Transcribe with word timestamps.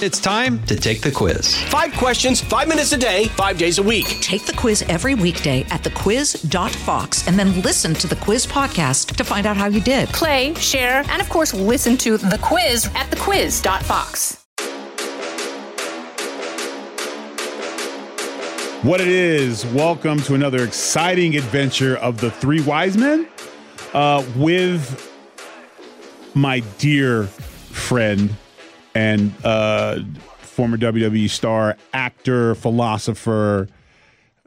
It's 0.00 0.20
time 0.20 0.64
to 0.66 0.76
take 0.76 1.00
the 1.00 1.10
quiz. 1.10 1.60
Five 1.64 1.92
questions, 1.94 2.40
five 2.40 2.68
minutes 2.68 2.92
a 2.92 2.96
day, 2.96 3.24
five 3.30 3.58
days 3.58 3.78
a 3.78 3.82
week. 3.82 4.06
Take 4.20 4.46
the 4.46 4.52
quiz 4.52 4.82
every 4.82 5.16
weekday 5.16 5.62
at 5.70 5.82
thequiz.fox 5.82 7.26
and 7.26 7.36
then 7.36 7.62
listen 7.62 7.94
to 7.94 8.06
the 8.06 8.14
quiz 8.14 8.46
podcast 8.46 9.16
to 9.16 9.24
find 9.24 9.44
out 9.44 9.56
how 9.56 9.66
you 9.66 9.80
did. 9.80 10.08
Play, 10.10 10.54
share, 10.54 11.02
and 11.08 11.20
of 11.20 11.28
course, 11.28 11.52
listen 11.52 11.96
to 11.96 12.16
the 12.16 12.38
quiz 12.40 12.86
at 12.94 13.10
thequiz.fox. 13.10 14.44
What 18.84 19.00
it 19.00 19.08
is, 19.08 19.66
welcome 19.66 20.20
to 20.20 20.36
another 20.36 20.62
exciting 20.62 21.36
adventure 21.36 21.96
of 21.96 22.20
the 22.20 22.30
Three 22.30 22.60
Wise 22.60 22.96
Men 22.96 23.26
uh, 23.94 24.24
with 24.36 25.12
my 26.34 26.60
dear 26.78 27.24
friend 27.24 28.32
and 28.98 29.32
uh, 29.44 30.00
former 30.40 30.76
WWE 30.76 31.30
star, 31.30 31.76
actor, 31.92 32.56
philosopher. 32.56 33.68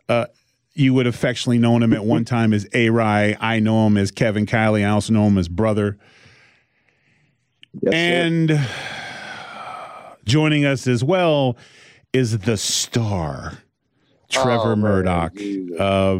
Uh, 0.09 0.25
you 0.73 0.93
would 0.93 1.07
affectionately 1.07 1.57
known 1.57 1.81
him 1.81 1.93
at 1.93 2.03
one 2.03 2.25
time 2.25 2.53
as 2.53 2.67
A 2.73 2.89
Rai. 2.89 3.37
I 3.39 3.59
know 3.59 3.87
him 3.87 3.97
as 3.97 4.11
Kevin 4.11 4.45
Kiley. 4.45 4.85
I 4.85 4.89
also 4.89 5.13
know 5.13 5.25
him 5.27 5.37
as 5.37 5.47
brother. 5.47 5.97
Yes, 7.81 7.93
and 7.93 8.49
sir. 8.49 10.17
joining 10.25 10.65
us 10.65 10.85
as 10.85 11.01
well 11.01 11.55
is 12.11 12.37
the 12.39 12.57
star, 12.57 13.59
Trevor 14.29 14.73
Oh, 14.73 14.75
Murdoch. 14.75 15.33
Uh, 15.79 16.19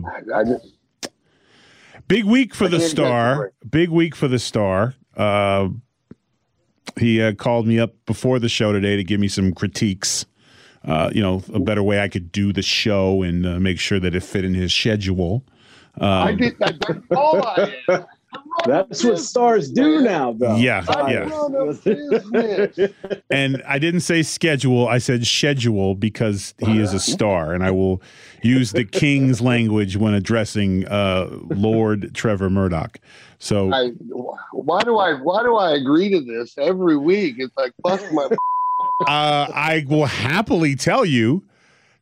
Big 2.07 2.23
week 2.25 2.55
for 2.55 2.69
the 2.69 2.79
star. 2.79 3.51
Big 3.69 3.89
week 3.89 4.15
for 4.15 4.29
the 4.29 4.39
star. 4.39 4.95
Uh, 5.17 5.69
he 6.99 7.21
uh, 7.21 7.33
called 7.33 7.67
me 7.67 7.79
up 7.79 7.93
before 8.05 8.39
the 8.39 8.49
show 8.49 8.71
today 8.71 8.95
to 8.95 9.03
give 9.03 9.19
me 9.19 9.27
some 9.27 9.53
critiques. 9.53 10.25
Uh, 10.83 11.11
you 11.13 11.21
know, 11.21 11.43
a 11.53 11.59
better 11.59 11.83
way 11.83 12.01
I 12.01 12.07
could 12.07 12.31
do 12.31 12.51
the 12.51 12.63
show 12.63 13.21
and 13.21 13.45
uh, 13.45 13.59
make 13.59 13.79
sure 13.79 13.99
that 13.99 14.15
it 14.15 14.23
fit 14.23 14.43
in 14.43 14.55
his 14.55 14.73
schedule. 14.73 15.43
I 15.99 16.33
did 16.33 16.57
that. 16.59 16.79
That's 16.79 17.05
all 17.11 17.45
I 17.45 17.75
am. 17.89 18.05
That's 18.65 19.03
what 19.03 19.19
stars 19.19 19.69
do 19.69 20.01
now, 20.01 20.33
though. 20.33 20.55
Yeah, 20.55 20.85
yeah. 21.09 21.29
run 21.29 21.55
a 21.55 21.73
business. 21.73 22.91
And 23.29 23.61
I 23.65 23.79
didn't 23.79 24.01
say 24.01 24.23
schedule, 24.23 24.87
I 24.87 24.99
said 24.99 25.25
schedule 25.25 25.95
because 25.95 26.53
he 26.59 26.79
is 26.79 26.93
a 26.93 26.99
star. 26.99 27.53
And 27.53 27.63
I 27.63 27.71
will 27.71 28.01
use 28.41 28.71
the 28.71 28.85
king's 28.85 29.41
language 29.41 29.97
when 29.97 30.13
addressing 30.13 30.87
uh, 30.87 31.29
Lord 31.49 32.13
Trevor 32.13 32.49
Murdoch. 32.49 32.99
So 33.41 33.73
I, 33.73 33.87
why 34.51 34.83
do 34.83 34.97
I 34.97 35.13
why 35.15 35.41
do 35.41 35.55
I 35.55 35.71
agree 35.73 36.11
to 36.11 36.21
this 36.21 36.55
every 36.59 36.95
week? 36.95 37.35
It's 37.39 37.55
like 37.57 37.73
fuck 37.81 37.99
my. 38.13 38.25
uh, 39.07 39.47
I 39.53 39.85
will 39.89 40.05
happily 40.05 40.75
tell 40.75 41.03
you 41.05 41.43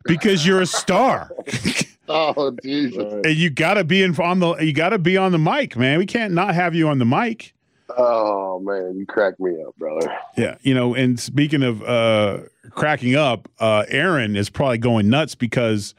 because 0.03 0.45
you're 0.45 0.61
a 0.61 0.67
star. 0.67 1.31
Oh 2.11 2.57
Jesus! 2.63 3.13
And 3.23 3.35
you 3.35 3.51
gotta 3.51 3.83
be 3.83 4.01
in 4.01 4.19
on 4.19 4.39
the 4.39 4.55
you 4.55 4.73
gotta 4.73 4.97
be 4.97 5.15
on 5.15 5.31
the 5.31 5.37
mic, 5.37 5.77
man. 5.77 5.99
We 5.99 6.07
can't 6.07 6.33
not 6.33 6.55
have 6.55 6.73
you 6.73 6.87
on 6.87 6.97
the 6.97 7.05
mic. 7.05 7.53
Oh 7.95 8.59
man, 8.61 8.97
you 8.97 9.05
crack 9.05 9.39
me 9.39 9.61
up, 9.61 9.75
brother. 9.77 10.11
Yeah, 10.35 10.57
you 10.63 10.73
know. 10.73 10.95
And 10.95 11.19
speaking 11.19 11.61
of 11.61 11.83
uh, 11.83 12.39
cracking 12.71 13.15
up, 13.15 13.47
uh, 13.59 13.85
Aaron 13.89 14.35
is 14.35 14.49
probably 14.49 14.79
going 14.79 15.07
nuts 15.07 15.35
because 15.35 15.93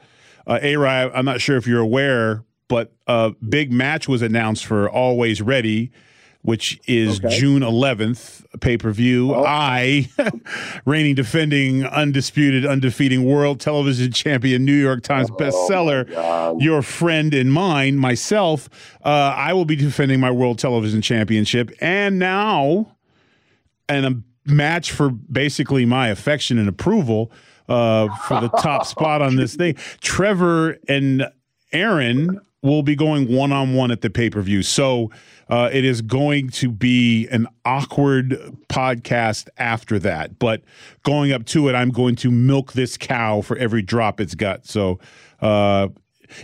uh, 0.45 0.59
I'm 0.61 1.23
not 1.23 1.39
sure 1.39 1.55
if 1.55 1.65
you're 1.65 1.79
aware, 1.79 2.43
but 2.71 2.93
a 3.05 3.31
big 3.49 3.69
match 3.73 4.07
was 4.07 4.21
announced 4.21 4.65
for 4.65 4.87
Alwayz 4.91 5.45
Ready, 5.45 5.91
which 6.41 6.79
is 6.87 7.19
Okay. 7.19 7.37
June 7.37 7.63
11th 7.63 8.45
pay 8.61 8.77
per 8.77 8.91
view. 8.91 9.35
I, 9.35 10.07
reigning, 10.85 11.15
defending, 11.15 11.85
undisputed, 11.85 12.65
undefeating 12.65 13.25
world 13.25 13.59
television 13.59 14.13
champion, 14.13 14.63
New 14.63 14.73
York 14.73 15.03
Times 15.03 15.29
bestseller. 15.31 16.07
Your 16.61 16.81
friend 16.81 17.33
and 17.33 17.51
mine, 17.51 17.97
myself, 17.97 18.69
uh, 19.03 19.09
I 19.35 19.51
will 19.51 19.65
be 19.65 19.75
defending 19.75 20.21
my 20.21 20.31
World 20.31 20.57
Television 20.57 21.01
Championship. 21.01 21.71
And 21.81 22.19
now, 22.19 22.95
and 23.89 24.05
a 24.05 24.49
match 24.49 24.93
for 24.93 25.09
basically 25.09 25.85
my 25.85 26.07
affection 26.07 26.57
and 26.57 26.69
approval 26.69 27.33
uh, 27.67 28.07
for 28.27 28.39
the 28.39 28.47
top 28.47 28.85
spot 28.93 29.21
on 29.21 29.35
this 29.35 29.55
thing. 29.55 29.75
Trevor 29.99 30.77
and 30.87 31.27
Aaron 31.73 32.39
will 32.63 32.83
be 32.83 32.95
going 32.95 33.27
one 33.33 33.51
on 33.51 33.73
one 33.73 33.91
at 33.91 34.01
the 34.01 34.09
pay 34.09 34.29
per 34.29 34.41
view. 34.41 34.61
So 34.63 35.09
uh, 35.49 35.69
it 35.73 35.83
is 35.83 36.01
going 36.01 36.49
to 36.51 36.69
be 36.71 37.27
an 37.29 37.47
awkward 37.65 38.31
podcast 38.69 39.49
after 39.57 39.99
that. 39.99 40.37
But 40.39 40.61
going 41.03 41.31
up 41.31 41.45
to 41.47 41.67
it, 41.69 41.73
I'm 41.73 41.89
going 41.89 42.15
to 42.17 42.31
milk 42.31 42.73
this 42.73 42.97
cow 42.97 43.41
for 43.41 43.57
every 43.57 43.81
drop 43.81 44.19
it's 44.19 44.35
got. 44.35 44.65
So. 44.65 44.99
Uh, 45.41 45.87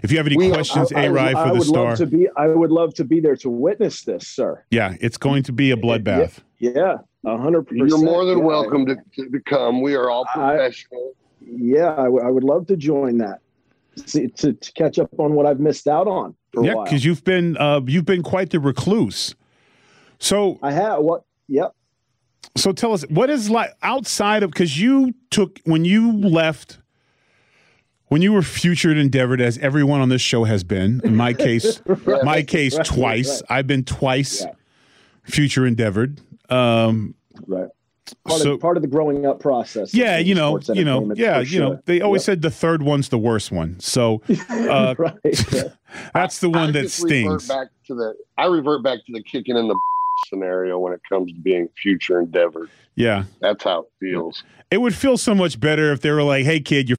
if 0.03 0.11
you 0.11 0.17
have 0.17 0.27
any 0.27 0.35
We- 0.35 0.49
questions, 0.49 0.91
I- 0.91 1.03
I- 1.03 1.03
A. 1.05 1.11
Rai 1.13 1.33
I 1.33 1.43
for 1.43 1.47
the 1.53 1.59
would 1.59 1.67
star. 1.67 1.85
Love 1.91 1.97
to 1.99 2.05
be, 2.07 2.27
I 2.35 2.47
would 2.47 2.71
love 2.71 2.93
to 2.95 3.05
be 3.05 3.21
there 3.21 3.37
to 3.37 3.49
witness 3.49 4.01
this, 4.03 4.27
sir. 4.27 4.61
yeah, 4.69 4.95
it's 4.99 5.15
going 5.15 5.43
to 5.43 5.53
be 5.53 5.71
a 5.71 5.77
bloodbath. 5.77 6.39
Yeah, 6.59 6.97
a 7.25 7.37
hundred 7.37 7.67
percent. 7.67 7.87
You're 7.89 7.99
more 8.03 8.25
than 8.25 8.39
Yeah, 8.39 8.43
welcome 8.43 8.85
to, 8.85 8.95
to, 8.95 9.29
to 9.29 9.39
come. 9.45 9.79
We 9.81 9.95
are 9.95 10.09
all 10.09 10.25
I- 10.35 10.55
professional. 10.57 11.13
Yeah, 11.39 11.93
I, 11.93 12.03
w- 12.03 12.19
I 12.21 12.29
would 12.29 12.43
love 12.43 12.67
to 12.67 12.75
join 12.75 13.19
that 13.19 13.39
See, 14.05 14.27
to, 14.27 14.53
to 14.53 14.71
catch 14.73 14.99
up 14.99 15.09
on 15.19 15.33
what 15.33 15.45
I've 15.45 15.59
missed 15.59 15.87
out 15.87 16.07
on. 16.07 16.35
Yeah, 16.61 16.75
because 16.83 17.03
you've 17.05 17.23
been 17.23 17.57
uh, 17.57 17.81
you've 17.85 18.05
been 18.05 18.23
quite 18.23 18.49
the 18.51 18.59
recluse. 18.59 19.35
So 20.19 20.59
I 20.63 20.71
have 20.71 20.99
what? 20.99 21.23
Yep. 21.47 21.73
so 22.55 22.71
tell 22.73 22.93
us 22.93 23.03
what 23.09 23.29
is 23.29 23.49
like 23.49 23.71
outside 23.83 24.43
of 24.43 24.51
because 24.51 24.79
you 24.79 25.13
took 25.31 25.59
when 25.65 25.85
you 25.85 26.11
left 26.11 26.79
when 28.07 28.21
you 28.21 28.33
were 28.33 28.41
futured 28.41 28.97
endeavored 28.97 29.39
as 29.39 29.57
everyone 29.59 30.01
on 30.01 30.09
this 30.09 30.21
show 30.21 30.43
has 30.43 30.63
been 30.63 30.99
in 31.05 31.15
my 31.15 31.33
case 31.33 31.81
my 32.23 32.41
case 32.41 32.75
right, 32.75 32.85
twice 32.85 33.41
right. 33.49 33.57
i've 33.59 33.67
been 33.67 33.83
twice 33.85 34.41
Yeah. 34.41 34.51
future 35.23 35.65
endeavored 35.65 36.19
um 36.49 37.15
Right. 37.45 37.69
Part, 38.27 38.41
so 38.41 38.53
of, 38.53 38.59
part 38.61 38.77
of 38.77 38.81
the 38.83 38.87
growing 38.87 39.25
up 39.25 39.39
process. 39.39 39.93
yeah 39.93 40.17
you 40.17 40.33
know 40.33 40.59
you 40.73 40.85
know 40.85 41.11
yeah 41.15 41.39
for 41.39 41.43
you 41.47 41.59
know 41.59 41.81
they 41.85 42.01
always 42.01 42.21
Yep. 42.21 42.25
said 42.25 42.41
the 42.41 42.51
third 42.51 42.81
one's 42.83 43.09
the 43.09 43.17
worst 43.17 43.51
one 43.51 43.79
so 43.79 44.21
uh, 44.49 44.95
right. 44.97 45.13
yeah. 45.53 45.63
that's 46.13 46.39
the 46.39 46.49
one 46.49 46.69
I 46.69 46.71
that 46.71 46.81
just 46.83 47.03
revert 47.03 47.41
stings 47.41 47.47
back 47.47 47.67
to 47.87 47.95
the. 47.95 48.13
I 48.37 48.45
revert 48.45 48.83
back 48.83 48.99
to 49.07 49.11
the 49.13 49.21
kicking 49.23 49.57
in 49.57 49.67
the 49.67 49.77
scenario 50.27 50.79
when 50.79 50.93
it 50.93 51.01
comes 51.09 51.31
to 51.31 51.39
being 51.39 51.67
future 51.81 52.19
endeavor. 52.19 52.69
yeah 52.95 53.25
That's 53.41 53.63
how 53.63 53.81
it 53.81 53.87
feels. 53.99 54.43
It 54.71 54.79
would 54.81 54.95
feel 54.95 55.17
so 55.17 55.33
much 55.35 55.59
better 55.59 55.91
if 55.91 56.01
they 56.01 56.11
were 56.11 56.23
like, 56.23 56.43
"Hey, 56.45 56.59
kid, 56.59 56.89
you're 56.89 56.97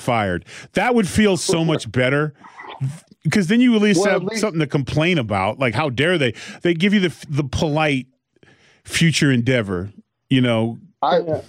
fired." 0.00 0.44
That 0.74 0.94
would 0.94 1.06
feel 1.08 1.36
so 1.36 1.64
much 1.64 1.90
better 1.90 2.32
because 3.24 3.48
then 3.48 3.60
you 3.60 3.74
at 3.76 3.82
least 3.82 4.00
Well, 4.00 4.10
have 4.10 4.22
at 4.22 4.28
least- 4.28 4.40
something 4.40 4.60
to 4.60 4.66
complain 4.66 5.18
about. 5.18 5.58
Like, 5.58 5.74
how 5.74 5.90
dare 5.90 6.16
they? 6.18 6.32
They 6.62 6.72
give 6.74 6.94
you 6.94 7.00
the 7.00 7.26
the 7.28 7.44
polite 7.44 8.06
future 8.84 9.30
endeavor. 9.30 9.90
You 10.30 10.40
know, 10.40 10.78
I 11.02 11.42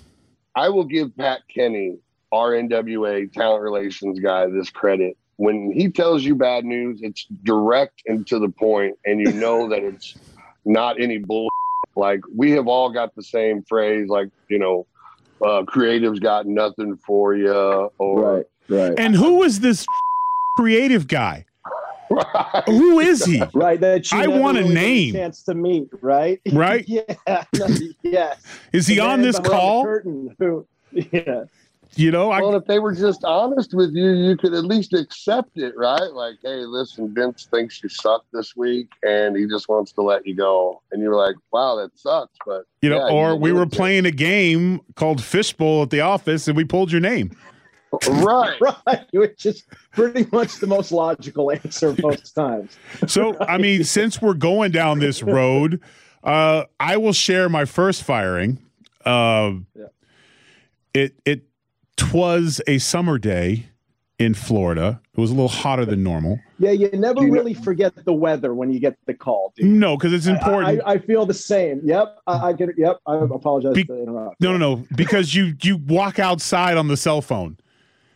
I 0.56 0.70
will 0.70 0.84
give 0.86 1.16
Pat 1.16 1.42
Kenny, 1.54 1.98
our 2.32 2.52
NWA 2.52 3.32
talent 3.32 3.62
relations 3.62 4.20
guy, 4.20 4.48
this 4.48 4.70
credit. 4.72 5.16
When 5.38 5.72
he 5.72 5.90
tells 5.90 6.24
you 6.24 6.36
bad 6.36 6.66
news, 6.66 7.00
it's 7.02 7.26
direct 7.44 8.02
and 8.08 8.26
to 8.28 8.40
the 8.40 8.50
point, 8.50 8.98
and 9.06 9.20
you 9.20 9.34
know 9.34 9.70
that 9.70 9.84
it's 9.84 10.16
not 10.66 11.00
any 11.00 11.20
bull. 11.20 11.48
Like 11.96 12.22
we 12.36 12.52
have 12.52 12.68
all 12.68 12.92
got 12.92 13.16
the 13.16 13.24
same 13.24 13.64
phrase, 13.64 14.08
like 14.10 14.30
you 14.50 14.58
know, 14.58 14.88
uh, 15.46 15.64
creatives 15.64 16.20
got 16.20 16.48
nothing 16.48 16.98
for 16.98 17.36
you, 17.36 17.92
or 17.98 18.36
Right. 18.38 18.46
Right. 18.70 18.94
and 18.98 19.16
who 19.16 19.44
is 19.44 19.60
this 19.60 19.86
creative 20.58 21.08
guy? 21.08 21.46
Who 22.66 23.00
is 23.00 23.26
he? 23.26 23.42
Right. 23.54 23.80
That 23.80 24.12
you 24.12 24.18
I 24.20 24.28
want 24.28 24.58
a 24.58 24.62
really 24.62 24.74
get 24.74 24.82
name. 24.82 25.14
chance 25.14 25.44
to 25.44 25.54
meet. 25.54 25.90
Right. 26.02 26.40
Right? 26.52 26.86
yeah. 26.88 27.04
yeah. 28.04 28.34
Is 28.74 28.88
he 28.88 28.96
The 28.96 29.02
on 29.02 29.22
this 29.22 29.40
call? 29.40 29.84
curtain 29.84 30.36
who- 30.40 30.66
yeah. 30.92 31.44
You 31.96 32.10
know, 32.10 32.32
I 32.32 32.40
well, 32.40 32.56
if 32.56 32.64
they 32.68 32.80
were 32.80 32.96
just 32.96 33.26
honest 33.26 33.74
with 33.74 33.92
you, 33.94 34.12
you 34.12 34.38
could 34.38 34.54
at 34.54 34.64
least 34.64 34.94
accept 34.94 35.58
it, 35.58 35.74
right? 35.76 36.10
Like, 36.14 36.36
hey, 36.42 36.60
listen, 36.66 37.14
Vince 37.14 37.50
thinks 37.52 37.84
you 37.84 37.90
suck 37.90 38.24
this 38.32 38.56
week, 38.56 38.88
and 39.04 39.36
he 39.36 39.46
just 39.46 39.68
wants 39.68 39.92
to 39.94 40.02
let 40.02 40.26
you 40.26 40.34
go. 40.34 40.82
And 40.94 41.02
you're 41.02 41.18
like, 41.18 41.36
wow, 41.52 41.76
that 41.76 41.92
sucks, 42.00 42.38
but 42.46 42.64
you 42.82 42.90
know, 42.90 43.06
yeah, 43.08 43.14
or 43.14 43.32
you 43.32 43.36
we 43.36 43.50
did 43.50 43.56
were 43.58 43.64
it. 43.64 43.74
playing 43.74 44.06
a 44.06 44.12
game 44.12 44.80
called 44.96 45.22
Fishbowl 45.22 45.82
at 45.84 45.90
the 45.90 46.00
office, 46.00 46.48
and 46.48 46.56
we 46.56 46.64
pulled 46.64 46.94
your 46.94 47.02
name. 47.02 47.36
Right. 48.10 48.60
Right. 48.88 49.06
Which 49.14 49.46
is 49.46 49.64
pretty 49.92 50.28
much 50.32 50.58
the 50.60 50.68
most 50.68 50.92
logical 50.92 51.52
answer 51.52 51.96
most 52.02 52.32
times. 52.36 52.78
So, 53.08 53.38
I 53.42 53.58
mean, 53.58 53.84
since 53.84 54.22
we're 54.22 54.34
going 54.34 54.72
down 54.72 55.00
this 55.00 55.22
road, 55.24 55.82
uh, 56.24 56.64
I 56.80 56.98
will 56.98 57.14
share 57.14 57.50
my 57.50 57.66
first 57.66 58.04
firing. 58.04 58.60
Uh, 59.06 59.54
Yeah. 59.76 59.86
It 60.94 61.16
it 61.26 61.44
twas 61.98 62.62
a 62.68 62.78
summer 62.78 63.18
day 63.18 63.68
in 64.20 64.34
Florida. 64.34 65.00
It 65.16 65.20
was 65.20 65.32
a 65.32 65.34
little 65.34 65.48
hotter 65.48 65.86
than 65.86 66.04
normal. 66.04 66.40
Yeah, 66.60 66.72
you 66.72 66.90
never 66.92 67.22
you 67.22 67.28
know- 67.28 67.34
really 67.34 67.54
forget 67.54 67.94
the 68.06 68.14
weather 68.14 68.54
when 68.54 68.72
you 68.72 68.80
get 68.80 68.98
the 69.08 69.14
call, 69.14 69.54
dude. 69.56 69.66
No, 69.68 69.96
because 69.98 70.14
it's 70.14 70.28
I, 70.28 70.34
important. 70.34 70.82
I, 70.86 70.92
I 70.94 70.98
feel 71.00 71.26
the 71.26 71.34
same. 71.34 71.82
Yep, 71.84 72.20
I, 72.28 72.50
I 72.50 72.54
get 72.54 72.70
it. 72.70 72.76
Yep, 72.78 72.98
I 73.08 73.16
apologize 73.18 73.74
Be- 73.74 73.86
to 73.86 74.02
interrupt. 74.04 74.40
no, 74.42 74.52
no, 74.56 74.76
no, 74.76 74.86
because 74.96 75.34
you 75.34 75.56
you 75.64 75.78
walk 75.78 76.20
outside 76.20 76.78
on 76.78 76.88
the 76.90 76.98
cell 76.98 77.22
phone. 77.22 77.58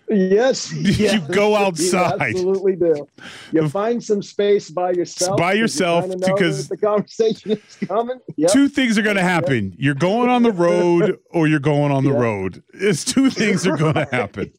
Yes, 0.09 0.71
You 0.73 0.91
yes, 0.91 1.27
go 1.29 1.55
outside. 1.65 2.15
You 2.33 2.37
absolutely 2.37 2.75
do. 2.75 3.07
You 3.51 3.67
find 3.69 4.03
some 4.03 4.21
space 4.21 4.69
by 4.69 4.91
yourself. 4.91 5.37
By 5.37 5.53
yourself, 5.53 6.09
kinda 6.09 6.17
because- 6.33 6.67
the 6.67 6.77
conversation 6.77 7.51
is 7.51 7.59
coming. 7.87 8.19
Yep. 8.37 8.51
Two 8.51 8.67
things 8.67 8.97
are 8.97 9.01
going 9.01 9.15
to 9.15 9.23
happen. 9.23 9.73
You're 9.77 9.95
going 9.95 10.29
on 10.29 10.43
the 10.43 10.51
road, 10.51 11.19
or 11.31 11.47
you're 11.47 11.59
going 11.59 11.91
on 11.91 12.03
the 12.03 12.11
Yeah. 12.11 12.19
road. 12.19 12.63
It's 12.73 13.03
two 13.03 13.29
things 13.29 13.65
are 13.65 13.77
going 13.77 13.95
to 13.95 14.07
happen. 14.11 14.51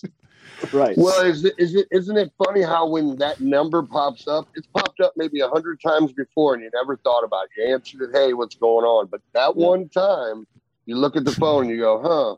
right. 0.73 0.97
Well, 0.97 1.21
is 1.23 1.45
it, 1.45 1.55
is 1.59 1.75
it 1.75 1.87
isn't 1.91 2.17
it 2.17 2.33
funny 2.45 2.63
how 2.63 2.89
when 2.89 3.17
that 3.19 3.41
number 3.41 3.83
pops 3.83 4.27
up, 4.27 4.49
it's 4.55 4.67
popped 4.69 5.01
up 5.01 5.13
maybe 5.17 5.41
a 5.41 5.49
hundred 5.49 5.81
times 5.81 6.13
before, 6.13 6.55
and 6.55 6.63
you 6.63 6.71
never 6.75 6.97
thought 6.97 7.23
about 7.25 7.45
it. 7.45 7.51
You 7.69 7.75
answered 7.75 8.01
it, 8.03 8.11
"Hey, 8.13 8.33
what's 8.33 8.55
going 8.57 8.85
on?" 8.87 9.07
But 9.07 9.21
that 9.35 9.55
Yeah. 9.57 9.67
one 9.67 9.89
time, 9.91 10.47
you 10.87 10.97
look 10.97 11.15
at 11.15 11.25
the 11.27 11.33
phone, 11.33 11.65
and 11.65 11.71
you 11.71 11.79
go, 11.79 12.01
"Huh, 12.03 12.37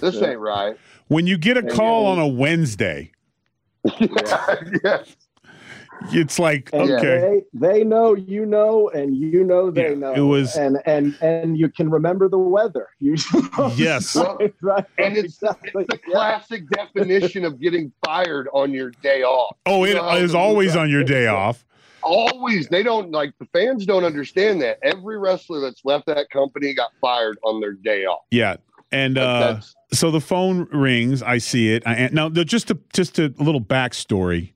this 0.00 0.14
Yeah. 0.16 0.30
ain't 0.30 0.38
right." 0.40 0.76
When 1.08 1.26
you 1.26 1.38
get 1.38 1.56
a 1.56 1.62
Yeah, 1.62 1.74
call 1.74 2.06
on 2.06 2.18
a 2.18 2.26
Wednesday, 2.28 3.12
yeah. 4.00 4.56
it's 6.10 6.38
like 6.38 6.70
And 6.72 6.90
okay, 6.90 7.42
they, 7.52 7.68
they 7.78 7.84
know 7.84 8.14
you 8.14 8.46
know, 8.46 8.88
and 8.90 9.16
you 9.16 9.42
know 9.44 9.70
they 9.70 9.90
Yeah, 9.90 9.94
know. 9.94 10.14
it 10.14 10.20
was- 10.20 10.54
and 10.56 10.78
and 10.86 11.16
and 11.20 11.58
you 11.58 11.68
can 11.70 11.90
remember 11.90 12.28
the 12.28 12.38
weather. 12.38 12.88
You 13.00 13.16
Yes. 13.76 14.14
right, 14.16 14.54
right, 14.62 14.84
And 14.98 15.16
it's, 15.16 15.34
exactly. 15.42 15.84
it's 15.88 15.88
the 15.88 15.98
Yeah. 16.08 16.12
classic 16.12 16.68
definition 16.70 17.44
of 17.44 17.60
getting 17.60 17.92
fired 18.04 18.48
on 18.52 18.72
your 18.72 18.90
day 19.02 19.22
off. 19.22 19.56
oh, 19.66 19.84
it 19.84 19.90
You 19.90 19.94
know 19.96 20.02
how 20.02 20.16
is 20.16 20.32
the- 20.32 20.38
always 20.38 20.76
on 20.76 20.90
your 20.90 21.04
day 21.04 21.26
off. 21.26 21.64
Always, 22.02 22.68
they 22.68 22.82
don't 22.84 23.10
like 23.10 23.32
the 23.40 23.46
fans 23.52 23.84
don't 23.84 24.04
understand 24.04 24.62
that. 24.62 24.78
Every 24.82 25.18
wrestler 25.18 25.60
that's 25.60 25.80
left 25.84 26.06
that 26.06 26.30
company 26.30 26.72
got 26.72 26.90
fired 27.00 27.38
on 27.42 27.60
their 27.60 27.72
day 27.72 28.04
off. 28.04 28.22
Yeah, 28.30 28.56
and 28.90 29.18
uh, 29.18 29.60
so 29.92 30.10
the 30.10 30.20
phone 30.20 30.68
rings. 30.72 31.22
I 31.22 31.38
see 31.38 31.72
it. 31.74 31.82
I, 31.86 32.08
now, 32.12 32.28
just 32.28 32.70
a 32.70 32.78
just 32.92 33.18
a 33.18 33.32
little 33.38 33.60
backstory. 33.60 34.52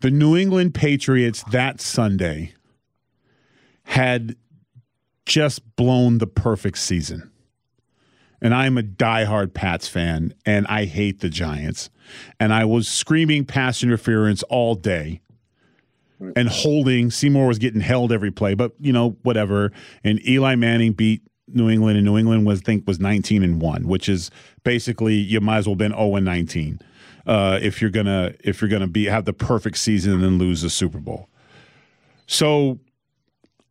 The 0.00 0.10
New 0.10 0.36
England 0.36 0.74
Patriots 0.74 1.42
that 1.50 1.80
Sunday 1.80 2.54
had 3.84 4.36
just 5.26 5.76
blown 5.76 6.18
the 6.18 6.26
perfect 6.26 6.78
season. 6.78 7.30
And 8.42 8.54
I'm 8.54 8.78
a 8.78 8.82
diehard 8.82 9.52
Pats 9.52 9.86
fan, 9.86 10.32
and 10.46 10.66
I 10.68 10.86
hate 10.86 11.20
the 11.20 11.28
Giants. 11.28 11.90
And 12.38 12.54
I 12.54 12.64
was 12.64 12.88
screaming 12.88 13.44
pass 13.44 13.82
interference 13.82 14.42
all 14.44 14.74
day 14.74 15.20
and 16.36 16.48
holding. 16.48 17.10
Seymour 17.10 17.46
was 17.46 17.58
getting 17.58 17.80
held 17.80 18.12
every 18.12 18.30
play, 18.30 18.54
but 18.54 18.72
you 18.80 18.92
know, 18.92 19.16
whatever. 19.22 19.72
And 20.02 20.26
Eli 20.26 20.54
Manning 20.54 20.92
beat 20.92 21.22
New 21.54 21.68
England, 21.68 21.96
and 21.96 22.04
New 22.04 22.16
England 22.16 22.46
was 22.46 22.60
think 22.60 22.86
was 22.86 23.00
19 23.00 23.42
and 23.42 23.60
one, 23.60 23.86
which 23.86 24.08
is 24.08 24.30
basically 24.64 25.14
you 25.14 25.40
might 25.40 25.58
as 25.58 25.66
well 25.66 25.76
been 25.76 25.92
0 25.92 26.16
and 26.16 26.24
19 26.24 26.80
uh, 27.26 27.58
if 27.62 27.80
you're 27.80 27.90
gonna 27.90 28.34
if 28.40 28.60
you're 28.60 28.70
gonna 28.70 28.86
be 28.86 29.04
have 29.06 29.24
the 29.24 29.32
perfect 29.32 29.78
season 29.78 30.12
and 30.14 30.22
then 30.22 30.38
lose 30.38 30.62
the 30.62 30.70
Super 30.70 30.98
Bowl. 30.98 31.28
So 32.26 32.78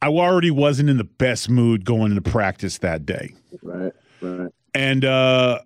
I 0.01 0.07
already 0.07 0.51
wasn't 0.51 0.89
in 0.89 0.97
the 0.97 1.03
best 1.03 1.49
mood 1.49 1.85
going 1.85 2.11
into 2.11 2.29
practice 2.29 2.77
that 2.79 3.05
day. 3.05 3.33
Right, 3.61 3.91
right. 4.21 4.51
And 4.73 5.03
uh, 5.03 5.59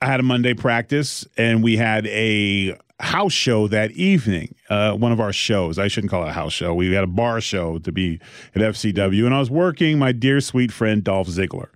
I 0.00 0.06
had 0.06 0.20
a 0.20 0.22
Monday 0.22 0.54
practice, 0.54 1.26
and 1.36 1.62
we 1.62 1.76
had 1.76 2.06
a 2.06 2.76
house 3.00 3.32
show 3.32 3.68
that 3.68 3.92
evening. 3.92 4.54
Uh, 4.68 4.92
one 4.92 5.12
of 5.12 5.20
our 5.20 5.32
shows. 5.32 5.78
I 5.78 5.88
shouldn't 5.88 6.10
call 6.10 6.24
it 6.24 6.30
a 6.30 6.32
house 6.32 6.52
show. 6.52 6.74
We 6.74 6.92
had 6.92 7.04
a 7.04 7.08
bar 7.08 7.40
show 7.40 7.78
to 7.78 7.92
be 7.92 8.20
at 8.54 8.62
FCW, 8.62 9.24
and 9.24 9.34
I 9.34 9.38
was 9.38 9.50
working 9.50 9.98
my 9.98 10.12
dear 10.12 10.40
sweet 10.40 10.72
friend 10.72 11.02
Dolph 11.04 11.28
Ziggler. 11.28 11.68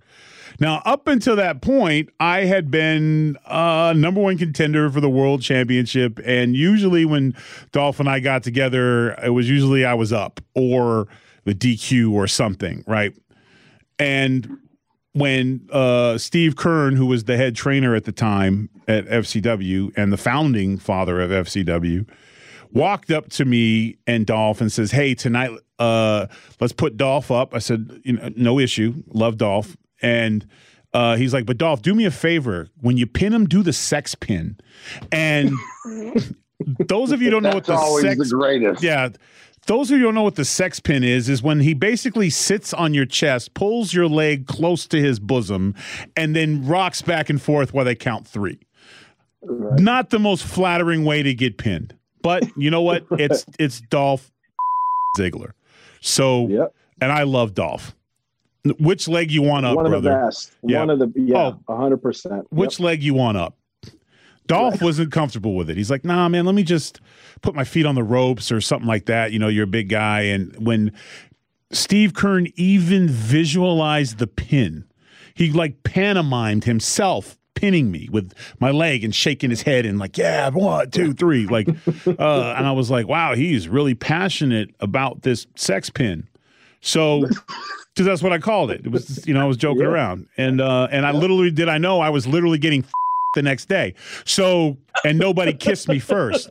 Now, 0.59 0.81
up 0.85 1.07
until 1.07 1.35
that 1.37 1.61
point, 1.61 2.09
I 2.19 2.41
had 2.41 2.69
been 2.69 3.37
uh, 3.45 3.93
number 3.95 4.21
one 4.21 4.37
contender 4.37 4.89
for 4.89 5.01
the 5.01 5.09
world 5.09 5.41
championship, 5.41 6.19
and 6.23 6.55
usually 6.55 7.05
when 7.05 7.35
Dolph 7.71 7.99
and 7.99 8.07
I 8.07 8.19
got 8.19 8.43
together, 8.43 9.13
it 9.13 9.29
was 9.29 9.49
usually 9.49 9.83
I 9.83 9.93
was 9.95 10.13
up 10.13 10.41
or 10.53 11.07
the 11.45 11.55
DQ 11.55 12.11
or 12.11 12.27
something, 12.27 12.83
right? 12.87 13.13
And 13.97 14.59
when 15.13 15.67
uh, 15.71 16.17
Steve 16.17 16.55
Kern, 16.55 16.95
who 16.95 17.05
was 17.05 17.23
the 17.25 17.37
head 17.37 17.55
trainer 17.55 17.95
at 17.95 18.05
the 18.05 18.11
time 18.11 18.69
at 18.87 19.05
FCW 19.05 19.91
and 19.95 20.11
the 20.11 20.17
founding 20.17 20.77
father 20.77 21.21
of 21.21 21.29
FCW, 21.29 22.07
walked 22.71 23.11
up 23.11 23.29
to 23.29 23.45
me 23.45 23.97
and 24.07 24.25
Dolph 24.25 24.59
and 24.59 24.71
says, 24.71 24.91
"Hey, 24.91 25.13
tonight, 25.13 25.51
uh, 25.79 26.27
let's 26.59 26.73
put 26.73 26.97
Dolph 26.97 27.31
up." 27.31 27.53
I 27.53 27.59
said, 27.59 28.01
"You 28.03 28.13
know, 28.13 28.29
no 28.35 28.59
issue. 28.59 29.03
Love 29.07 29.37
Dolph." 29.37 29.77
And 30.01 30.47
uh, 30.93 31.15
he's 31.15 31.33
like, 31.33 31.45
"But 31.45 31.57
Dolph, 31.57 31.81
do 31.83 31.93
me 31.93 32.05
a 32.05 32.11
favor. 32.11 32.69
When 32.81 32.97
you 32.97 33.05
pin 33.05 33.33
him, 33.33 33.45
do 33.45 33.61
the 33.61 33.73
sex 33.73 34.15
pin." 34.15 34.57
And 35.11 35.53
those 36.87 37.11
of 37.11 37.21
you 37.21 37.27
who 37.27 37.31
don't 37.31 37.43
know 37.43 37.53
what 37.53 37.65
the 37.65 37.77
sex 38.01 38.29
the 38.29 38.35
greatest. 38.35 38.81
yeah. 38.83 39.09
Those 39.65 39.89
of 39.89 39.93
you 39.93 39.99
who 39.99 40.03
don't 40.07 40.15
know 40.15 40.23
what 40.23 40.35
the 40.35 40.43
sex 40.45 40.79
pin 40.79 41.03
is, 41.03 41.29
is 41.29 41.41
when 41.41 41.61
he 41.61 41.73
basically 41.73 42.29
sits 42.29 42.73
on 42.73 42.93
your 42.93 43.05
chest, 43.05 43.53
pulls 43.53 43.93
your 43.93 44.07
leg 44.07 44.45
close 44.45 44.85
to 44.87 44.99
his 44.99 45.19
bosom, 45.19 45.73
and 46.17 46.35
then 46.35 46.67
rocks 46.67 47.01
back 47.01 47.29
and 47.29 47.41
forth 47.41 47.73
while 47.73 47.85
they 47.85 47.95
count 47.95 48.27
three. 48.27 48.59
Not 49.41 50.09
the 50.09 50.19
most 50.19 50.43
flattering 50.43 51.05
way 51.05 51.23
to 51.23 51.33
get 51.33 51.57
pinned. 51.57 51.95
But 52.21 52.45
you 52.57 52.71
know 52.71 52.81
what? 52.81 53.05
It's 53.11 53.45
it's 53.59 53.81
Dolph 53.81 54.31
Ziggler. 55.17 55.51
So 56.01 56.47
Yep. 56.47 56.73
and 57.01 57.11
I 57.11 57.23
love 57.23 57.53
Dolph. 57.53 57.95
Which 58.79 59.09
leg 59.09 59.29
you 59.31 59.41
want 59.41 59.65
up, 59.65 59.75
One 59.75 59.93
of 59.93 60.03
the 60.03 60.09
best. 60.09 60.53
Yeah. 60.63 60.79
One 60.79 60.89
of 60.89 60.99
the 60.99 61.11
yeah, 61.17 61.53
Oh. 61.67 61.75
hundred 61.75 61.97
percent. 62.01 62.47
Which 62.49 62.79
leg 62.79 63.03
you 63.03 63.13
want 63.13 63.37
up? 63.37 63.57
Dolph 64.47 64.81
wasn't 64.81 65.11
comfortable 65.11 65.55
with 65.55 65.69
it. 65.69 65.77
He's 65.77 65.89
like, 65.91 66.03
nah, 66.03 66.27
man, 66.29 66.45
let 66.45 66.55
me 66.55 66.63
just 66.63 66.99
put 67.41 67.55
my 67.55 67.63
feet 67.63 67.85
on 67.85 67.95
the 67.95 68.03
ropes 68.03 68.51
or 68.51 68.61
something 68.61 68.87
like 68.87 69.05
that. 69.05 69.31
You 69.31 69.39
know, 69.39 69.47
you're 69.47 69.63
a 69.63 69.67
big 69.67 69.89
guy. 69.89 70.21
And 70.21 70.53
when 70.65 70.91
Steve 71.71 72.13
Kern 72.13 72.47
even 72.55 73.07
visualized 73.09 74.17
the 74.17 74.27
pin, 74.27 74.85
he 75.33 75.51
like 75.51 75.83
pantomimed 75.83 76.65
himself 76.65 77.37
pinning 77.55 77.91
me 77.91 78.09
with 78.11 78.33
my 78.59 78.71
leg 78.71 79.03
and 79.03 79.13
shaking 79.15 79.49
his 79.49 79.61
head 79.61 79.85
and 79.85 79.97
like, 79.99 80.17
yeah, 80.17 80.49
one, 80.49 80.89
two, 80.91 81.13
three. 81.13 81.45
Like, 81.47 81.67
uh, 82.07 82.53
and 82.57 82.67
I 82.67 82.71
was 82.73 82.91
like, 82.91 83.07
wow, 83.07 83.35
he's 83.35 83.67
really 83.67 83.95
passionate 83.95 84.69
about 84.79 85.21
this 85.21 85.47
sex 85.55 85.89
pin. 85.89 86.27
So, 86.81 87.21
because 87.95 88.05
that's 88.05 88.21
what 88.21 88.33
I 88.33 88.39
called 88.39 88.71
it. 88.71 88.85
It 88.85 88.91
was, 88.91 89.25
you 89.25 89.33
know, 89.33 89.41
I 89.41 89.45
was 89.45 89.55
joking 89.57 89.83
Yeah. 89.83 89.87
around, 89.87 90.27
and 90.35 90.59
uh, 90.59 90.87
and 90.91 91.05
I 91.05 91.11
literally 91.11 91.51
did. 91.51 91.69
I 91.69 91.77
know 91.77 92.01
I 92.01 92.09
was 92.09 92.27
literally 92.27 92.57
getting 92.57 92.83
the 93.33 93.41
next 93.41 93.65
day. 93.65 93.93
So, 94.25 94.77
and 95.03 95.17
nobody 95.17 95.53
kissed 95.53 95.87
me 95.87 95.99
first. 95.99 96.49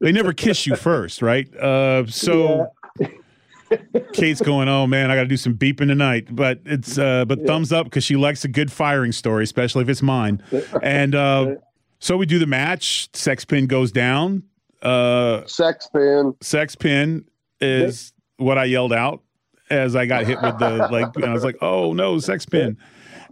They 0.00 0.12
never 0.12 0.32
kiss 0.32 0.66
you 0.66 0.76
first, 0.76 1.22
right? 1.22 1.54
Uh, 1.56 2.06
so. 2.06 2.72
Kate's 4.12 4.40
going, 4.40 4.68
oh 4.68 4.86
man, 4.86 5.10
I 5.10 5.16
got 5.16 5.22
to 5.22 5.28
do 5.28 5.38
some 5.38 5.54
beeping 5.54 5.88
tonight, 5.88 6.28
but 6.30 6.60
it's 6.64 6.96
uh, 6.96 7.24
but 7.24 7.44
thumbs 7.44 7.72
up 7.72 7.84
because 7.86 8.04
she 8.04 8.14
likes 8.14 8.44
a 8.44 8.48
good 8.48 8.70
firing 8.70 9.10
story, 9.10 9.42
especially 9.42 9.82
if 9.82 9.88
it's 9.88 10.02
mine. 10.02 10.42
And 10.82 11.14
uh, 11.14 11.56
so 11.98 12.16
we 12.16 12.26
do 12.26 12.38
the 12.38 12.46
match. 12.46 13.08
Sex 13.14 13.44
pin 13.44 13.66
goes 13.66 13.90
down. 13.90 14.44
Uh, 14.82 15.44
Sex 15.46 15.88
pin. 15.92 16.34
sex 16.40 16.76
pin 16.76 17.24
is 17.60 18.12
what 18.36 18.58
I 18.58 18.64
yelled 18.64 18.92
out 18.92 19.22
as 19.70 19.96
I 19.96 20.06
got 20.06 20.26
hit 20.26 20.40
with 20.42 20.58
the 20.58 20.88
like. 20.92 21.16
I 21.24 21.32
was 21.32 21.42
like, 21.42 21.56
"Oh 21.62 21.92
no, 21.94 22.18
sex 22.18 22.44
pin!" 22.46 22.76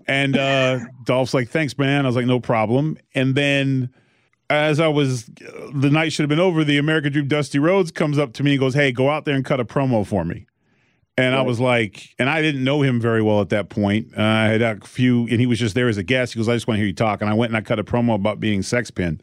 And 0.07 0.37
uh, 0.37 0.81
Dolph's 1.05 1.35
like, 1.35 1.49
"Thanks, 1.49 1.77
man." 1.79 2.05
I 2.05 2.09
was 2.09 2.17
like, 2.17 2.27
"No 2.27 2.41
problem." 2.41 2.99
And 3.15 3.35
then, 3.35 3.91
as 4.51 4.81
I 4.81 4.89
was, 4.89 5.27
the 5.27 5.91
night 5.91 6.13
should 6.13 6.23
have 6.23 6.29
been 6.29 6.41
over. 6.41 6.65
The 6.65 6.79
American 6.79 7.13
Dream 7.13 7.29
Dusty 7.29 7.59
Rhodes 7.59 7.91
comes 7.91 8.19
up 8.19 8.33
to 8.35 8.43
me 8.43 8.53
and 8.53 8.61
goes, 8.61 8.75
"Hey, 8.75 8.93
go 8.93 9.11
out 9.11 9.25
there 9.25 9.35
and 9.35 9.45
cut 9.45 9.61
a 9.61 9.65
promo 9.65 10.07
for 10.07 10.25
me." 10.25 10.47
And 11.19 11.35
I 11.35 11.43
was 11.43 11.61
like, 11.61 12.15
and 12.19 12.31
I 12.31 12.41
didn't 12.41 12.65
know 12.65 12.81
him 12.81 12.99
very 12.99 13.23
well 13.23 13.43
at 13.43 13.51
that 13.51 13.69
point. 13.69 14.09
Uh, 14.17 14.23
I 14.23 14.45
had 14.47 14.63
a 14.63 14.81
few, 14.81 15.29
and 15.29 15.41
he 15.41 15.47
was 15.47 15.59
just 15.59 15.75
there 15.75 15.89
as 15.89 15.99
a 15.99 16.03
guest. 16.03 16.33
He 16.33 16.39
goes, 16.39 16.49
"I 16.49 16.55
just 16.55 16.67
want 16.67 16.77
to 16.77 16.81
hear 16.81 16.87
you 16.87 16.95
talk." 16.95 17.21
And 17.21 17.29
I 17.29 17.35
went 17.35 17.51
and 17.51 17.57
I 17.57 17.61
cut 17.61 17.79
a 17.79 17.85
promo 17.85 18.15
about 18.15 18.41
being 18.41 18.63
sex 18.63 18.91
pin. 18.91 19.21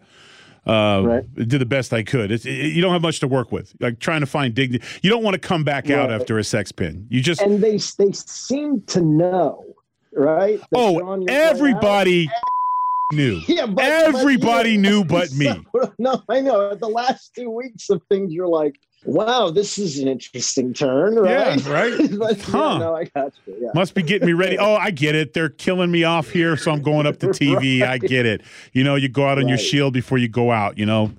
Uh, 0.67 1.01
Right. 1.03 1.35
Did 1.35 1.59
the 1.59 1.65
best 1.65 1.91
I 1.93 2.03
could. 2.03 2.31
It's, 2.31 2.45
it, 2.45 2.51
you 2.51 2.81
don't 2.81 2.91
have 2.93 3.01
much 3.01 3.19
to 3.21 3.27
work 3.27 3.51
with. 3.51 3.73
Like 3.79 3.99
trying 3.99 4.19
to 4.19 4.27
find 4.27 4.53
dignity. 4.53 4.85
You 5.01 5.09
don't 5.09 5.23
want 5.23 5.33
to 5.33 5.39
come 5.39 5.63
back 5.63 5.89
out 5.89 6.11
after 6.11 6.37
a 6.37 6.43
sex 6.43 6.71
pin. 6.71 7.07
You 7.09 7.21
just 7.21 7.41
and 7.41 7.59
they 7.59 7.77
they 7.97 8.11
seem 8.11 8.81
to 8.81 9.01
know, 9.01 9.68
right? 10.13 10.59
that 10.59 10.67
oh, 10.75 10.99
Sean, 10.99 11.21
you're 11.21 11.27
going 11.27 11.29
out. 11.29 11.35
everybody 11.55 12.29
knew. 13.13 13.41
Yeah, 13.47 13.65
but, 13.65 13.83
Everybody 13.85 14.37
but 14.37 14.69
you- 14.69 14.77
knew 14.77 15.03
but 15.03 15.31
me. 15.37 15.45
So- 15.75 15.93
no, 15.97 16.23
I 16.29 16.41
know. 16.41 16.75
The 16.75 16.87
last 16.87 17.33
two 17.35 17.49
weeks 17.49 17.89
of 17.89 18.01
things, 18.09 18.31
you're 18.33 18.47
like, 18.47 18.75
Wow, 19.05 19.49
this 19.49 19.77
is 19.79 19.97
an 19.99 20.09
interesting 20.09 20.73
turn, 20.73 21.15
right? 21.15 21.57
Yeah, 21.65 21.71
right? 21.71 21.97
but, 22.19 22.41
Huh. 22.41 22.57
yeah, 22.73 22.77
no, 22.79 22.95
I 22.97 23.05
got 23.05 23.31
you. 23.47 23.55
Yeah. 23.61 23.69
Must 23.73 23.93
be 23.95 24.03
getting 24.03 24.27
me 24.27 24.33
ready. 24.33 24.57
Oh, 24.59 24.75
I 24.75 24.91
get 24.91 25.15
it. 25.15 25.33
They're 25.33 25.47
killing 25.47 25.89
me 25.89 26.03
off 26.03 26.29
here, 26.29 26.57
so 26.57 26.69
I'm 26.73 26.81
going 26.81 27.07
up 27.07 27.17
to 27.19 27.27
TV. 27.27 27.81
I 27.81 27.97
get 27.97 28.25
it. 28.25 28.41
You 28.73 28.83
know, 28.83 28.95
you 28.95 29.07
go 29.07 29.25
out 29.25 29.37
on 29.37 29.47
your 29.47 29.57
shield 29.57 29.93
before 29.93 30.17
you 30.17 30.27
go 30.27 30.51
out. 30.51 30.77
You 30.77 30.85
know, 30.85 31.13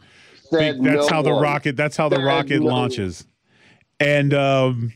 that's 0.52 0.76
no 0.78 1.08
how 1.08 1.22
the 1.22 1.32
rocket. 1.32 1.74
That's 1.74 1.96
how 1.96 2.10
the 2.10 2.16
Said 2.16 2.24
rocket 2.26 2.60
no 2.60 2.66
launches. 2.66 3.26
And 3.98 4.34
um, 4.34 4.92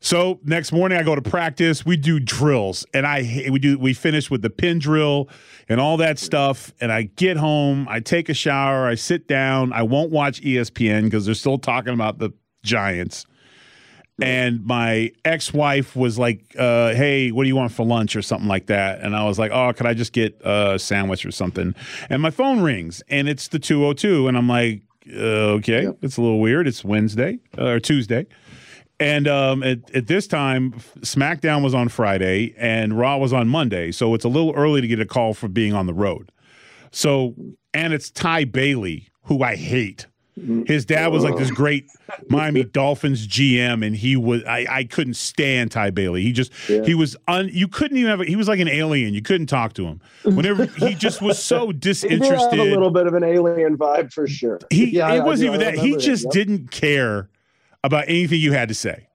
so 0.00 0.38
next 0.44 0.72
morning 0.72 0.98
I 0.98 1.02
go 1.02 1.14
to 1.14 1.22
practice. 1.22 1.84
We 1.84 1.96
do 1.96 2.20
drills, 2.20 2.86
and 2.94 3.06
I 3.06 3.48
we 3.50 3.58
do 3.58 3.78
we 3.78 3.94
finish 3.94 4.30
with 4.30 4.42
the 4.42 4.50
pin 4.50 4.78
drill 4.78 5.28
and 5.68 5.80
all 5.80 5.96
that 5.96 6.18
stuff. 6.18 6.72
And 6.80 6.92
I 6.92 7.02
get 7.02 7.36
home, 7.36 7.86
I 7.90 8.00
take 8.00 8.28
a 8.28 8.34
shower, 8.34 8.86
I 8.86 8.94
sit 8.94 9.26
down. 9.26 9.72
I 9.72 9.82
won't 9.82 10.10
watch 10.10 10.40
ESPN 10.40 11.04
because 11.04 11.26
they're 11.26 11.34
still 11.34 11.58
talking 11.58 11.94
about 11.94 12.18
the 12.18 12.32
Giants. 12.62 13.26
And 14.20 14.64
my 14.66 15.12
ex-wife 15.24 15.94
was 15.94 16.18
like, 16.18 16.44
uh, 16.58 16.92
"Hey, 16.94 17.30
what 17.30 17.44
do 17.44 17.48
you 17.48 17.54
want 17.54 17.70
for 17.70 17.86
lunch 17.86 18.16
or 18.16 18.22
something 18.22 18.48
like 18.48 18.66
that?" 18.66 19.00
And 19.00 19.14
I 19.14 19.24
was 19.24 19.38
like, 19.38 19.52
"Oh, 19.52 19.72
could 19.72 19.86
I 19.86 19.94
just 19.94 20.12
get 20.12 20.40
a 20.44 20.76
sandwich 20.78 21.24
or 21.24 21.30
something?" 21.30 21.74
And 22.10 22.20
my 22.20 22.30
phone 22.30 22.60
rings, 22.60 23.00
and 23.08 23.28
it's 23.28 23.46
the 23.46 23.60
202, 23.60 24.26
and 24.26 24.36
I'm 24.36 24.48
like, 24.48 24.82
uh, 25.12 25.58
"Okay, 25.58 25.88
it's 26.02 26.16
a 26.16 26.20
little 26.20 26.40
weird. 26.40 26.66
It's 26.66 26.84
Wednesday 26.84 27.38
uh, 27.56 27.66
or 27.66 27.80
Tuesday." 27.80 28.26
And 29.00 29.28
um, 29.28 29.62
at, 29.62 29.94
at 29.94 30.06
this 30.08 30.26
time, 30.26 30.72
SmackDown 31.00 31.62
was 31.62 31.74
on 31.74 31.88
Friday 31.88 32.54
and 32.58 32.98
Raw 32.98 33.16
was 33.16 33.32
on 33.32 33.48
Monday. 33.48 33.92
So 33.92 34.14
it's 34.14 34.24
a 34.24 34.28
little 34.28 34.52
early 34.56 34.80
to 34.80 34.88
get 34.88 34.98
a 35.00 35.06
call 35.06 35.34
for 35.34 35.46
being 35.48 35.72
on 35.72 35.86
the 35.86 35.94
road. 35.94 36.32
So, 36.90 37.34
and 37.72 37.92
it's 37.92 38.10
Ty 38.10 38.44
Bailey, 38.46 39.08
who 39.24 39.42
I 39.42 39.54
hate. 39.56 40.06
His 40.66 40.84
dad 40.84 41.08
was 41.08 41.24
like 41.24 41.36
this 41.36 41.50
great 41.50 41.88
Miami 42.28 42.62
Dolphins 42.72 43.26
GM, 43.26 43.84
and 43.84 43.96
he 43.96 44.14
was 44.16 44.44
I, 44.44 44.66
I 44.70 44.84
couldn't 44.84 45.14
stand 45.14 45.72
Ty 45.72 45.90
Bailey. 45.90 46.22
He 46.22 46.30
just 46.30 46.54
he 46.54 46.94
was 46.94 47.16
un 47.26 47.50
you 47.52 47.66
couldn't 47.66 47.96
even 47.96 48.08
have 48.08 48.20
a, 48.20 48.24
he 48.24 48.36
was 48.36 48.46
like 48.46 48.60
an 48.60 48.68
alien. 48.68 49.14
You 49.14 49.20
couldn't 49.22 49.48
talk 49.48 49.72
to 49.74 49.86
him. 49.86 50.00
Whenever 50.22 50.66
he 50.66 50.94
just 50.94 51.20
was 51.20 51.42
so 51.42 51.72
disinterested. 51.86 52.56
a 52.60 52.62
little 52.62 52.90
bit 52.92 53.08
of 53.08 53.14
an 53.14 53.24
alien 53.24 53.76
vibe 53.76 54.12
for 54.12 54.28
sure. 54.28 54.60
He 54.70 54.90
Yeah, 54.90 55.08
I- 55.08 55.16
it 55.16 55.24
wasn't 55.24 55.50
I 55.50 55.54
even 55.54 55.66
that. 55.74 55.84
He 55.84 55.96
just 55.96 56.22
Yep. 56.26 56.32
didn't 56.32 56.70
care 56.70 57.28
about 57.84 58.04
anything 58.08 58.40
you 58.40 58.52
had 58.52 58.68
to 58.68 58.74
say. 58.74 59.08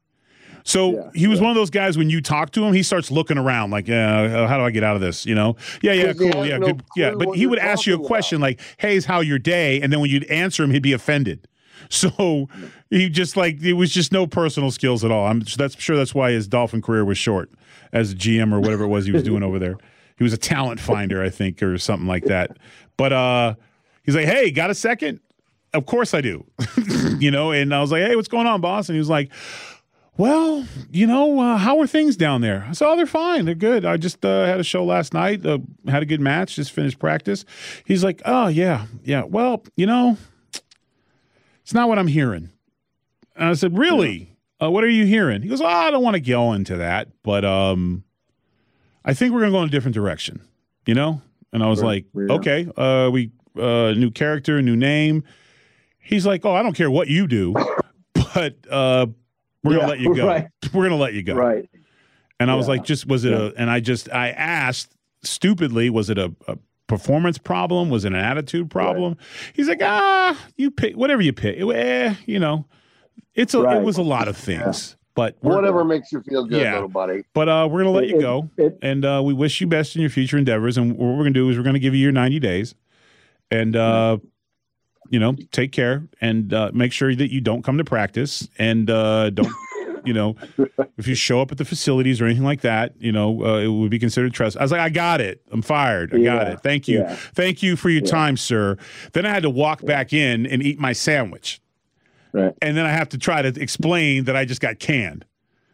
So 0.65 0.93
Yeah, 0.93 1.10
he 1.13 1.27
was 1.27 1.41
one 1.41 1.50
of 1.50 1.55
those 1.55 1.70
guys 1.70 1.98
when 1.98 2.10
you 2.10 2.22
talk 2.22 2.51
to 2.51 2.63
him, 2.63 2.74
he 2.74 2.84
starts 2.84 3.12
looking 3.12 3.38
around 3.38 3.72
like, 3.72 3.89
uh, 3.89 4.48
how 4.48 4.58
do 4.58 4.63
I 4.63 4.72
get 4.72 4.84
out 4.84 4.96
of 4.96 5.01
this? 5.01 5.25
You 5.25 5.36
know? 5.36 5.58
Yeah, 5.82 5.91
yeah, 5.91 6.13
cool. 6.13 6.46
Yeah, 6.46 6.58
no 6.58 6.67
good. 6.67 6.84
Yeah. 6.96 7.15
But 7.15 7.36
he 7.36 7.46
would 7.46 7.60
ask 7.60 7.86
you 7.86 7.96
a 7.96 8.05
question 8.08 8.39
like, 8.39 8.62
hey, 8.77 8.96
is 8.96 9.05
how 9.05 9.20
your 9.20 9.39
day? 9.39 9.82
And 9.82 9.91
then 9.91 10.00
when 10.00 10.10
you'd 10.10 10.24
answer 10.25 10.63
him, 10.63 10.72
he'd 10.72 10.84
be 10.84 10.93
offended. 10.93 11.48
So 11.89 12.48
he 12.89 13.10
just 13.10 13.36
like 13.36 13.62
it 13.62 13.74
was 13.74 13.91
just 13.91 14.13
no 14.13 14.25
personal 14.25 14.72
skills 14.72 15.03
at 15.03 15.12
all. 15.12 15.27
I'm 15.27 15.41
that's 15.58 15.77
sure 15.77 15.98
that's 15.98 16.15
why 16.15 16.32
his 16.32 16.48
Dolphin 16.48 16.82
career 16.82 17.03
was 17.03 17.17
short 17.17 17.51
as 17.91 18.13
a 18.13 18.15
GM 18.15 18.53
or 18.53 18.62
whatever 18.62 18.86
it 18.86 18.88
was 18.88 19.05
he 19.05 19.12
was 19.12 19.22
doing 19.22 19.43
over 19.43 19.60
there. 19.60 19.75
He 20.17 20.24
was 20.24 20.32
a 20.32 20.38
talent 20.38 20.79
finder, 20.79 21.22
I 21.22 21.29
think, 21.29 21.62
or 21.62 21.77
something 21.77 22.08
like 22.08 22.24
that. 22.25 22.58
But 22.96 23.12
uh 23.12 23.55
he's 24.03 24.15
like, 24.15 24.27
Hey, 24.27 24.50
got 24.50 24.70
a 24.70 24.75
second? 24.75 25.20
Of 25.74 25.86
course 25.86 26.13
I 26.13 26.22
do. 26.22 26.46
you 27.20 27.32
know, 27.32 27.51
and 27.51 27.74
I 27.74 27.82
was 27.82 27.92
like, 27.92 28.03
Hey, 28.03 28.15
what's 28.15 28.27
going 28.27 28.48
on, 28.48 28.62
boss? 28.62 28.89
And 28.89 28.96
he 28.96 29.00
was 29.00 29.10
like, 29.10 29.32
well, 30.15 30.63
you 30.92 31.08
know, 31.08 31.39
uh, 31.39 31.58
how 31.58 31.80
are 31.80 31.88
things 31.88 32.15
down 32.15 32.42
there? 32.42 32.65
I 32.70 32.74
said, 32.74 32.88
oh, 32.88 32.96
they're 32.96 33.08
fine. 33.08 33.46
They're 33.46 33.56
good. 33.56 33.84
I 33.84 33.98
just 33.98 34.24
uh, 34.24 34.46
had 34.46 34.60
a 34.60 34.63
show 34.63 34.86
last 34.86 35.12
night, 35.13 35.44
uh, 35.44 35.58
had 35.88 36.03
a 36.03 36.06
good 36.06 36.22
match, 36.22 36.56
just 36.56 36.72
finished 36.72 37.00
practice. 37.00 37.46
He's 37.86 38.03
like, 38.03 38.22
oh, 38.25 38.48
yeah, 38.48 38.86
yeah. 39.03 39.24
Well, 39.24 39.63
you 39.75 39.88
know, 39.88 40.18
it's 41.63 41.74
not 41.74 41.89
what 41.89 41.98
I'm 41.98 42.08
hearing. 42.08 42.51
And 43.36 43.50
I 43.50 43.53
said, 43.53 43.75
really? 43.75 44.36
Uh, 44.62 44.70
what 44.70 44.84
are 44.84 44.89
you 44.89 45.06
hearing? 45.06 45.42
He 45.42 45.50
goes, 45.50 45.62
oh, 45.62 45.65
I 45.65 45.89
don't 45.89 46.03
want 46.03 46.13
to 46.13 46.22
go 46.22 46.53
into 46.53 46.77
that, 46.77 47.08
but 47.24 47.44
um, 47.44 48.03
I 49.03 49.15
think 49.15 49.34
we're 49.34 49.39
going 49.39 49.51
to 49.51 49.58
go 49.58 49.63
in 49.63 49.70
a 49.70 49.72
different 49.72 49.96
direction, 49.96 50.42
you 50.86 50.94
know? 50.94 51.22
And 51.51 51.63
I 51.63 51.68
was 51.68 51.82
like, 51.82 52.06
Yeah. 52.13 52.36
okay, 52.36 52.68
uh, 52.77 53.10
we, 53.12 53.32
uh, 53.58 53.94
new 53.98 54.12
character, 54.12 54.62
new 54.62 54.75
name. 54.75 55.24
He's 56.03 56.25
like, 56.25 56.45
oh, 56.45 56.53
I 56.53 56.62
don't 56.63 56.75
care 56.75 56.91
what 56.91 57.07
you 57.07 57.27
do, 57.27 57.53
but 58.13 58.55
uh, 58.69 59.07
we're 59.63 59.74
Yeah, 59.74 59.79
gonna 59.79 59.88
let 59.88 60.00
you 60.00 60.15
go. 60.15 60.27
right. 60.27 60.48
We're 60.74 60.83
gonna 60.83 60.98
let 60.98 61.13
you 61.13 61.24
go. 61.24 61.36
Right. 61.36 61.69
And 62.39 62.51
I 62.51 62.55
was 62.55 62.67
like, 62.67 62.83
just 62.83 63.05
was 63.07 63.24
it 63.25 63.31
a? 63.33 63.53
And 63.57 63.69
I 63.69 63.79
just 63.79 64.12
I 64.12 64.31
asked 64.31 64.93
stupidly, 65.24 65.89
was 65.89 66.10
it 66.10 66.17
a, 66.17 66.33
a 66.48 66.57
performance 66.88 67.38
problem? 67.38 67.89
Was 67.89 68.03
it 68.05 68.12
an 68.13 68.19
attitude 68.19 68.69
problem? 68.69 69.15
He's 69.53 69.69
like, 69.69 69.81
ah, 69.81 70.38
you 70.57 70.69
pick 70.72 70.95
whatever 70.98 71.22
you 71.22 71.31
pick. 71.31 71.57
Eh, 71.60 72.15
you 72.25 72.39
know, 72.39 72.65
it's 73.36 73.53
a, 73.53 73.62
right. 73.62 73.77
it 73.77 73.83
was 73.83 73.98
a 73.98 74.01
lot 74.01 74.27
of 74.27 74.36
things, 74.36 74.98
but 75.15 75.38
Whatever 75.41 75.86
makes 75.86 76.12
you 76.12 76.22
feel 76.22 76.43
good, 76.45 76.62
Yeah. 76.62 76.74
little 76.74 76.89
buddy. 76.89 77.24
But 77.33 77.48
uh, 77.48 77.67
we're 77.72 77.83
gonna 77.83 77.95
let 77.95 78.07
you 78.10 78.17
It- 78.17 78.22
go, 78.22 78.50
it- 78.57 78.77
and 78.81 79.05
uh, 79.05 79.22
we 79.24 79.33
wish 79.33 79.62
you 79.62 79.67
best 79.67 79.95
in 79.95 80.01
your 80.01 80.10
future 80.10 80.38
endeavors. 80.38 80.77
And 80.77 80.98
what 80.98 81.07
we're 81.07 81.17
gonna 81.19 81.29
do 81.31 81.50
is 81.50 81.57
we're 81.57 81.63
gonna 81.63 81.79
give 81.79 81.93
you 81.95 82.01
your 82.01 82.12
ninety 82.12 82.39
days, 82.39 82.75
and 83.51 83.75
uh, 83.77 84.17
you 85.10 85.19
know, 85.19 85.36
take 85.51 85.72
care 85.72 86.07
and 86.22 86.53
uh, 86.53 86.72
make 86.74 86.91
sure 86.91 87.13
that 87.15 87.31
you 87.31 87.41
don't 87.41 87.63
come 87.63 87.77
to 87.77 87.83
practice 87.83 88.48
and 88.57 88.89
uh, 88.89 89.29
don't. 89.29 89.51
You 90.05 90.13
know, 90.13 90.36
if 90.98 91.07
you 91.07 91.15
show 91.15 91.39
up 91.39 91.53
at 91.53 91.57
the 91.57 91.63
facilities 91.63 92.19
or 92.19 92.25
anything 92.25 92.43
like 92.43 92.60
that, 92.60 92.93
you 93.00 93.13
know, 93.13 93.41
uh, 93.45 93.60
it 93.60 93.69
would 93.69 93.89
be 93.89 94.00
considered 94.00 94.33
trespass. 94.33 94.60
I 94.60 94.63
was 94.63 94.72
like, 94.74 94.81
I 94.81 94.89
got 94.89 95.22
it. 95.22 95.41
I'm 95.50 95.62
fired. 95.62 96.13
I 96.13 96.17
got 96.17 96.45
Yeah. 96.45 96.51
it. 96.51 96.60
Thank 96.60 96.89
you. 96.89 97.00
Yeah. 97.00 97.15
Thank 97.15 97.63
you 97.63 97.77
for 97.77 97.89
your 97.89 98.01
time, 98.01 98.36
sir. 98.36 98.75
Then 99.13 99.25
I 99.25 99.29
had 99.29 99.43
to 99.43 99.50
walk 99.50 99.86
back 99.86 100.12
in 100.12 100.45
and 100.45 100.62
eat 100.62 100.77
my 100.77 100.91
sandwich. 100.91 101.62
Right. 102.33 102.53
And 102.62 102.75
then 102.75 102.86
I 102.86 102.89
have 102.89 103.07
to 103.10 103.17
try 103.17 103.41
to 103.43 103.48
explain 103.62 104.25
that 104.25 104.36
I 104.36 104.43
just 104.43 104.60
got 104.60 104.77
canned, 104.77 105.24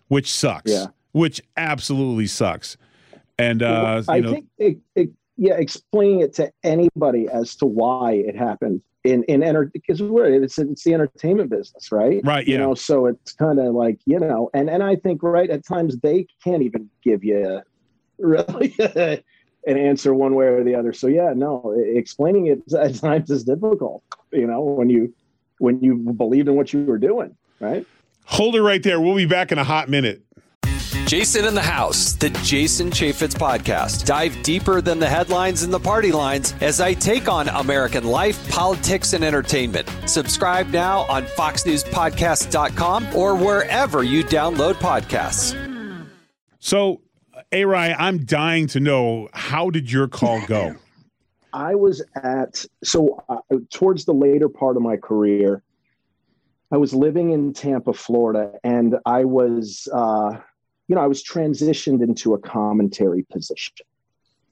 which 0.10 0.32
sucks. 0.32 0.70
Yeah. 0.72 0.86
Which 1.12 1.42
absolutely 1.58 2.28
sucks. 2.28 2.78
And 3.40 3.64
uh, 3.64 4.04
I 4.08 4.18
you 4.18 4.22
know, 4.22 4.32
think, 4.34 4.46
it, 4.60 4.78
it, 4.94 5.10
yeah, 5.38 5.56
explaining 5.56 6.20
it 6.20 6.36
to 6.36 6.52
anybody 6.64 7.28
as 7.34 7.56
to 7.56 7.66
why 7.66 8.12
it 8.12 8.36
happened 8.36 8.84
in 9.04 9.24
in 9.24 9.44
enter 9.44 9.66
because 9.66 10.02
we're 10.02 10.44
it's 10.44 10.58
it's 10.58 10.84
the 10.84 10.94
entertainment 10.94 11.50
business, 11.50 11.92
right? 11.92 12.22
Right, 12.24 12.46
You 12.48 12.56
yeah. 12.56 12.62
know, 12.62 12.74
so 12.76 13.06
it's 13.06 13.34
kind 13.34 13.60
of 13.60 13.74
like 13.74 14.00
you 14.06 14.20
know, 14.20 14.50
and 14.54 14.70
and 14.70 14.84
I 14.84 14.96
think 14.96 15.24
right 15.24 15.50
at 15.50 15.66
times 15.66 15.98
they 16.00 16.28
can't 16.44 16.64
even 16.64 16.90
give 17.04 17.24
you 17.24 17.62
really 18.20 18.76
an 18.80 19.78
answer 19.78 20.14
one 20.14 20.36
way 20.36 20.48
or 20.48 20.64
the 20.64 20.76
other. 20.76 20.94
So 20.94 21.08
yeah, 21.08 21.34
no, 21.36 21.74
explaining 21.78 22.48
it 22.48 22.74
at 22.78 22.96
times 22.96 23.30
is 23.30 23.44
difficult. 23.44 24.04
You 24.32 24.48
know, 24.48 24.62
when 24.62 24.90
you 24.90 25.14
when 25.60 25.82
you 25.82 25.96
believed 25.96 26.48
in 26.48 26.56
what 26.56 26.74
you 26.74 26.84
were 26.86 26.98
doing, 27.00 27.36
right? 27.60 27.86
hold 28.30 28.56
it 28.56 28.62
right 28.62 28.84
there. 28.84 29.02
We'll 29.02 29.16
be 29.16 29.26
back 29.26 29.52
in 29.52 29.58
a 29.58 29.64
hot 29.64 29.90
minute. 29.90 30.22
Jason 31.10 31.46
in 31.46 31.56
the 31.56 31.62
House, 31.64 32.14
the 32.14 32.30
Jason 32.44 32.92
Chaffetz 32.92 33.34
podcast. 33.34 34.06
Dive 34.06 34.44
deeper 34.44 34.80
than 34.80 35.00
the 35.00 35.10
headlines 35.10 35.64
and 35.64 35.74
the 35.74 35.80
party 35.80 36.12
lines 36.12 36.54
as 36.62 36.80
I 36.80 36.94
take 36.94 37.28
on 37.28 37.50
American 37.50 38.04
life, 38.04 38.48
politics, 38.48 39.14
and 39.14 39.24
entertainment. 39.24 39.92
Subscribe 40.06 40.68
now 40.68 41.08
on 41.10 41.24
FoxNewsPodcast.com 41.24 43.16
or 43.16 43.34
wherever 43.34 44.04
you 44.04 44.24
download 44.24 44.76
podcasts. 44.76 45.56
So, 46.60 47.02
Ari, 47.52 47.76
I'm 47.76 48.24
dying 48.24 48.68
to 48.68 48.80
know 48.80 49.30
how 49.34 49.72
did 49.72 49.92
your 49.92 50.08
call 50.08 50.40
go? 50.48 50.76
I 51.54 51.74
was 51.74 52.04
at 52.24 52.64
so 52.84 53.24
uh, 53.30 53.38
towards 53.72 54.06
the 54.06 54.14
later 54.14 54.48
part 54.48 54.78
of 54.78 54.84
my 54.84 54.96
career, 54.96 55.64
I 56.72 56.78
was 56.78 56.94
living 56.94 57.32
in 57.32 57.52
Tampa, 57.54 57.94
Florida, 57.94 58.52
and 58.64 58.98
I 59.08 59.26
was, 59.26 59.88
uh, 59.92 60.38
you 60.90 60.96
know, 60.96 61.02
I 61.02 61.08
was 61.08 61.24
transitioned 61.24 62.04
into 62.04 62.34
a 62.34 62.40
commentary 62.40 63.24
position, 63.32 63.86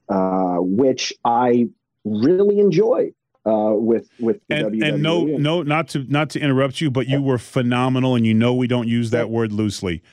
uh, 0.07 0.57
which 0.59 1.11
I 1.25 1.67
really 2.05 2.59
enjoyed 2.59 3.15
uh, 3.45 3.73
with 3.73 4.07
with 4.19 4.39
and 4.49 4.67
WWE. 4.67 4.87
and 4.87 5.03
no 5.03 5.25
no 5.25 5.63
not 5.63 5.89
to 5.89 6.05
not 6.07 6.29
to 6.31 6.39
interrupt 6.39 6.79
you, 6.79 6.91
but 6.91 7.07
you 7.07 7.21
were 7.21 7.39
phenomenal, 7.39 8.15
and 8.15 8.25
you 8.25 8.35
know 8.35 8.53
we 8.53 8.67
don't 8.67 8.87
use 8.87 9.09
that 9.09 9.31
word 9.31 9.51
loosely. 9.51 10.03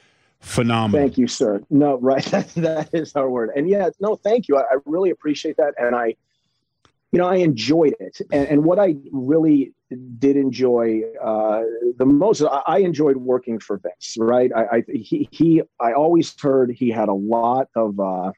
Phenomenal. 0.41 1.07
Thank 1.07 1.19
you, 1.19 1.27
sir. 1.27 1.63
No, 1.71 1.99
right. 1.99 2.25
That, 2.31 2.49
that 2.55 2.91
is 2.93 3.15
our 3.17 3.29
word. 3.31 3.51
And 3.55 3.69
yeah, 3.69 3.91
no, 4.01 4.17
thank 4.17 4.49
you. 4.49 4.57
I, 4.57 4.63
I 4.63 4.77
really 4.85 5.11
appreciate 5.11 5.57
that. 5.57 5.73
And 5.79 5.95
I, 5.95 6.17
you 7.13 7.19
know, 7.19 7.27
I 7.27 7.37
enjoyed 7.37 7.95
it. 7.99 8.21
And, 8.31 8.49
and 8.49 8.65
what 8.65 8.79
I 8.79 8.97
really 9.11 9.73
did 10.19 10.37
enjoy 10.37 11.03
uh, 11.23 11.63
the 11.97 12.07
most, 12.07 12.43
I, 12.43 12.79
enjoyed 12.79 13.17
working 13.17 13.59
for 13.59 13.79
Vince, 13.79 14.17
right? 14.19 14.51
I, 14.55 14.63
I, 14.63 14.85
he, 14.89 15.29
he, 15.31 15.63
I 15.81 15.93
always 15.93 16.35
heard 16.41 16.73
he 16.73 16.91
had 16.91 17.09
a 17.09 17.15
lot 17.15 17.69
of, 17.77 17.99
uh, 18.01 18.33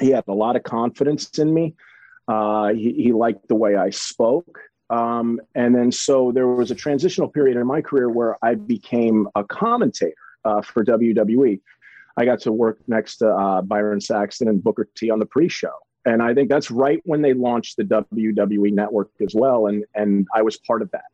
he 0.00 0.10
had 0.10 0.24
a 0.28 0.32
lot 0.32 0.56
of 0.56 0.62
confidence 0.62 1.38
in 1.38 1.52
me. 1.52 1.74
Uh, 2.28 2.68
he, 2.68 2.92
he 2.92 3.12
liked 3.12 3.48
the 3.48 3.56
way 3.56 3.76
I 3.76 3.90
spoke. 3.90 4.60
Um, 4.90 5.40
and 5.54 5.74
then 5.74 5.92
so 5.92 6.32
there 6.32 6.48
was 6.48 6.70
a 6.70 6.74
transitional 6.74 7.28
period 7.28 7.56
in 7.56 7.66
my 7.66 7.80
career 7.80 8.08
where 8.08 8.36
I 8.44 8.54
became 8.54 9.28
a 9.34 9.44
commentator 9.44 10.14
uh, 10.44 10.62
for 10.62 10.84
WWE. 10.84 11.60
I 12.16 12.24
got 12.24 12.40
to 12.40 12.52
work 12.52 12.78
next 12.88 13.18
to 13.18 13.28
uh, 13.28 13.62
Byron 13.62 14.00
Saxton 14.00 14.48
and 14.48 14.62
Booker 14.62 14.88
T 14.96 15.10
on 15.10 15.20
the 15.20 15.26
pre-show, 15.26 15.72
and 16.04 16.22
I 16.22 16.34
think 16.34 16.48
that's 16.48 16.70
right 16.70 17.00
when 17.04 17.22
they 17.22 17.34
launched 17.34 17.76
the 17.76 17.84
WWE 17.84 18.72
Network 18.72 19.10
as 19.20 19.34
well, 19.34 19.66
and 19.66 19.84
and 19.94 20.26
I 20.34 20.42
was 20.42 20.56
part 20.56 20.82
of 20.82 20.90
that. 20.92 21.04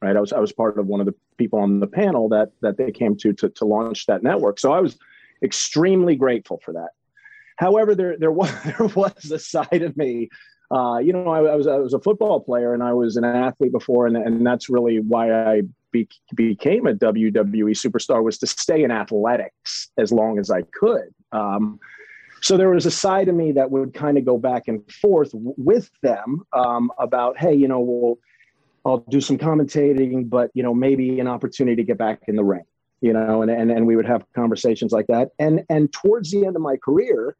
right? 0.00 0.16
I 0.16 0.20
was 0.20 0.32
I 0.32 0.38
was 0.38 0.52
part 0.52 0.78
of 0.78 0.86
one 0.86 1.00
of 1.00 1.06
the 1.06 1.14
people 1.36 1.58
on 1.58 1.80
the 1.80 1.86
panel 1.86 2.28
that 2.30 2.50
that 2.62 2.76
they 2.76 2.92
came 2.92 3.16
to 3.16 3.32
to, 3.34 3.48
to 3.48 3.64
launch 3.64 4.06
that 4.06 4.22
network. 4.22 4.60
So 4.60 4.72
I 4.72 4.80
was 4.80 4.98
extremely 5.42 6.16
grateful 6.16 6.60
for 6.64 6.72
that. 6.74 6.90
However, 7.56 7.94
there 7.94 8.16
there 8.16 8.32
was 8.32 8.52
there 8.64 8.86
was 8.94 9.30
a 9.30 9.38
side 9.38 9.82
of 9.82 9.96
me. 9.96 10.28
Uh, 10.68 10.98
you 10.98 11.12
know, 11.12 11.28
I, 11.28 11.44
I, 11.44 11.54
was 11.54 11.68
I 11.68 11.76
was 11.76 11.94
a 11.94 12.00
football 12.00 12.40
player 12.40 12.74
and 12.74 12.82
I 12.82 12.92
was 12.92 13.16
an 13.16 13.24
athlete 13.24 13.72
before, 13.72 14.06
and 14.06 14.16
and 14.16 14.46
that's 14.46 14.68
really 14.68 14.98
why 14.98 15.32
I 15.32 15.62
be, 15.92 16.08
became 16.34 16.86
a 16.86 16.94
WWE 16.94 17.70
superstar 17.70 18.22
was 18.22 18.38
to 18.38 18.46
stay 18.46 18.82
in 18.82 18.90
athletics 18.90 19.90
as 19.96 20.12
long 20.12 20.38
as 20.38 20.50
I 20.50 20.62
could. 20.62 21.14
Um, 21.32 21.78
so 22.40 22.56
there 22.56 22.70
was 22.70 22.86
a 22.86 22.90
side 22.90 23.28
of 23.28 23.34
me 23.34 23.52
that 23.52 23.70
would 23.70 23.94
kind 23.94 24.18
of 24.18 24.24
go 24.24 24.38
back 24.38 24.68
and 24.68 24.90
forth 24.92 25.32
w- 25.32 25.54
with 25.56 25.90
them 26.02 26.42
um, 26.52 26.90
about, 26.98 27.38
hey, 27.38 27.54
you 27.54 27.68
know, 27.68 27.80
well, 27.80 28.18
I'll 28.84 28.98
do 29.08 29.20
some 29.20 29.36
commentating, 29.36 30.30
but 30.30 30.50
you 30.54 30.62
know, 30.62 30.72
maybe 30.72 31.18
an 31.18 31.26
opportunity 31.26 31.76
to 31.76 31.82
get 31.82 31.98
back 31.98 32.22
in 32.28 32.36
the 32.36 32.44
ring, 32.44 32.64
you 33.00 33.12
know, 33.12 33.42
and 33.42 33.50
and, 33.50 33.70
and 33.70 33.86
we 33.86 33.96
would 33.96 34.06
have 34.06 34.24
conversations 34.34 34.92
like 34.92 35.08
that. 35.08 35.30
And 35.40 35.64
and 35.68 35.92
towards 35.92 36.30
the 36.30 36.46
end 36.46 36.54
of 36.54 36.62
my 36.62 36.76
career, 36.76 37.36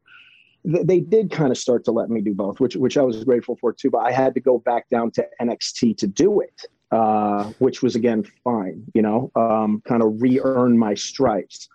th- 0.64 0.84
they 0.84 0.98
did 0.98 1.30
kind 1.30 1.52
of 1.52 1.58
start 1.58 1.84
to 1.84 1.92
let 1.92 2.10
me 2.10 2.20
do 2.20 2.34
both, 2.34 2.58
which 2.58 2.74
which 2.74 2.98
I 2.98 3.02
was 3.02 3.22
grateful 3.22 3.56
for 3.56 3.72
too. 3.72 3.90
But 3.90 3.98
I 3.98 4.10
had 4.10 4.34
to 4.34 4.40
go 4.40 4.58
back 4.58 4.88
down 4.88 5.12
to 5.12 5.26
NXT 5.40 5.96
to 5.98 6.08
do 6.08 6.40
it, 6.40 6.62
uh, 6.90 7.44
which 7.60 7.80
was 7.80 7.94
again 7.94 8.24
fine, 8.42 8.82
you 8.92 9.02
know, 9.02 9.30
um, 9.36 9.82
kind 9.86 10.02
of 10.02 10.20
re-earn 10.20 10.76
my 10.76 10.94
stripes. 10.94 11.68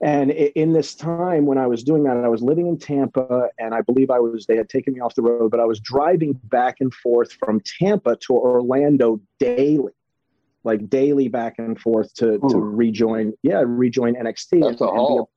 And 0.00 0.30
in 0.30 0.72
this 0.72 0.94
time 0.94 1.46
when 1.46 1.56
I 1.56 1.66
was 1.66 1.82
doing 1.82 2.02
that, 2.04 2.18
I 2.18 2.28
was 2.28 2.42
living 2.42 2.66
in 2.66 2.78
Tampa, 2.78 3.48
and 3.58 3.74
I 3.74 3.80
believe 3.80 4.10
I 4.10 4.18
was 4.18 4.46
they 4.46 4.56
had 4.56 4.68
taken 4.68 4.92
me 4.92 5.00
off 5.00 5.14
the 5.14 5.22
road, 5.22 5.50
but 5.50 5.58
I 5.58 5.64
was 5.64 5.80
driving 5.80 6.34
back 6.44 6.76
and 6.80 6.92
forth 6.92 7.32
from 7.32 7.60
Tampa 7.78 8.16
to 8.16 8.34
Orlando 8.34 9.20
daily, 9.38 9.92
like 10.64 10.90
daily 10.90 11.28
back 11.28 11.54
and 11.58 11.80
forth 11.80 12.12
to 12.14 12.34
Ooh. 12.34 12.48
to 12.50 12.58
rejoin, 12.58 13.32
yeah, 13.42 13.62
rejoin 13.64 14.14
NXT. 14.16 14.60
That's 14.60 14.80
and, 14.80 14.90
a 14.90 14.92
haul. 14.92 15.30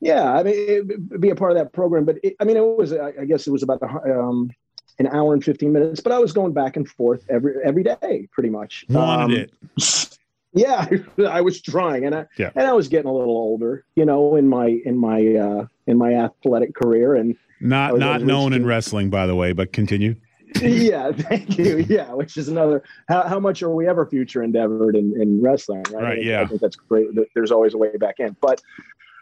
Yeah, 0.00 0.32
I 0.32 0.42
mean, 0.42 0.54
it, 0.56 1.20
be 1.20 1.30
a 1.30 1.36
part 1.36 1.52
of 1.52 1.56
that 1.56 1.72
program, 1.72 2.04
but 2.04 2.16
it, 2.22 2.34
I 2.40 2.44
mean, 2.44 2.58
it 2.58 2.60
was 2.60 2.92
I 2.92 3.24
guess 3.24 3.46
it 3.46 3.52
was 3.52 3.62
about 3.62 3.82
um, 3.82 4.50
an 4.98 5.06
hour 5.06 5.32
and 5.32 5.42
fifteen 5.42 5.72
minutes, 5.72 6.00
but 6.00 6.12
I 6.12 6.18
was 6.18 6.32
going 6.32 6.52
back 6.52 6.76
and 6.76 6.86
forth 6.86 7.24
every 7.30 7.54
every 7.64 7.84
day, 7.84 8.28
pretty 8.32 8.50
much. 8.50 8.84
Wanted 8.90 9.24
um, 9.24 9.48
it. 9.78 10.18
Yeah, 10.54 10.86
I 11.28 11.40
was 11.40 11.60
trying, 11.60 12.04
and 12.04 12.14
I 12.14 12.26
yeah. 12.38 12.50
and 12.54 12.66
I 12.66 12.72
was 12.72 12.88
getting 12.88 13.08
a 13.08 13.14
little 13.14 13.36
older, 13.36 13.84
you 13.96 14.04
know, 14.04 14.36
in 14.36 14.48
my 14.48 14.80
in 14.84 14.96
my 14.98 15.34
uh, 15.34 15.66
in 15.86 15.98
my 15.98 16.14
athletic 16.14 16.74
career, 16.74 17.14
and 17.14 17.36
not 17.60 17.98
not 17.98 18.22
known 18.22 18.52
in 18.52 18.66
wrestling, 18.66 19.10
by 19.10 19.26
the 19.26 19.34
way, 19.34 19.52
but 19.52 19.72
continue. 19.72 20.16
yeah, 20.60 21.12
thank 21.12 21.56
you. 21.58 21.78
Yeah, 21.78 22.12
which 22.12 22.36
is 22.36 22.48
another. 22.48 22.82
How, 23.08 23.26
how 23.26 23.40
much 23.40 23.62
are 23.62 23.70
we 23.70 23.88
ever 23.88 24.04
future 24.04 24.42
endeavored 24.42 24.96
in, 24.96 25.18
in 25.20 25.40
wrestling? 25.40 25.84
Right. 25.90 26.02
right 26.02 26.24
yeah. 26.24 26.42
I 26.42 26.46
think 26.46 26.60
that's 26.60 26.76
great. 26.76 27.08
There's 27.34 27.50
always 27.50 27.72
a 27.74 27.78
way 27.78 27.96
back 27.96 28.16
in, 28.18 28.36
but 28.40 28.60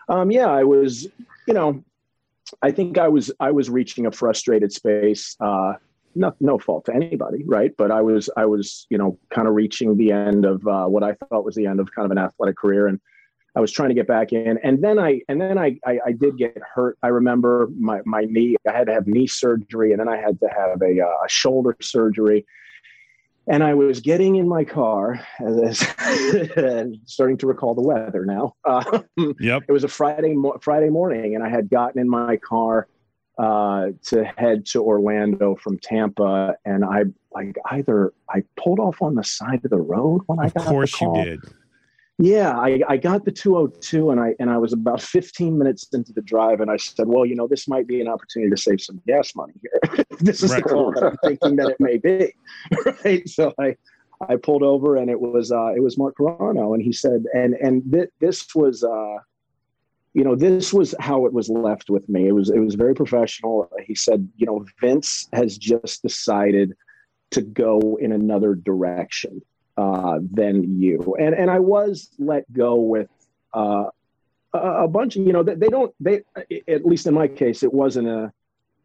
um, 0.09 0.31
yeah, 0.33 0.47
I 0.47 0.65
was, 0.65 1.07
you 1.47 1.55
know, 1.55 1.85
I 2.63 2.73
think 2.73 2.99
I 2.99 3.09
was 3.09 3.31
I 3.39 3.53
was 3.53 3.71
reaching 3.71 4.07
a 4.07 4.11
frustrated 4.11 4.73
space. 4.73 5.37
Uh, 5.39 5.75
no, 6.15 6.35
no 6.41 6.59
fault 6.59 6.87
to 6.87 6.95
anybody, 6.95 7.45
right? 7.45 7.73
But 7.77 7.91
I 7.91 8.03
was, 8.03 8.29
I 8.37 8.45
was, 8.47 8.87
you 8.91 8.99
know, 8.99 9.19
kind 9.31 9.47
of 9.47 9.55
reaching 9.55 9.97
the 9.97 10.13
end 10.13 10.45
of 10.45 10.67
uh, 10.67 10.87
what 10.87 11.03
I 11.03 11.15
thought 11.15 11.45
was 11.45 11.55
the 11.55 11.67
end 11.67 11.81
of 11.81 11.93
kind 11.93 12.07
of 12.07 12.11
an 12.11 12.19
athletic 12.19 12.57
career, 12.57 12.87
and 12.87 13.01
I 13.57 13.61
was 13.61 13.73
trying 13.73 13.89
to 13.89 13.95
get 13.95 14.07
back 14.07 14.33
in. 14.33 14.59
And 14.63 14.83
then 14.83 14.99
I, 14.99 15.21
and 15.29 15.41
then 15.41 15.59
I, 15.59 15.77
I, 15.85 15.99
I 16.07 16.13
did 16.13 16.37
get 16.37 16.57
hurt. 16.75 16.99
I 17.03 17.09
remember 17.09 17.69
my 17.79 18.01
my 18.05 18.23
knee. 18.23 18.57
I 18.69 18.73
had 18.73 18.87
to 18.87 18.93
have 18.93 19.07
knee 19.07 19.27
surgery, 19.27 19.93
and 19.93 20.01
then 20.01 20.09
I 20.09 20.17
had 20.17 20.41
to 20.41 20.49
have 20.49 20.83
a, 20.83 21.01
uh, 21.01 21.25
a 21.25 21.29
shoulder 21.29 21.77
surgery. 21.81 22.47
And 23.47 23.65
I 23.65 23.75
was 23.75 24.01
getting 24.01 24.37
in 24.37 24.47
my 24.47 24.65
car, 24.65 25.27
as, 25.41 25.79
starting 27.07 27.37
to 27.39 27.47
recall 27.47 27.75
the 27.75 27.83
weather 27.83 28.25
now. 28.25 28.55
Uh, 28.65 29.01
yep. 29.41 29.65
It 29.67 29.73
was 29.73 29.83
a 29.83 29.89
Friday 29.89 30.37
Friday 30.61 30.91
morning, 30.91 31.35
and 31.35 31.43
I 31.43 31.49
had 31.49 31.69
gotten 31.69 32.01
in 32.01 32.09
my 32.09 32.37
car 32.37 32.87
uh, 33.41 33.89
to 34.03 34.25
head 34.37 34.67
to 34.67 34.83
Orlando 34.83 35.55
from 35.57 35.79
Tampa, 35.79 36.55
and 36.65 36.85
I 36.85 37.05
like 37.33 37.57
either 37.71 38.13
I 38.29 38.43
pulled 38.57 38.79
off 38.79 39.01
on 39.01 39.15
the 39.15 39.25
side 39.25 39.65
of 39.65 39.71
the 39.71 39.81
road 39.81 40.23
when 40.27 40.39
I 40.39 40.51
got. 40.51 40.57
Of 40.59 40.67
course, 40.67 41.01
you 41.01 41.13
did. 41.15 41.41
Yeah, 42.23 42.51
I, 42.59 42.83
I 42.87 42.97
got 42.99 43.25
the 43.25 43.33
202 43.33 44.11
and 44.11 44.21
I 44.21 44.35
and 44.39 44.51
I 44.51 44.59
was 44.59 44.75
about 44.75 45.01
15 45.17 45.57
minutes 45.57 45.89
into 45.95 46.13
the 46.13 46.21
drive 46.21 46.61
and 46.61 46.71
I 46.71 46.77
said, 46.77 47.09
well, 47.09 47.25
you 47.25 47.35
know, 47.35 47.49
this 47.49 47.67
might 47.67 47.87
be 47.87 48.03
an 48.03 48.09
opportunity 48.09 48.51
to 48.51 48.59
save 48.59 48.83
some 48.83 49.01
gas 49.07 49.35
money 49.35 49.55
here. 49.63 50.05
this 50.21 50.43
is 50.43 50.51
right. 50.51 50.63
the 50.63 50.69
call 50.69 50.93
that 50.93 51.03
I'm 51.03 51.17
thinking 51.25 51.57
that 51.57 51.71
it 51.71 51.81
may 51.81 51.97
be. 51.97 52.35
right. 53.05 53.27
So 53.27 53.55
I 53.59 53.75
I 54.29 54.37
pulled 54.37 54.63
over 54.63 54.97
and 54.97 55.11
it 55.11 55.19
was 55.19 55.51
uh 55.51 55.73
it 55.75 55.83
was 55.83 55.97
Mark 55.97 56.17
Carrano 56.19 56.75
and 56.75 56.83
he 56.83 56.93
said 56.93 57.25
and 57.33 57.55
and 57.55 57.91
th- 57.91 58.11
this 58.21 58.55
was 58.55 58.85
uh 58.85 59.17
you 60.15 60.25
know 60.25 60.35
this 60.35 60.73
was 60.73 60.95
how 60.99 61.27
it 61.27 61.33
was 61.33 61.49
left 61.49 61.91
with 61.91 62.09
me. 62.09 62.27
It 62.29 62.33
was 62.33 62.51
it 62.51 62.59
was 62.59 62.75
very 62.75 62.95
professional. 62.95 63.71
He 63.85 63.95
said 63.95 64.29
you 64.37 64.47
know 64.47 64.65
vince 64.81 65.29
has 65.33 65.57
just 65.57 66.03
decided 66.03 66.77
to 67.31 67.43
go 67.43 67.99
in 68.01 68.13
another 68.13 68.55
direction 68.55 69.41
uh, 69.77 70.19
than 70.33 70.81
you. 70.81 71.17
And 71.19 71.35
and 71.35 71.51
i 71.51 71.59
was 71.59 72.11
let 72.19 72.51
go 72.53 72.75
with 72.75 73.09
uh, 73.55 73.87
a, 74.53 74.89
bunch 74.89 75.17
of 75.17 75.27
you 75.27 75.33
know 75.33 75.43
they, 75.43 75.55
they 75.55 75.69
don't 75.69 75.95
they 76.01 76.23
at 76.69 76.85
least 76.85 77.07
in 77.07 77.15
my 77.15 77.29
case 77.29 77.63
it 77.63 77.73
wasn't 77.73 78.09
a 78.09 78.33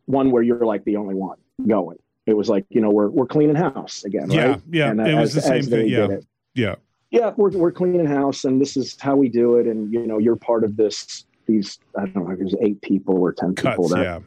one 0.06 0.32
where 0.32 0.44
you're 0.44 0.66
like 0.66 0.84
the 0.86 0.98
only 0.98 1.16
one 1.16 1.38
going. 1.68 1.98
It 2.26 2.36
was 2.36 2.50
like 2.50 2.66
you 2.70 2.82
know 2.82 2.90
we're 2.90 3.10
we're 3.10 3.28
cleaning 3.28 3.56
house 3.56 4.04
again 4.04 4.32
yeah 4.32 4.46
right? 4.46 4.62
yeah 4.72 4.90
and 4.92 5.02
it 5.02 5.16
was 5.16 5.34
the 5.34 5.42
same 5.42 5.64
thing 5.64 5.88
yeah 5.88 6.18
yeah 6.54 6.76
yeah, 7.12 7.32
we're, 7.38 7.52
we're 7.52 7.72
cleaning 7.72 8.06
house 8.06 8.46
and 8.46 8.60
this 8.60 8.76
is 8.76 8.98
how 9.00 9.16
we 9.16 9.30
do 9.30 9.58
it. 9.58 9.68
And, 9.68 9.92
you 9.92 10.06
know, 10.06 10.18
you're 10.18 10.36
part 10.36 10.64
of 10.64 10.76
this, 10.76 11.26
these, 11.46 11.80
I 11.98 12.06
don't 12.06 12.28
know, 12.28 12.36
there's 12.36 12.56
eight 12.62 12.82
people 12.82 13.18
or 13.18 13.34
10 13.34 13.56
Cuts, 13.56 13.76
people 13.76 13.88
that, 13.90 14.04
yeah. 14.04 14.20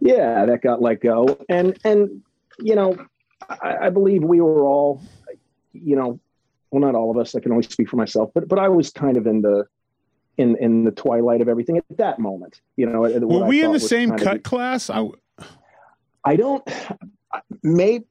yeah, 0.00 0.46
that 0.46 0.62
got 0.62 0.82
let 0.82 1.00
go. 1.00 1.38
And, 1.48 1.78
and, 1.84 2.22
you 2.58 2.74
know, 2.74 2.96
I, 3.48 3.86
I 3.86 3.90
believe 3.90 4.22
we 4.22 4.40
were 4.40 4.64
all, 4.64 5.02
you 5.72 5.96
know, 5.96 6.20
well, 6.70 6.80
not 6.80 6.94
all 6.94 7.10
of 7.10 7.18
us, 7.18 7.34
I 7.34 7.40
can 7.40 7.52
only 7.52 7.64
speak 7.64 7.88
for 7.88 7.96
myself, 7.96 8.30
but, 8.34 8.48
but 8.48 8.58
I 8.58 8.68
was 8.68 8.90
kind 8.90 9.16
of 9.16 9.26
in 9.26 9.42
the, 9.42 9.66
in, 10.38 10.56
in 10.58 10.84
the 10.84 10.90
twilight 10.90 11.40
of 11.40 11.48
everything 11.48 11.76
at 11.76 11.84
that 11.98 12.18
moment, 12.18 12.60
you 12.76 12.86
know, 12.86 13.00
were 13.00 13.44
we 13.44 13.62
in 13.62 13.72
the 13.72 13.80
same 13.80 14.16
cut 14.16 14.36
of, 14.36 14.42
class? 14.42 14.88
I, 14.88 15.08
I 16.24 16.36
don't, 16.36 16.66
maybe, 17.62 18.04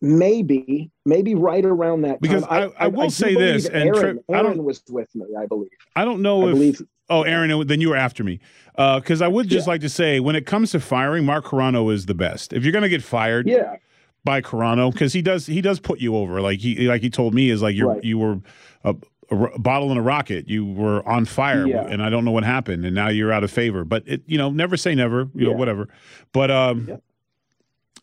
maybe 0.00 0.90
maybe 1.04 1.34
right 1.34 1.64
around 1.64 2.02
that 2.02 2.20
because 2.20 2.42
I, 2.44 2.64
I, 2.64 2.70
I, 2.80 2.86
will 2.88 3.02
I 3.02 3.08
say 3.08 3.34
this 3.34 3.66
and 3.66 3.88
Aaron, 3.88 4.20
Aaron 4.30 4.64
was 4.64 4.82
with 4.88 5.14
me 5.14 5.26
i 5.38 5.46
believe. 5.46 5.70
I 5.94 6.04
don't 6.04 6.22
know 6.22 6.48
if 6.48 6.54
believe, 6.54 6.82
oh 7.08 7.22
aaron 7.22 7.66
then 7.66 7.80
you 7.80 7.90
were 7.90 7.96
after 7.96 8.24
me. 8.24 8.40
Because 8.76 9.22
uh, 9.22 9.26
i 9.26 9.28
would 9.28 9.48
just 9.48 9.66
yeah. 9.66 9.72
like 9.72 9.80
to 9.82 9.88
say 9.88 10.20
when 10.20 10.36
it 10.36 10.46
comes 10.46 10.72
to 10.72 10.80
firing 10.80 11.24
mark 11.24 11.46
carrano 11.46 11.92
is 11.92 12.06
the 12.06 12.14
best. 12.14 12.52
If 12.52 12.64
you're 12.64 12.72
going 12.72 12.82
to 12.82 12.88
get 12.88 13.02
fired 13.02 13.48
yeah. 13.48 13.76
by 14.24 14.40
carrano 14.40 14.92
because 14.92 15.12
he 15.12 15.22
does 15.22 15.46
he 15.46 15.60
does 15.60 15.80
put 15.80 16.00
you 16.00 16.16
over. 16.16 16.40
Like 16.40 16.60
he 16.60 16.88
like 16.88 17.02
he 17.02 17.10
told 17.10 17.34
me 17.34 17.50
is 17.50 17.62
like 17.62 17.74
you 17.74 17.88
right. 17.88 18.04
you 18.04 18.18
were 18.18 18.40
a, 18.84 18.94
a, 19.30 19.58
bottle 19.58 19.90
in 19.92 19.98
a 19.98 20.02
rocket. 20.02 20.48
You 20.48 20.66
were 20.66 21.06
on 21.08 21.24
fire 21.24 21.66
yeah. 21.66 21.86
and 21.86 22.02
i 22.02 22.10
don't 22.10 22.24
know 22.24 22.30
what 22.30 22.44
happened 22.44 22.84
and 22.84 22.94
now 22.94 23.08
you're 23.08 23.32
out 23.32 23.44
of 23.44 23.50
favor. 23.50 23.84
But 23.84 24.02
it 24.06 24.22
you 24.26 24.38
know 24.38 24.50
never 24.50 24.76
say 24.76 24.94
never 24.94 25.22
you 25.34 25.46
yeah. 25.46 25.48
know 25.48 25.56
whatever. 25.56 25.88
But 26.32 26.50
um 26.50 27.00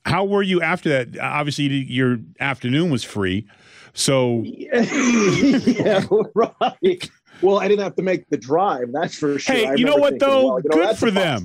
how 0.06 0.26
were 0.26 0.44
you 0.44 0.62
after 0.62 0.89
that? 0.89 1.20
Obviously, 1.20 1.66
your 1.68 2.20
afternoon 2.39 2.89
was 2.89 3.04
free, 3.04 3.48
so 3.94 4.44
yeah, 4.46 6.06
right. 6.36 7.10
Well, 7.42 7.60
I 7.60 7.68
didn't 7.68 7.84
have 7.84 7.96
to 7.98 8.04
make 8.04 8.30
the 8.30 8.38
drive. 8.38 8.92
That's 8.92 9.16
for 9.18 9.39
sure. 9.39 9.56
Hey, 9.56 9.74
you 9.76 9.86
know 9.86 9.96
what 9.96 10.13
thinking, 10.13 10.28
though? 10.28 10.48
Well, 10.48 10.62
you 10.63 10.70
know, 10.70 10.88
Good 10.88 10.98
for 10.98 11.12
them. 11.12 11.44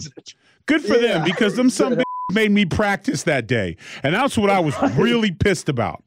Good 0.66 0.83
for 0.83 0.97
yeah. 0.97 1.14
them 1.14 1.25
because 1.25 1.57
them 1.57 1.71
some 1.71 2.01
made 2.33 2.51
me 2.51 2.64
practice 2.64 3.23
that 3.25 3.47
day, 3.47 3.77
and 4.03 4.14
that's 4.14 4.37
what 4.37 4.51
I 4.51 4.61
was 4.61 4.75
really 4.97 5.31
pissed 5.31 5.68
about. 5.68 6.03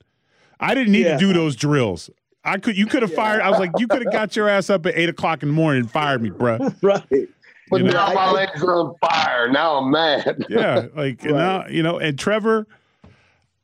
I 0.59 0.75
didn't 0.75 0.91
need 0.91 1.05
yeah. 1.05 1.13
to 1.13 1.19
do 1.19 1.33
those 1.33 1.55
drills. 1.55 2.09
I 2.43 2.57
could. 2.57 2.77
You 2.77 2.85
could 2.85 3.01
have 3.01 3.11
yeah. 3.11 3.17
fired. 3.17 3.41
I 3.41 3.49
was 3.49 3.59
like, 3.59 3.71
you 3.77 3.87
could 3.87 4.03
have 4.03 4.13
got 4.13 4.35
your 4.35 4.47
ass 4.49 4.69
up 4.69 4.85
at 4.85 4.95
eight 4.95 5.09
o'clock 5.09 5.43
in 5.43 5.49
the 5.49 5.55
morning 5.55 5.81
and 5.81 5.91
fired 5.91 6.21
me, 6.21 6.29
bro. 6.29 6.57
right. 6.81 7.29
But 7.71 7.79
you 7.79 7.87
know, 7.87 7.93
now 7.93 8.13
my 8.13 8.31
legs 8.31 8.61
are 8.61 8.75
on 8.75 8.95
fire. 8.99 9.49
Now 9.49 9.77
I'm 9.77 9.89
mad. 9.89 10.45
yeah, 10.49 10.87
like 10.93 11.23
right. 11.23 11.31
now 11.31 11.67
you 11.67 11.81
know. 11.81 11.97
And 11.97 12.19
Trevor, 12.19 12.67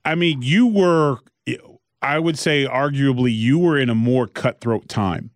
I 0.05 0.15
mean, 0.15 0.41
you 0.41 0.65
were. 0.67 1.17
I 1.99 2.19
would 2.19 2.37
say, 2.37 2.65
arguably, 2.65 3.35
you 3.35 3.57
were 3.59 3.77
in 3.77 3.89
a 3.89 3.95
more 3.95 4.27
cutthroat 4.27 4.87
time. 4.87 5.31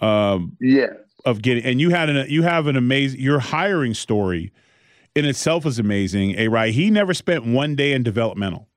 Um, 0.00 0.56
yeah. 0.60 0.92
Of 1.24 1.42
getting, 1.42 1.64
and 1.64 1.80
you 1.80 1.90
had 1.90 2.08
an 2.08 2.30
you 2.30 2.42
have 2.44 2.66
an 2.66 2.76
amazing 2.76 3.20
your 3.20 3.40
hiring 3.40 3.94
story 3.94 4.52
in 5.16 5.24
itself 5.24 5.66
is 5.66 5.78
amazing. 5.78 6.38
A 6.38 6.48
right, 6.48 6.72
he 6.72 6.88
never 6.88 7.12
spent 7.12 7.44
one 7.44 7.74
day 7.74 7.92
in 7.92 8.02
developmental. 8.02 8.68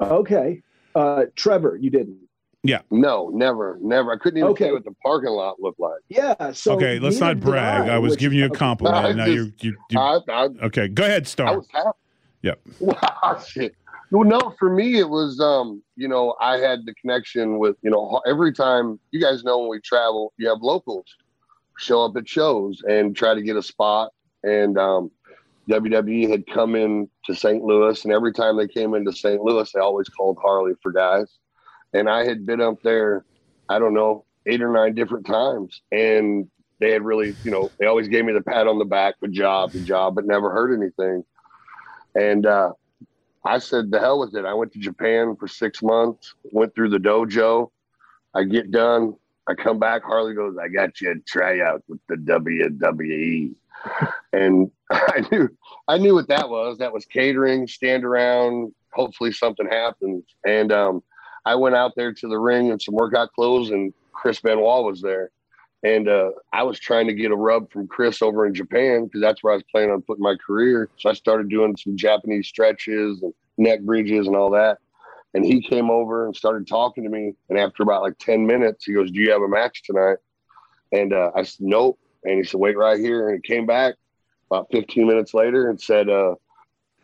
Okay, 0.00 0.62
uh, 0.94 1.24
Trevor, 1.34 1.76
you 1.76 1.90
didn't. 1.90 2.18
Yeah. 2.64 2.80
No, 2.90 3.28
never, 3.28 3.78
never. 3.82 4.10
I 4.10 4.16
couldn't 4.16 4.38
even 4.38 4.50
okay. 4.52 4.72
what 4.72 4.84
the 4.84 4.94
parking 5.02 5.30
lot 5.30 5.60
looked 5.60 5.78
like. 5.78 6.00
Yeah. 6.08 6.52
So 6.52 6.72
okay, 6.72 6.98
let's 6.98 7.20
not 7.20 7.38
brag. 7.38 7.90
I, 7.90 7.96
I, 7.96 7.98
was 7.98 8.16
giving 8.16 8.38
you 8.38 8.46
a 8.46 8.50
compliment. 8.50 9.16
now 9.16 9.26
you, 9.26 9.52
you, 9.60 9.76
you, 9.90 9.98
I, 9.98 10.18
I, 10.30 10.48
okay, 10.62 10.88
go 10.88 11.04
ahead, 11.04 11.28
Star. 11.28 11.48
I 11.48 11.56
was 11.56 11.68
happy. 11.70 11.90
Yep. 12.40 12.60
Wow, 12.80 13.42
shit. 13.46 13.76
Well, 14.10 14.24
no, 14.24 14.54
for 14.58 14.72
me 14.72 14.98
it 14.98 15.08
was 15.08 15.40
um, 15.40 15.82
you 15.96 16.08
know, 16.08 16.36
I 16.40 16.56
had 16.56 16.86
the 16.86 16.94
connection 16.94 17.58
with, 17.58 17.76
you 17.82 17.90
know, 17.90 18.22
every 18.26 18.52
time 18.52 18.98
you 19.10 19.20
guys 19.20 19.44
know 19.44 19.58
when 19.58 19.68
we 19.68 19.80
travel, 19.80 20.32
you 20.38 20.48
have 20.48 20.62
locals 20.62 21.04
show 21.78 22.04
up 22.04 22.16
at 22.16 22.26
shows 22.26 22.82
and 22.88 23.14
try 23.14 23.34
to 23.34 23.42
get 23.42 23.56
a 23.56 23.62
spot. 23.62 24.12
And 24.42 24.78
um 24.78 25.10
WWE 25.68 26.30
had 26.30 26.46
come 26.46 26.74
in 26.76 27.08
to 27.24 27.34
St. 27.34 27.62
Louis, 27.62 28.04
and 28.04 28.12
every 28.12 28.32
time 28.32 28.56
they 28.56 28.68
came 28.68 28.94
into 28.94 29.12
St. 29.12 29.40
Louis, 29.42 29.70
they 29.72 29.80
always 29.80 30.08
called 30.08 30.38
Harley 30.40 30.72
for 30.82 30.92
guys. 30.92 31.38
And 31.94 32.10
I 32.10 32.24
had 32.24 32.44
been 32.44 32.60
up 32.60 32.82
there, 32.82 33.24
I 33.68 33.78
don't 33.78 33.94
know, 33.94 34.24
eight 34.46 34.60
or 34.60 34.72
nine 34.72 34.94
different 34.94 35.26
times, 35.26 35.80
and 35.90 36.50
they 36.80 36.90
had 36.90 37.02
really, 37.02 37.34
you 37.44 37.50
know, 37.50 37.70
they 37.78 37.86
always 37.86 38.08
gave 38.08 38.24
me 38.24 38.32
the 38.32 38.42
pat 38.42 38.66
on 38.66 38.78
the 38.78 38.84
back, 38.84 39.14
good 39.20 39.32
job, 39.32 39.72
good 39.72 39.86
job, 39.86 40.14
but 40.14 40.26
never 40.26 40.50
heard 40.50 40.74
anything. 40.76 41.24
And 42.14 42.44
uh, 42.44 42.72
I 43.44 43.58
said, 43.58 43.90
the 43.90 44.00
hell 44.00 44.18
with 44.18 44.34
it. 44.34 44.44
I 44.44 44.54
went 44.54 44.72
to 44.72 44.78
Japan 44.78 45.36
for 45.36 45.48
six 45.48 45.82
months, 45.82 46.34
went 46.44 46.74
through 46.74 46.90
the 46.90 46.98
dojo. 46.98 47.70
I 48.34 48.44
get 48.44 48.70
done. 48.70 49.14
I 49.46 49.54
come 49.54 49.78
back. 49.78 50.02
Harley 50.02 50.34
goes, 50.34 50.56
I 50.60 50.68
got 50.68 51.00
you 51.00 51.12
a 51.12 51.14
tryout 51.26 51.82
with 51.88 52.00
the 52.08 52.16
WWE. 52.16 53.54
and 54.32 54.70
I 54.90 55.24
knew, 55.30 55.48
I 55.86 55.98
knew 55.98 56.14
what 56.14 56.28
that 56.28 56.48
was. 56.48 56.78
That 56.78 56.92
was 56.92 57.04
catering, 57.04 57.66
stand 57.66 58.04
around. 58.04 58.74
Hopefully 58.92 59.32
something 59.32 59.68
happens. 59.68 60.24
And 60.46 60.72
um, 60.72 61.02
I 61.44 61.54
went 61.54 61.74
out 61.74 61.92
there 61.96 62.12
to 62.12 62.28
the 62.28 62.38
ring 62.38 62.68
in 62.68 62.80
some 62.80 62.94
workout 62.94 63.32
clothes, 63.32 63.70
and 63.70 63.92
Chris 64.12 64.40
Benoit 64.40 64.84
was 64.84 65.02
there. 65.02 65.30
And 65.82 66.08
uh, 66.08 66.30
I 66.52 66.62
was 66.62 66.78
trying 66.78 67.06
to 67.08 67.12
get 67.12 67.30
a 67.30 67.36
rub 67.36 67.70
from 67.70 67.86
Chris 67.86 68.22
over 68.22 68.46
in 68.46 68.54
Japan 68.54 69.04
because 69.04 69.20
that's 69.20 69.42
where 69.42 69.52
I 69.52 69.56
was 69.56 69.64
planning 69.70 69.90
on 69.90 70.00
putting 70.00 70.22
my 70.22 70.34
career. 70.34 70.88
So 70.98 71.10
I 71.10 71.12
started 71.12 71.50
doing 71.50 71.76
some 71.76 71.94
Japanese 71.94 72.48
stretches 72.48 73.22
and 73.22 73.34
neck 73.58 73.82
bridges 73.82 74.26
and 74.26 74.34
all 74.34 74.50
that. 74.52 74.78
And 75.34 75.44
he 75.44 75.60
came 75.60 75.90
over 75.90 76.24
and 76.24 76.34
started 76.34 76.66
talking 76.66 77.04
to 77.04 77.10
me. 77.10 77.34
And 77.50 77.58
after 77.58 77.82
about 77.82 78.02
like 78.02 78.18
10 78.18 78.46
minutes, 78.46 78.86
he 78.86 78.94
goes, 78.94 79.10
Do 79.10 79.20
you 79.20 79.30
have 79.32 79.42
a 79.42 79.48
match 79.48 79.82
tonight? 79.82 80.18
And 80.92 81.12
uh, 81.12 81.32
I 81.36 81.42
said, 81.42 81.66
Nope. 81.66 81.98
And 82.22 82.38
he 82.38 82.44
said, 82.44 82.60
Wait 82.60 82.78
right 82.78 82.98
here. 82.98 83.28
And 83.28 83.42
he 83.44 83.54
came 83.54 83.66
back 83.66 83.96
about 84.50 84.68
15 84.72 85.06
minutes 85.06 85.34
later 85.34 85.68
and 85.68 85.78
said, 85.78 86.08
uh, 86.08 86.36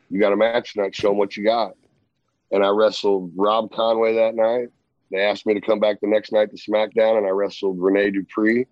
You 0.09 0.20
got 0.20 0.33
a 0.33 0.37
match 0.37 0.72
tonight. 0.72 0.94
Show 0.94 1.11
him 1.11 1.18
what 1.18 1.37
you 1.37 1.44
got. 1.44 1.74
And 2.51 2.65
I 2.65 2.69
wrestled 2.69 3.33
Rob 3.37 3.73
Conway 3.73 4.17
that 4.17 4.35
night. 4.35 4.69
They 5.11 5.21
asked 5.21 5.47
me 5.47 5.55
to 5.55 5.61
come 5.61 5.81
back 5.81 6.01
the 6.01 6.07
next 6.07 6.33
night 6.33 6.51
to 6.51 6.57
SmackDown, 6.57 7.19
and 7.19 7.27
I 7.27 7.31
wrestled 7.31 7.77
Rene 7.81 8.11
Dupree. 8.11 8.67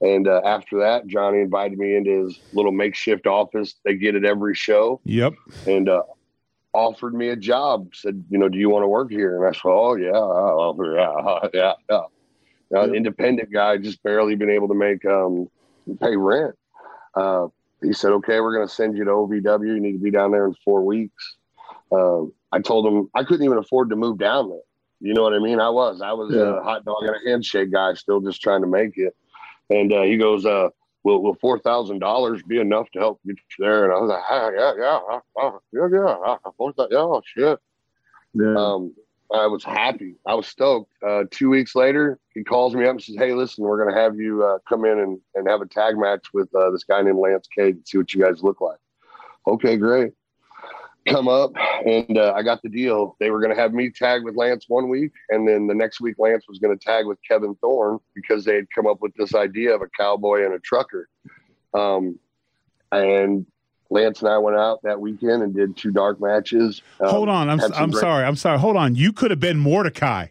And 0.00 0.26
uh, 0.26 0.40
after 0.44 0.80
that, 0.80 1.06
Johnny 1.06 1.40
invited 1.40 1.78
me 1.78 1.94
into 1.94 2.24
his 2.24 2.38
little 2.52 2.72
makeshift 2.72 3.26
office. 3.26 3.74
They 3.84 3.94
get 3.94 4.16
at 4.16 4.24
every 4.24 4.54
show. 4.54 5.00
Yep. 5.04 5.34
And 5.66 5.88
uh, 5.88 6.02
offered 6.72 7.14
me 7.14 7.28
a 7.28 7.36
job. 7.36 7.94
Said, 7.94 8.24
you 8.28 8.38
know, 8.38 8.48
do 8.48 8.58
you 8.58 8.68
want 8.68 8.82
to 8.82 8.88
work 8.88 9.10
here? 9.10 9.36
And 9.36 9.46
I 9.46 9.52
said, 9.52 9.68
oh 9.68 9.94
yeah, 9.94 10.10
oh, 10.14 10.76
yeah, 10.94 11.48
yeah, 11.54 11.72
yeah. 11.88 12.02
Now, 12.70 12.84
yep. 12.84 12.94
independent 12.94 13.52
guy, 13.52 13.76
just 13.76 14.02
barely 14.02 14.34
been 14.34 14.50
able 14.50 14.68
to 14.68 14.74
make 14.74 15.04
um, 15.04 15.48
pay 16.00 16.16
rent. 16.16 16.54
Uh, 17.14 17.48
he 17.82 17.92
said, 17.92 18.12
okay, 18.12 18.40
we're 18.40 18.54
going 18.54 18.66
to 18.66 18.74
send 18.74 18.96
you 18.96 19.04
to 19.04 19.10
OVW. 19.10 19.66
You 19.66 19.80
need 19.80 19.92
to 19.92 19.98
be 19.98 20.10
down 20.10 20.30
there 20.30 20.46
in 20.46 20.54
four 20.64 20.82
weeks. 20.82 21.36
Um, 21.92 22.32
I 22.52 22.60
told 22.60 22.86
him 22.86 23.08
I 23.14 23.24
couldn't 23.24 23.44
even 23.44 23.58
afford 23.58 23.90
to 23.90 23.96
move 23.96 24.18
down 24.18 24.50
there. 24.50 24.60
You 25.00 25.14
know 25.14 25.22
what 25.22 25.34
I 25.34 25.40
mean? 25.40 25.58
I 25.58 25.70
was, 25.70 26.00
I 26.00 26.12
was 26.12 26.32
yeah. 26.32 26.60
a 26.60 26.62
hot 26.62 26.84
dog 26.84 27.02
and 27.02 27.16
a 27.16 27.28
handshake 27.28 27.72
guy, 27.72 27.94
still 27.94 28.20
just 28.20 28.40
trying 28.40 28.60
to 28.60 28.68
make 28.68 28.96
it. 28.96 29.16
And 29.68 29.92
uh, 29.92 30.02
he 30.02 30.16
goes, 30.16 30.46
uh, 30.46 30.68
"Will 31.02 31.22
will 31.22 31.34
four 31.34 31.58
thousand 31.58 31.98
dollars 31.98 32.42
be 32.42 32.60
enough 32.60 32.90
to 32.92 33.00
help 33.00 33.20
get 33.26 33.36
you 33.58 33.64
there?" 33.64 33.84
And 33.84 33.92
I 33.92 33.98
was 33.98 34.10
like, 34.10 34.22
ah, 34.28 34.50
"Yeah, 34.50 34.72
yeah, 34.78 35.00
yeah, 35.10 35.50
yeah, 35.72 35.88
yeah, 35.92 36.36
yeah, 36.90 36.98
oh, 36.98 37.22
shit." 37.24 37.58
Yeah. 38.34 38.54
Um, 38.56 38.94
I 39.34 39.46
was 39.46 39.64
happy. 39.64 40.16
I 40.26 40.34
was 40.34 40.46
stoked. 40.46 40.92
Uh, 41.02 41.24
two 41.30 41.48
weeks 41.48 41.74
later, 41.74 42.18
he 42.34 42.44
calls 42.44 42.74
me 42.74 42.84
up 42.84 42.92
and 42.92 43.02
says, 43.02 43.16
"Hey, 43.16 43.32
listen, 43.32 43.64
we're 43.64 43.82
going 43.82 43.92
to 43.92 44.00
have 44.00 44.16
you 44.20 44.44
uh, 44.44 44.58
come 44.68 44.84
in 44.84 45.00
and, 45.00 45.18
and 45.34 45.48
have 45.48 45.62
a 45.62 45.66
tag 45.66 45.96
match 45.98 46.26
with 46.32 46.54
uh, 46.54 46.70
this 46.70 46.84
guy 46.84 47.02
named 47.02 47.18
Lance 47.18 47.48
Cade 47.48 47.76
and 47.76 47.88
see 47.88 47.98
what 47.98 48.14
you 48.14 48.22
guys 48.22 48.42
look 48.42 48.60
like." 48.60 48.78
Okay, 49.48 49.76
great 49.76 50.12
come 51.06 51.28
up 51.28 51.52
and 51.84 52.16
uh, 52.16 52.32
I 52.36 52.42
got 52.42 52.62
the 52.62 52.68
deal. 52.68 53.16
They 53.20 53.30
were 53.30 53.40
going 53.40 53.54
to 53.54 53.60
have 53.60 53.72
me 53.72 53.90
tag 53.90 54.24
with 54.24 54.36
Lance 54.36 54.66
one 54.68 54.88
week, 54.88 55.12
and 55.30 55.46
then 55.46 55.66
the 55.66 55.74
next 55.74 56.00
week 56.00 56.16
Lance 56.18 56.44
was 56.48 56.58
going 56.58 56.76
to 56.76 56.84
tag 56.84 57.06
with 57.06 57.18
Kevin 57.26 57.54
Thorn 57.56 57.98
because 58.14 58.44
they 58.44 58.54
had 58.54 58.66
come 58.74 58.86
up 58.86 59.00
with 59.00 59.12
this 59.14 59.34
idea 59.34 59.74
of 59.74 59.82
a 59.82 59.88
cowboy 59.98 60.44
and 60.44 60.54
a 60.54 60.58
trucker. 60.60 61.08
Um, 61.74 62.18
and 62.90 63.46
Lance 63.90 64.20
and 64.20 64.30
I 64.30 64.38
went 64.38 64.56
out 64.56 64.80
that 64.84 65.00
weekend 65.00 65.42
and 65.42 65.54
did 65.54 65.76
two 65.76 65.90
dark 65.90 66.20
matches. 66.20 66.82
Um, 67.00 67.08
Hold 67.08 67.28
on, 67.28 67.50
I'm 67.50 67.60
I'm 67.74 67.90
great- 67.90 68.00
sorry, 68.00 68.24
I'm 68.24 68.36
sorry. 68.36 68.58
Hold 68.58 68.76
on, 68.76 68.94
you 68.94 69.12
could 69.12 69.30
have 69.30 69.40
been 69.40 69.58
Mordecai. 69.58 70.28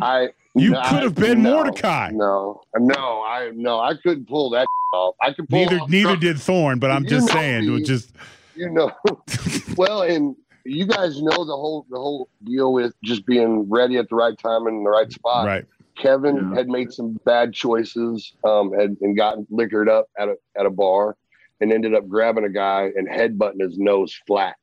I 0.00 0.28
you 0.54 0.70
no, 0.72 0.82
could 0.88 1.02
have 1.02 1.14
been 1.14 1.42
no, 1.42 1.54
Mordecai. 1.54 2.10
No, 2.12 2.60
no, 2.76 3.22
I 3.22 3.52
no, 3.54 3.80
I 3.80 3.94
couldn't 3.94 4.28
pull 4.28 4.50
that 4.50 4.66
off. 4.92 5.14
I 5.22 5.32
could 5.32 5.48
pull 5.48 5.58
neither 5.58 5.80
neither 5.88 6.16
did 6.16 6.38
Thorn, 6.38 6.78
but 6.78 6.90
I'm 6.90 7.06
just 7.06 7.28
saying, 7.28 7.64
it 7.64 7.70
was 7.70 7.82
just 7.82 8.12
you 8.58 8.70
know, 8.70 8.92
well, 9.76 10.02
and 10.02 10.36
you 10.64 10.86
guys 10.86 11.22
know 11.22 11.44
the 11.44 11.56
whole 11.56 11.86
the 11.88 11.96
whole 11.96 12.28
deal 12.44 12.72
with 12.72 12.92
just 13.02 13.24
being 13.24 13.68
ready 13.70 13.96
at 13.96 14.08
the 14.08 14.16
right 14.16 14.36
time 14.38 14.66
and 14.66 14.78
in 14.78 14.84
the 14.84 14.90
right 14.90 15.10
spot. 15.10 15.46
Right. 15.46 15.64
Kevin 15.96 16.36
yeah. 16.36 16.54
had 16.54 16.68
made 16.68 16.92
some 16.92 17.18
bad 17.24 17.52
choices, 17.52 18.32
um, 18.44 18.72
had 18.72 18.96
and 19.00 19.16
gotten 19.16 19.46
liquored 19.50 19.88
up 19.88 20.08
at 20.18 20.28
a 20.28 20.36
at 20.58 20.66
a 20.66 20.70
bar, 20.70 21.16
and 21.60 21.72
ended 21.72 21.94
up 21.94 22.08
grabbing 22.08 22.44
a 22.44 22.50
guy 22.50 22.90
and 22.94 23.08
headbutting 23.08 23.60
his 23.60 23.78
nose 23.78 24.20
flat, 24.26 24.56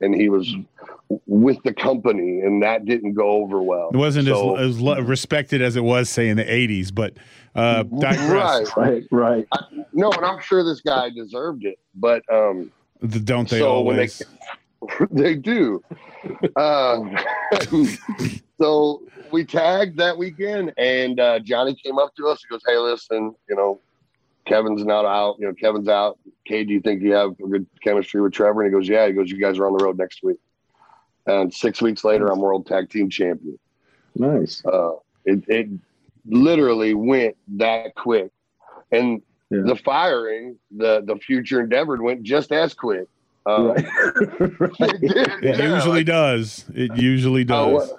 and 0.00 0.14
he 0.14 0.28
was 0.28 0.54
with 1.26 1.62
the 1.64 1.72
company, 1.72 2.40
and 2.40 2.62
that 2.62 2.86
didn't 2.86 3.12
go 3.14 3.28
over 3.28 3.62
well. 3.62 3.90
It 3.92 3.96
wasn't 3.96 4.28
so, 4.28 4.56
as, 4.56 4.76
as 4.76 5.04
respected 5.04 5.60
as 5.60 5.76
it 5.76 5.84
was, 5.84 6.08
say, 6.08 6.28
in 6.28 6.36
the 6.36 6.44
'80s, 6.44 6.94
but 6.94 7.14
uh, 7.54 7.84
right, 7.90 8.66
right, 8.76 9.04
right. 9.10 9.46
I, 9.52 9.64
no, 9.92 10.10
and 10.10 10.24
I'm 10.24 10.40
sure 10.40 10.64
this 10.64 10.80
guy 10.80 11.10
deserved 11.10 11.64
it, 11.64 11.78
but 11.94 12.22
um, 12.32 12.72
don't 13.08 13.48
they 13.48 13.60
so 13.60 13.70
always? 13.70 14.18
They, 14.18 15.06
they, 15.10 15.34
do. 15.34 15.82
um, 16.56 17.16
so 18.58 19.02
we 19.30 19.44
tagged 19.44 19.98
that 19.98 20.16
weekend, 20.16 20.72
and 20.76 21.18
uh, 21.20 21.38
Johnny 21.40 21.74
came 21.74 21.98
up 21.98 22.14
to 22.16 22.28
us. 22.28 22.42
He 22.42 22.52
goes, 22.52 22.62
"Hey, 22.66 22.76
listen, 22.76 23.34
you 23.48 23.56
know, 23.56 23.80
Kevin's 24.46 24.84
not 24.84 25.04
out. 25.04 25.36
You 25.38 25.48
know, 25.48 25.54
Kevin's 25.54 25.88
out. 25.88 26.18
Kay, 26.46 26.64
do 26.64 26.72
you 26.72 26.80
think 26.80 27.02
you 27.02 27.12
have 27.12 27.30
a 27.30 27.48
good 27.48 27.66
chemistry 27.82 28.20
with 28.20 28.32
Trevor?" 28.32 28.62
And 28.62 28.72
he 28.72 28.78
goes, 28.78 28.88
"Yeah." 28.88 29.06
He 29.06 29.12
goes, 29.12 29.30
"You 29.30 29.40
guys 29.40 29.58
are 29.58 29.66
on 29.66 29.76
the 29.76 29.84
road 29.84 29.98
next 29.98 30.22
week." 30.22 30.38
And 31.26 31.52
six 31.52 31.80
weeks 31.80 32.04
later, 32.04 32.30
I'm 32.30 32.40
world 32.40 32.66
tag 32.66 32.90
team 32.90 33.08
champion. 33.08 33.58
Nice. 34.14 34.64
Uh, 34.64 34.92
it, 35.24 35.42
it 35.48 35.68
literally 36.26 36.94
went 36.94 37.36
that 37.56 37.94
quick, 37.94 38.30
and 38.92 39.22
yeah. 39.50 39.62
the 39.64 39.76
firing, 39.76 40.58
the 40.76 41.02
the 41.06 41.16
future 41.16 41.60
endeavored 41.60 42.00
went 42.00 42.22
just 42.22 42.52
as 42.52 42.74
quick. 42.74 43.06
Um, 43.46 43.68
right. 43.68 43.78
it, 44.40 44.74
it 45.42 45.58
yeah, 45.58 45.74
usually 45.74 45.98
like, 45.98 46.06
does. 46.06 46.64
It 46.74 46.96
usually 46.96 47.44
does. 47.44 47.90
Uh, 47.90 47.96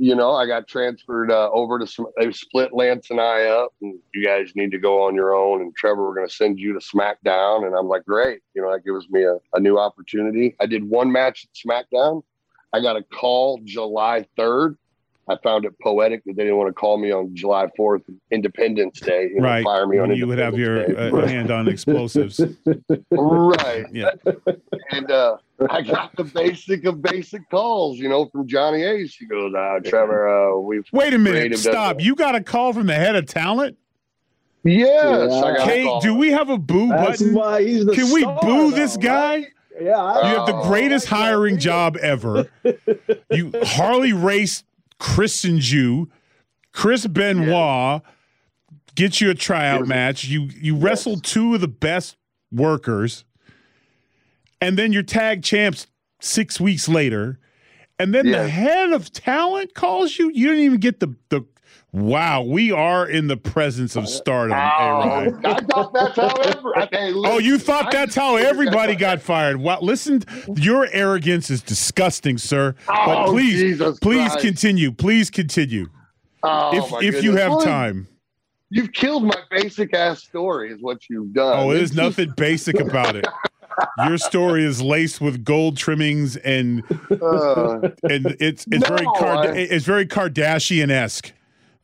you 0.00 0.14
know, 0.14 0.32
I 0.32 0.46
got 0.46 0.68
transferred 0.68 1.30
uh, 1.30 1.50
over 1.50 1.78
to. 1.80 2.08
They 2.16 2.30
split 2.30 2.72
Lance 2.72 3.10
and 3.10 3.20
I 3.20 3.46
up, 3.46 3.74
and 3.82 3.98
you 4.14 4.24
guys 4.24 4.52
need 4.54 4.70
to 4.70 4.78
go 4.78 5.02
on 5.06 5.14
your 5.14 5.34
own. 5.34 5.60
And 5.60 5.74
Trevor, 5.74 6.06
we're 6.06 6.14
going 6.14 6.28
to 6.28 6.34
send 6.34 6.60
you 6.60 6.72
to 6.72 6.78
SmackDown. 6.78 7.66
And 7.66 7.74
I'm 7.74 7.88
like, 7.88 8.04
great. 8.04 8.40
You 8.54 8.62
know, 8.62 8.72
that 8.72 8.84
gives 8.84 9.10
me 9.10 9.24
a, 9.24 9.38
a 9.54 9.60
new 9.60 9.76
opportunity. 9.78 10.54
I 10.60 10.66
did 10.66 10.88
one 10.88 11.10
match 11.10 11.46
at 11.46 11.68
SmackDown. 11.68 12.22
I 12.72 12.80
got 12.80 12.96
a 12.96 13.02
call 13.02 13.60
July 13.64 14.26
3rd 14.38 14.76
I 15.28 15.36
found 15.42 15.64
it 15.64 15.74
poetic 15.82 16.24
that 16.24 16.36
they 16.36 16.44
didn't 16.44 16.56
want 16.56 16.68
to 16.68 16.72
call 16.72 16.96
me 16.96 17.10
on 17.10 17.34
July 17.34 17.66
4th, 17.78 18.02
Independence 18.30 19.00
Day. 19.00 19.30
You 19.34 19.42
right. 19.42 19.62
Fire 19.62 19.86
me 19.86 19.98
on 19.98 20.14
You 20.14 20.26
would 20.26 20.38
have 20.38 20.58
your 20.58 20.98
uh, 20.98 21.26
hand 21.26 21.50
on 21.50 21.68
explosives. 21.68 22.40
right. 23.10 23.84
Yeah. 23.92 24.10
And 24.90 25.10
uh, 25.10 25.36
I 25.68 25.82
got 25.82 26.16
the 26.16 26.24
basic 26.24 26.86
of 26.86 27.02
basic 27.02 27.48
calls, 27.50 27.98
you 27.98 28.08
know, 28.08 28.24
from 28.32 28.48
Johnny 28.48 28.84
Ace. 28.84 29.14
He 29.14 29.26
goes, 29.26 29.52
uh, 29.54 29.80
Trevor, 29.84 30.54
uh, 30.54 30.58
we've. 30.58 30.84
Wait 30.94 31.12
a 31.12 31.18
minute. 31.18 31.58
Stop. 31.58 32.00
You 32.00 32.14
got 32.14 32.34
a 32.34 32.42
call 32.42 32.72
from 32.72 32.86
the 32.86 32.94
head 32.94 33.14
of 33.14 33.26
talent? 33.26 33.76
Yes. 34.64 35.30
Yeah. 35.30 35.64
Kate, 35.64 36.00
do 36.00 36.14
we 36.14 36.30
have 36.30 36.48
a 36.48 36.56
boo 36.56 36.88
That's 36.88 37.20
button? 37.20 37.34
Why 37.34 37.64
he's 37.64 37.84
the 37.84 37.92
Can 37.92 38.10
we 38.12 38.24
boo 38.24 38.70
this 38.70 38.96
guy? 38.96 39.34
Right? 39.36 39.46
Yeah, 39.80 39.96
I, 39.96 40.30
you 40.30 40.38
have 40.38 40.46
the 40.46 40.60
greatest 40.62 41.06
hiring 41.06 41.58
job 41.58 41.96
ever. 41.98 42.50
You 43.30 43.52
Harley 43.62 44.12
Race 44.12 44.64
christens 44.98 45.72
you. 45.72 46.10
Chris 46.72 47.06
Benoit 47.06 47.48
yeah. 47.48 48.00
gets 48.94 49.20
you 49.20 49.30
a 49.30 49.34
tryout 49.34 49.86
match. 49.86 50.24
You 50.24 50.42
you 50.42 50.74
yes. 50.74 50.82
wrestle 50.82 51.20
two 51.20 51.54
of 51.54 51.60
the 51.60 51.68
best 51.68 52.16
workers, 52.52 53.24
and 54.60 54.78
then 54.78 54.92
you're 54.92 55.02
tag 55.02 55.42
champs 55.42 55.86
six 56.20 56.60
weeks 56.60 56.88
later. 56.88 57.38
And 57.98 58.14
then 58.14 58.26
yes. 58.26 58.36
the 58.36 58.48
head 58.48 58.92
of 58.92 59.12
talent 59.12 59.74
calls 59.74 60.18
you. 60.18 60.30
You 60.32 60.48
didn't 60.48 60.64
even 60.64 60.80
get 60.80 61.00
the 61.00 61.14
the 61.30 61.44
Wow, 61.92 62.42
we 62.42 62.70
are 62.70 63.08
in 63.08 63.28
the 63.28 63.36
presence 63.38 63.96
of 63.96 64.08
stardom. 64.08 64.58
Oh. 64.58 64.60
I 65.44 65.60
thought 65.62 65.92
that's 65.94 66.16
how 66.16 66.28
every, 66.42 66.72
okay, 66.82 67.12
Oh, 67.14 67.38
you 67.38 67.58
thought 67.58 67.90
that's 67.90 68.14
how 68.14 68.36
everybody 68.36 68.94
got 68.94 69.22
fired? 69.22 69.56
Wow, 69.56 69.78
listen, 69.80 70.22
your 70.54 70.86
arrogance 70.92 71.48
is 71.50 71.62
disgusting, 71.62 72.36
sir. 72.36 72.74
but 72.86 73.26
Oh, 73.28 73.32
please, 73.32 73.58
Jesus 73.60 73.98
please 74.00 74.30
Christ. 74.32 74.40
continue. 74.46 74.92
Please 74.92 75.30
continue. 75.30 75.88
Oh, 76.42 76.98
if 77.00 77.14
if 77.14 77.24
you 77.24 77.36
have 77.36 77.50
Well, 77.52 77.62
time. 77.62 78.06
You've 78.70 78.92
killed 78.92 79.24
my 79.24 79.40
basic 79.50 79.94
ass 79.94 80.22
story, 80.22 80.70
is 80.70 80.82
what 80.82 80.98
you've 81.08 81.32
done. 81.32 81.58
Oh, 81.58 81.72
there's 81.72 81.94
nothing 81.94 82.34
basic 82.36 82.78
about 82.78 83.16
it. 83.16 83.26
Your 84.04 84.18
story 84.18 84.62
is 84.64 84.82
laced 84.82 85.22
with 85.22 85.42
gold 85.42 85.78
trimmings 85.78 86.36
and 86.36 86.82
uh, 87.10 87.78
and 88.02 88.36
it's 88.40 88.66
it's 88.70 88.86
very 88.88 89.04
No, 89.06 89.12
Card- 89.12 89.46
I- 89.50 89.56
it's 89.56 89.86
very 89.86 90.04
Kardashian 90.06 90.90
esque. 90.90 91.32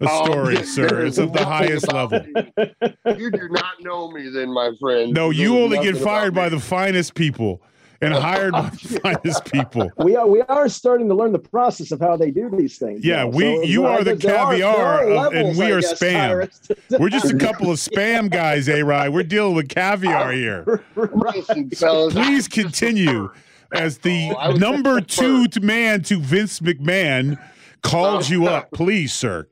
A 0.00 0.08
oh, 0.10 0.24
story, 0.24 0.54
yes, 0.54 0.68
sir. 0.70 1.06
It's 1.06 1.18
is 1.18 1.24
of 1.24 1.32
the 1.32 1.44
highest 1.44 1.92
level. 1.92 2.20
me. 2.20 3.14
You 3.16 3.30
do 3.30 3.48
not 3.50 3.80
know 3.80 4.10
me, 4.10 4.28
then, 4.28 4.52
my 4.52 4.72
friend. 4.80 5.12
No, 5.14 5.26
There's 5.28 5.38
you 5.38 5.58
only 5.58 5.78
get 5.78 5.96
fired 5.96 6.34
by 6.34 6.48
the 6.48 6.58
finest 6.58 7.14
people 7.14 7.62
and 8.00 8.12
hired 8.12 8.52
by 8.52 8.70
the 8.70 9.00
finest 9.02 9.44
people. 9.44 9.90
we 9.98 10.16
are 10.16 10.26
we 10.26 10.42
are 10.42 10.68
starting 10.68 11.08
to 11.08 11.14
learn 11.14 11.30
the 11.32 11.38
process 11.38 11.92
of 11.92 12.00
how 12.00 12.16
they 12.16 12.30
do 12.32 12.50
these 12.50 12.76
things. 12.76 13.04
Yeah, 13.04 13.18
now. 13.22 13.28
we- 13.28 13.64
you 13.66 13.86
uh, 13.86 13.90
are 13.90 14.04
the 14.04 14.16
there 14.16 14.36
are- 14.36 14.50
caviar 14.50 14.76
are 14.76 15.26
of- 15.28 15.32
and 15.32 15.56
we 15.56 15.66
I 15.66 15.70
are 15.70 15.80
guess, 15.80 15.94
spam. 16.02 16.98
We're 16.98 17.08
just 17.08 17.30
a 17.32 17.38
couple 17.38 17.70
of 17.70 17.78
spam 17.78 18.28
guys, 18.30 18.68
A 18.68 18.82
Rye. 18.82 19.08
We're 19.08 19.22
dealing 19.22 19.54
with 19.54 19.68
caviar 19.68 20.32
here. 20.36 20.82
Listen, 20.96 21.70
fellas, 21.70 22.12
Please 22.14 22.48
continue 22.48 23.30
as 23.72 23.98
the 23.98 24.34
Oh, 24.38 24.52
number 24.52 25.00
two 25.00 25.46
man 25.62 26.02
to 26.02 26.18
Vince 26.18 26.58
McMahon 26.60 27.38
called 27.82 28.28
you 28.28 28.48
up. 28.48 28.72
Please, 28.72 29.14
sir. 29.14 29.46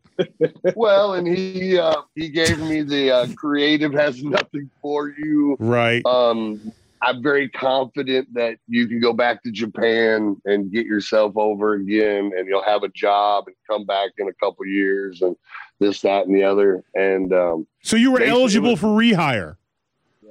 Well, 0.74 1.14
and 1.14 1.26
he 1.26 1.78
uh, 1.78 2.02
he 2.14 2.28
gave 2.28 2.58
me 2.58 2.82
the 2.82 3.10
uh, 3.10 3.26
creative 3.36 3.92
has 3.92 4.22
nothing 4.22 4.70
for 4.80 5.08
you. 5.08 5.56
Right. 5.58 6.04
Um, 6.06 6.72
I'm 7.04 7.20
very 7.22 7.48
confident 7.48 8.32
that 8.34 8.58
you 8.68 8.86
can 8.86 9.00
go 9.00 9.12
back 9.12 9.42
to 9.42 9.50
Japan 9.50 10.36
and 10.44 10.70
get 10.70 10.86
yourself 10.86 11.36
over 11.36 11.74
again, 11.74 12.30
and 12.36 12.46
you'll 12.46 12.62
have 12.62 12.84
a 12.84 12.88
job 12.90 13.44
and 13.48 13.56
come 13.68 13.84
back 13.84 14.10
in 14.18 14.28
a 14.28 14.32
couple 14.34 14.64
years 14.66 15.20
and 15.20 15.34
this, 15.80 16.00
that, 16.02 16.26
and 16.26 16.34
the 16.34 16.44
other. 16.44 16.84
And 16.94 17.32
um, 17.32 17.66
So 17.82 17.96
you 17.96 18.12
were 18.12 18.22
eligible 18.22 18.76
for 18.76 18.86
rehire. 18.86 19.56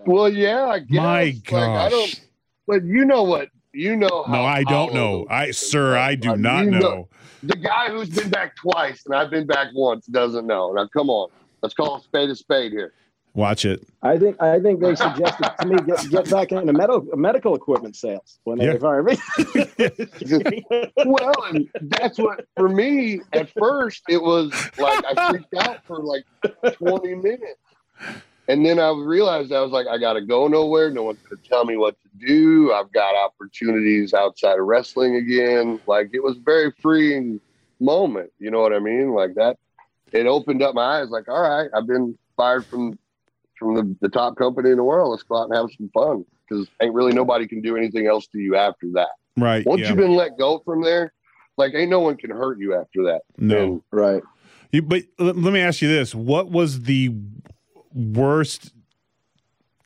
well, 0.05 0.29
yeah, 0.29 0.65
I 0.65 0.79
guess. 0.79 0.97
My 0.97 1.23
Like, 1.23 1.53
I 1.53 1.89
don't, 1.89 2.21
but 2.67 2.85
you 2.85 3.03
know 3.03 3.23
what? 3.23 3.49
You 3.73 3.95
know. 3.95 4.25
No, 4.27 4.43
I 4.43 4.63
don't 4.63 4.91
hollow 4.91 5.21
know. 5.21 5.27
I, 5.29 5.51
sir. 5.51 5.97
I 5.97 6.15
do 6.15 6.29
Like, 6.29 6.39
not 6.39 6.65
you 6.65 6.71
know. 6.71 7.07
The 7.43 7.55
guy 7.55 7.89
who's 7.89 8.09
been 8.09 8.29
back 8.29 8.55
twice 8.55 9.03
and 9.05 9.15
I've 9.15 9.31
been 9.31 9.47
back 9.47 9.69
once 9.73 10.05
doesn't 10.05 10.45
know. 10.45 10.73
Now, 10.73 10.87
come 10.87 11.09
on, 11.09 11.29
let's 11.63 11.73
call 11.73 11.95
a 11.97 12.01
spade 12.01 12.29
a 12.29 12.35
spade 12.35 12.71
here. 12.71 12.93
Watch 13.33 13.63
it. 13.63 13.87
I 14.03 14.17
think 14.19 14.41
I 14.41 14.59
think 14.59 14.81
they 14.81 14.93
suggested 14.93 15.49
to 15.61 15.65
me 15.65 15.77
get 15.87 16.09
get 16.09 16.29
back 16.29 16.51
into 16.51 16.73
medical 16.73 17.07
medical 17.15 17.55
equipment 17.55 17.95
sales 17.95 18.39
when 18.43 18.57
they 18.59 18.65
Yeah. 18.73 18.77
fired 18.77 19.05
me. 19.05 19.17
well, 21.05 21.33
and 21.49 21.69
that's 21.83 22.17
what 22.19 22.45
for 22.57 22.67
me 22.67 23.21
at 23.31 23.49
first 23.57 24.03
it 24.09 24.21
was 24.21 24.51
like 24.77 25.03
I 25.05 25.29
freaked 25.29 25.53
out 25.55 25.77
for 25.85 25.99
like 25.99 26.25
20 26.73 27.15
minutes. 27.15 27.61
And 28.47 28.65
then 28.65 28.79
I 28.79 28.91
realized 28.91 29.51
I 29.51 29.61
was 29.61 29.71
like, 29.71 29.87
I 29.87 29.97
gotta 29.97 30.21
go 30.21 30.47
nowhere. 30.47 30.89
No 30.89 31.03
one's 31.03 31.19
gonna 31.29 31.41
tell 31.47 31.65
me 31.65 31.77
what 31.77 31.95
to 32.01 32.25
do. 32.25 32.73
I've 32.73 32.91
got 32.91 33.15
opportunities 33.15 34.13
outside 34.13 34.59
of 34.59 34.65
wrestling 34.65 35.15
again. 35.15 35.79
Like 35.87 36.09
it 36.13 36.23
was 36.23 36.37
a 36.37 36.41
very 36.41 36.71
freeing 36.81 37.39
moment. 37.79 38.31
You 38.39 38.51
know 38.51 38.61
what 38.61 38.73
I 38.73 38.79
mean? 38.79 39.13
Like 39.13 39.35
that 39.35 39.57
it 40.11 40.27
opened 40.27 40.61
up 40.61 40.75
my 40.75 40.99
eyes, 40.99 41.09
like, 41.09 41.27
all 41.29 41.41
right, 41.41 41.69
I've 41.73 41.87
been 41.87 42.17
fired 42.35 42.65
from 42.65 42.97
from 43.57 43.75
the, 43.75 43.95
the 44.01 44.09
top 44.09 44.37
company 44.37 44.71
in 44.71 44.77
the 44.77 44.83
world. 44.83 45.11
Let's 45.11 45.23
go 45.23 45.37
out 45.37 45.49
and 45.49 45.55
have 45.55 45.69
some 45.77 45.89
fun. 45.93 46.25
Because 46.47 46.67
ain't 46.81 46.93
really 46.93 47.13
nobody 47.13 47.47
can 47.47 47.61
do 47.61 47.77
anything 47.77 48.07
else 48.07 48.27
to 48.27 48.39
you 48.39 48.55
after 48.55 48.87
that. 48.93 49.09
Right. 49.37 49.65
Once 49.65 49.81
yeah. 49.81 49.89
you've 49.89 49.97
been 49.97 50.15
let 50.15 50.37
go 50.37 50.59
from 50.65 50.81
there, 50.81 51.13
like 51.57 51.73
ain't 51.75 51.89
no 51.89 51.99
one 51.99 52.17
can 52.17 52.31
hurt 52.31 52.59
you 52.59 52.75
after 52.75 53.03
that. 53.03 53.21
No. 53.37 53.57
And 53.57 53.81
right. 53.91 54.23
You, 54.71 54.81
but 54.81 55.03
let, 55.19 55.37
let 55.37 55.53
me 55.53 55.61
ask 55.61 55.81
you 55.81 55.87
this: 55.87 56.13
What 56.15 56.49
was 56.49 56.81
the 56.81 57.13
worst 57.93 58.73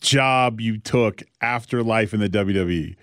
job 0.02 0.62
you 0.62 0.78
took 0.78 1.24
after 1.41 1.84
life 1.84 2.13
in 2.13 2.20
the 2.20 2.30
WWE? 2.30 2.96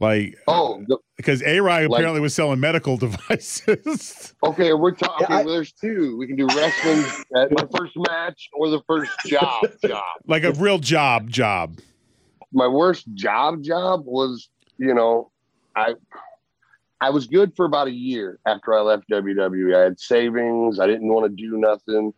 Like, 0.00 0.38
oh, 0.48 0.82
because 1.18 1.42
A 1.42 1.60
Rye 1.60 1.84
Like- 1.86 1.98
apparently 1.98 2.20
was 2.20 2.34
selling 2.34 2.58
medical 2.58 2.96
devices. 2.96 4.34
okay, 4.42 4.72
we're 4.72 4.92
talking. 4.94 5.26
Yeah, 5.28 5.36
I- 5.36 5.44
well, 5.44 5.54
there's 5.54 5.72
two. 5.72 6.16
We 6.16 6.26
can 6.26 6.36
do 6.36 6.46
wrestling 6.46 7.04
at 7.36 7.50
my 7.52 7.66
first 7.76 7.92
match 8.08 8.48
or 8.54 8.70
the 8.70 8.80
first 8.86 9.10
job. 9.26 9.66
Job. 9.86 10.02
like 10.26 10.44
a 10.44 10.52
real 10.52 10.78
job, 10.78 11.28
job. 11.28 11.78
My 12.52 12.66
worst 12.66 13.06
job. 13.14 13.62
Job 13.62 14.02
was, 14.06 14.48
you 14.78 14.94
know, 14.94 15.30
I. 15.76 15.94
I 17.02 17.08
was 17.08 17.26
good 17.26 17.56
for 17.56 17.64
about 17.64 17.86
a 17.88 17.92
year 17.92 18.38
after 18.44 18.74
I 18.74 18.82
left 18.82 19.08
WWE. 19.08 19.74
I 19.74 19.84
had 19.84 19.98
savings. 19.98 20.78
I 20.78 20.86
didn't 20.86 21.08
want 21.08 21.24
to 21.24 21.34
do 21.34 21.56
nothing. 21.56 22.12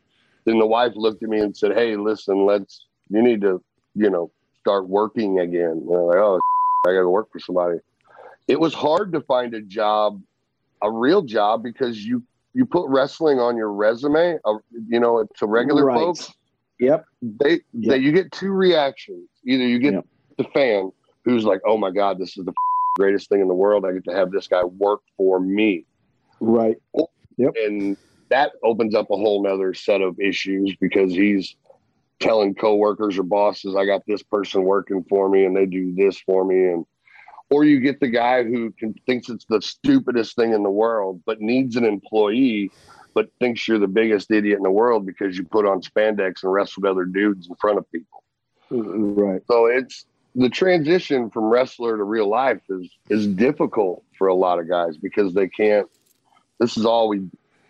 Then 0.45 0.59
the 0.59 0.67
wife 0.67 0.93
looked 0.97 1.23
at 1.23 1.29
me 1.29 1.41
and 1.41 1.57
said, 1.57 1.73
"Hey, 1.73 1.97
listen, 1.97 2.45
let's. 2.45 2.87
You 3.09 3.23
need 3.23 3.41
to, 3.43 3.63
you 3.95 4.11
know, 4.11 4.31
start 4.61 4.89
working 4.89 5.39
again." 5.41 5.83
And 5.87 5.95
I'm 5.95 6.03
like, 6.07 6.17
"Oh, 6.17 6.41
I 6.87 6.93
got 6.93 7.01
to 7.03 7.09
work 7.09 7.29
for 7.33 7.39
somebody." 7.39 7.79
It 8.49 8.59
was 8.59 8.75
hard 8.75 9.13
to 9.13 9.21
find 9.21 9.55
a 9.55 9.63
job, 9.63 10.21
a 10.83 10.91
real 10.91 11.23
job, 11.23 11.63
because 11.63 12.05
you 12.05 12.23
you 12.55 12.67
put 12.67 12.89
wrestling 12.89 13.39
on 13.39 13.57
your 13.57 13.73
resume. 13.73 14.39
Uh, 14.45 14.55
you 14.89 15.01
know, 15.01 15.25
to 15.37 15.47
regular 15.47 15.87
Right. 15.87 15.95
folks, 15.97 16.31
Yep. 16.81 17.05
they 17.23 17.51
Yep. 17.73 17.91
that 17.91 18.01
you 18.01 18.13
get 18.13 18.33
two 18.33 18.51
reactions. 18.51 19.29
Either 19.47 19.65
you 19.67 19.79
get 19.79 19.95
Yep. 19.95 20.07
the 20.39 20.45
fan 20.53 20.91
who's 21.25 21.45
like, 21.45 21.61
"Oh 21.65 21.79
my 21.79 21.91
god, 21.91 22.19
this 22.19 22.37
is 22.37 22.45
the 22.45 22.53
greatest 22.97 23.29
thing 23.29 23.41
in 23.41 23.49
the 23.49 23.55
world. 23.55 23.87
I 23.87 23.93
get 23.93 24.05
to 24.05 24.13
have 24.15 24.33
this 24.33 24.49
guy 24.49 24.65
work 24.65 25.01
for 25.17 25.39
me," 25.39 25.87
Right. 26.41 26.77
Yep. 27.39 27.55
and 27.57 27.97
that 28.33 28.53
opens 28.63 28.95
up 28.95 29.11
a 29.11 29.17
whole 29.17 29.43
nother 29.43 29.75
set 29.75 30.01
of 30.01 30.19
issues 30.19 30.75
because 30.81 31.13
he's 31.13 31.55
telling 32.19 32.55
coworkers 32.55 33.19
or 33.19 33.23
bosses, 33.23 33.77
"I 33.77 33.85
got 33.85 34.07
this 34.07 34.23
person 34.23 34.65
working 34.65 35.05
for 35.05 35.29
me, 35.29 35.45
and 35.45 35.55
they 35.55 35.67
do 35.67 35.95
this 35.95 36.19
for 36.19 36.45
me," 36.45 36.65
and 36.65 36.87
or 37.51 37.65
you 37.65 37.81
get 37.81 38.01
the 38.01 38.09
guy 38.09 38.43
who 38.43 38.71
can 38.73 38.95
thinks 39.07 39.29
it's 39.29 39.45
the 39.45 39.61
stupidest 39.61 40.35
thing 40.35 40.55
in 40.55 40.63
the 40.63 40.71
world, 40.71 41.21
but 41.27 41.41
needs 41.43 41.77
an 41.77 41.85
employee, 41.85 42.71
but 43.15 43.29
thinks 43.39 43.69
you're 43.69 43.79
the 43.79 43.87
biggest 43.87 44.31
idiot 44.31 44.57
in 44.57 44.63
the 44.63 44.71
world 44.71 45.05
because 45.05 45.37
you 45.37 45.45
put 45.45 45.67
on 45.67 45.83
spandex 45.83 46.43
and 46.43 46.53
wrestled 46.53 46.87
other 46.87 47.05
dudes 47.05 47.49
in 47.49 47.55
front 47.57 47.77
of 47.77 47.93
people. 47.93 48.23
Mm-hmm, 48.71 49.15
right. 49.15 49.43
So 49.47 49.67
it's 49.67 50.07
the 50.35 50.49
transition 50.49 51.29
from 51.29 51.45
wrestler 51.45 51.99
to 51.99 52.05
real 52.05 52.29
life 52.29 52.63
is 52.71 52.91
is 53.11 53.27
difficult 53.27 54.03
for 54.17 54.29
a 54.29 54.35
lot 54.35 54.59
of 54.59 54.67
guys 54.69 54.97
because 54.97 55.35
they 55.35 55.49
can't. 55.49 55.89
This 56.59 56.79
is 56.79 56.87
all 56.87 57.09
we, 57.09 57.19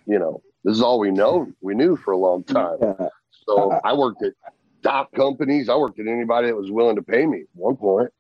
you 0.07 0.19
know, 0.21 0.43
this 0.65 0.77
is 0.77 0.83
all 0.83 0.99
we 0.99 1.11
know. 1.11 1.53
We 1.61 1.75
knew 1.75 1.97
for 1.97 2.13
a 2.13 2.17
long 2.17 2.45
time. 2.45 2.79
Yeah. 2.81 3.09
So 3.47 3.73
uh, 3.73 3.77
uh, 3.77 3.81
I 3.85 3.93
worked 3.95 4.23
at 4.23 4.33
top 4.83 5.13
companies. 5.13 5.69
I 5.69 5.77
worked 5.77 5.99
at 5.99 6.07
anybody 6.07 6.49
that 6.49 6.57
was 6.57 6.71
willing 6.71 6.97
to 6.97 7.03
pay 7.03 7.27
me 7.27 7.41
at 7.41 7.47
one 7.55 7.77
point. 7.77 8.11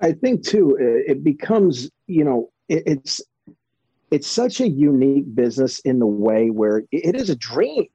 I 0.00 0.12
think 0.12 0.44
too, 0.44 0.76
it 0.78 1.24
becomes, 1.24 1.90
you 2.06 2.24
know, 2.24 2.50
it's 2.68 3.22
it's 4.10 4.26
such 4.26 4.60
a 4.60 4.68
unique 4.68 5.34
business 5.34 5.80
in 5.80 5.98
the 5.98 6.06
way 6.06 6.50
where 6.50 6.82
it- 6.92 7.16
is 7.16 7.30
a 7.30 7.36
dream. 7.36 7.86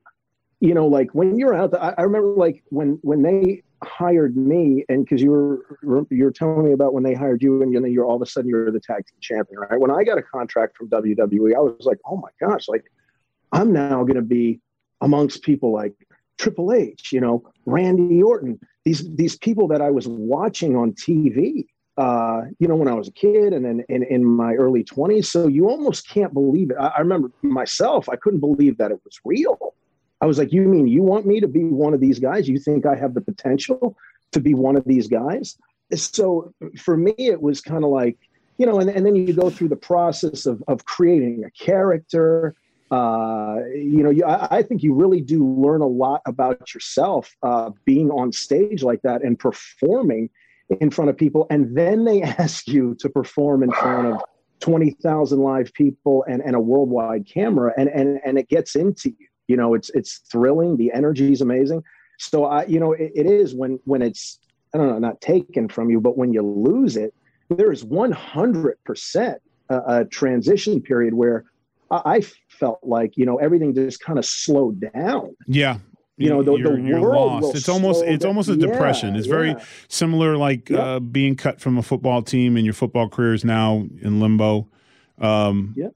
You 0.59 0.73
know, 0.73 0.87
like 0.87 1.13
when 1.13 1.37
you're 1.37 1.53
out 1.53 1.71
there, 1.71 1.81
I, 1.81 1.93
I 1.97 2.01
remember 2.01 2.33
like 2.35 2.63
when 2.69 2.99
when 3.01 3.21
they 3.21 3.63
hired 3.83 4.35
me, 4.35 4.83
and 4.89 5.05
because 5.05 5.21
you 5.21 5.31
were 5.31 6.05
you're 6.09 6.31
telling 6.31 6.65
me 6.65 6.73
about 6.73 6.93
when 6.93 7.03
they 7.03 7.13
hired 7.13 7.41
you, 7.41 7.61
and 7.61 7.71
you 7.71 7.79
know, 7.79 7.87
you're 7.87 8.05
all 8.05 8.17
of 8.17 8.21
a 8.21 8.25
sudden 8.25 8.49
you're 8.49 8.69
the 8.71 8.79
tag 8.79 9.05
team 9.05 9.19
champion, 9.21 9.59
right? 9.59 9.79
When 9.79 9.91
I 9.91 10.03
got 10.03 10.17
a 10.17 10.21
contract 10.21 10.75
from 10.75 10.89
WWE, 10.89 11.55
I 11.55 11.59
was 11.59 11.85
like, 11.85 11.99
oh 12.05 12.17
my 12.17 12.29
gosh, 12.45 12.67
like 12.67 12.83
I'm 13.51 13.71
now 13.73 14.03
going 14.03 14.15
to 14.15 14.21
be 14.21 14.59
amongst 15.01 15.43
people 15.43 15.71
like 15.73 15.93
Triple 16.37 16.73
H, 16.73 17.11
you 17.11 17.21
know, 17.21 17.43
Randy 17.65 18.21
Orton, 18.21 18.59
these 18.85 19.03
these 19.15 19.37
people 19.37 19.67
that 19.69 19.81
I 19.81 19.91
was 19.91 20.07
watching 20.07 20.75
on 20.75 20.93
TV 20.93 21.65
uh, 21.99 22.43
you 22.59 22.67
know, 22.67 22.77
when 22.77 22.87
I 22.87 22.93
was 22.93 23.09
a 23.09 23.11
kid 23.11 23.51
and 23.51 23.65
then 23.65 23.83
in, 23.89 24.03
in 24.03 24.23
my 24.23 24.53
early 24.53 24.85
20s. 24.85 25.25
So 25.25 25.47
you 25.47 25.69
almost 25.69 26.07
can't 26.07 26.33
believe 26.33 26.71
it. 26.71 26.77
I, 26.79 26.87
I 26.87 26.99
remember 26.99 27.29
myself, 27.41 28.07
I 28.07 28.15
couldn't 28.15 28.39
believe 28.39 28.77
that 28.77 28.89
it 28.89 29.01
was 29.03 29.19
real. 29.25 29.75
I 30.21 30.25
was 30.25 30.37
like, 30.37 30.53
you 30.53 30.61
mean 30.61 30.87
you 30.87 31.03
want 31.03 31.25
me 31.25 31.41
to 31.41 31.47
be 31.47 31.65
one 31.65 31.93
of 31.93 31.99
these 31.99 32.17
guys? 32.17 32.47
You 32.47 32.57
think 32.57 32.85
I 32.85 32.95
have 32.95 33.15
the 33.15 33.21
potential 33.21 33.97
to 34.31 34.39
be 34.39 34.53
one 34.53 34.77
of 34.77 34.85
these 34.85 35.09
guys? 35.09 35.57
So 35.93 36.53
for 36.77 36.95
me, 36.95 37.15
it 37.17 37.41
was 37.41 37.59
kind 37.59 37.83
of 37.83 37.89
like, 37.89 38.17
you 38.57 38.65
know, 38.65 38.79
and, 38.79 38.89
and 38.89 39.05
then 39.05 39.17
you 39.17 39.33
go 39.33 39.49
through 39.49 39.69
the 39.69 39.75
process 39.75 40.45
of, 40.45 40.63
of 40.69 40.85
creating 40.85 41.43
a 41.43 41.51
character. 41.51 42.55
Uh, 42.91 43.57
you 43.73 44.01
know, 44.01 44.09
you, 44.09 44.25
I, 44.25 44.57
I 44.57 44.63
think 44.63 44.81
you 44.81 44.93
really 44.93 45.21
do 45.21 45.45
learn 45.45 45.81
a 45.81 45.87
lot 45.87 46.21
about 46.25 46.73
yourself 46.73 47.35
uh, 47.43 47.69
being 47.85 48.09
on 48.09 48.31
stage 48.31 48.81
like 48.81 49.01
that 49.03 49.23
and 49.23 49.37
performing 49.37 50.29
in 50.79 50.89
front 50.89 51.09
of 51.09 51.17
people 51.17 51.47
and 51.49 51.75
then 51.75 52.03
they 52.05 52.21
ask 52.45 52.67
you 52.67 52.95
to 52.99 53.09
perform 53.09 53.63
in 53.63 53.71
front 53.71 54.13
of 54.13 54.21
20,000 54.59 55.39
live 55.39 55.73
people 55.73 56.23
and, 56.27 56.41
and 56.41 56.55
a 56.55 56.59
worldwide 56.59 57.25
camera 57.27 57.73
and, 57.77 57.89
and 57.89 58.19
and 58.25 58.37
it 58.37 58.49
gets 58.49 58.75
into 58.75 59.09
you 59.17 59.27
You 59.49 59.57
know, 59.57 59.73
it's 59.73 59.89
it's 59.91 60.19
thrilling. 60.31 60.77
The 60.77 60.91
energy 60.93 61.31
is 61.31 61.41
amazing. 61.41 61.83
So 62.19 62.45
I, 62.45 62.65
you 62.65 62.79
know, 62.79 62.93
it, 62.93 63.11
it 63.15 63.25
is 63.25 63.55
when 63.55 63.79
when 63.85 64.01
it's 64.03 64.39
I 64.73 64.77
don't 64.77 64.87
know, 64.87 64.99
not 64.99 65.19
taken 65.21 65.67
from 65.67 65.89
you, 65.89 65.99
but 65.99 66.17
when 66.17 66.33
you 66.33 66.43
lose 66.43 66.95
it, 66.95 67.13
there 67.49 67.71
is 67.71 67.83
one 67.83 68.11
hundred 68.11 68.77
percent 68.83 69.41
a 69.69 70.05
transition 70.05 70.81
period 70.81 71.13
where 71.13 71.45
I, 71.91 72.01
I 72.17 72.21
felt 72.49 72.79
like 72.83 73.17
you 73.17 73.25
know 73.25 73.37
everything 73.37 73.73
just 73.73 73.99
kind 74.01 74.19
of 74.19 74.25
slowed 74.25 74.79
down. 74.93 75.35
Yeah, 75.47 75.79
you 76.17 76.29
know 76.29 76.43
the, 76.43 76.55
you're, 76.55 76.75
the 76.77 76.81
you're 76.81 77.01
world 77.01 77.43
lost. 77.43 77.55
It's 77.55 77.69
almost 77.69 78.03
it's 78.05 78.23
down. 78.23 78.29
almost 78.29 78.49
a 78.49 78.55
depression. 78.57 79.13
Yeah, 79.13 79.19
it's 79.19 79.27
very 79.27 79.49
yeah. 79.51 79.63
similar, 79.87 80.37
like 80.37 80.69
Yep. 80.69 80.79
uh, 80.79 80.99
being 80.99 81.35
cut 81.35 81.59
from 81.61 81.77
a 81.77 81.81
football 81.83 82.21
team 82.21 82.55
and 82.57 82.65
your 82.65 82.73
football 82.73 83.07
career 83.09 83.33
is 83.33 83.45
now 83.45 83.85
in 84.01 84.19
limbo. 84.19 84.67
Um, 85.19 85.73
Yep. 85.77 85.93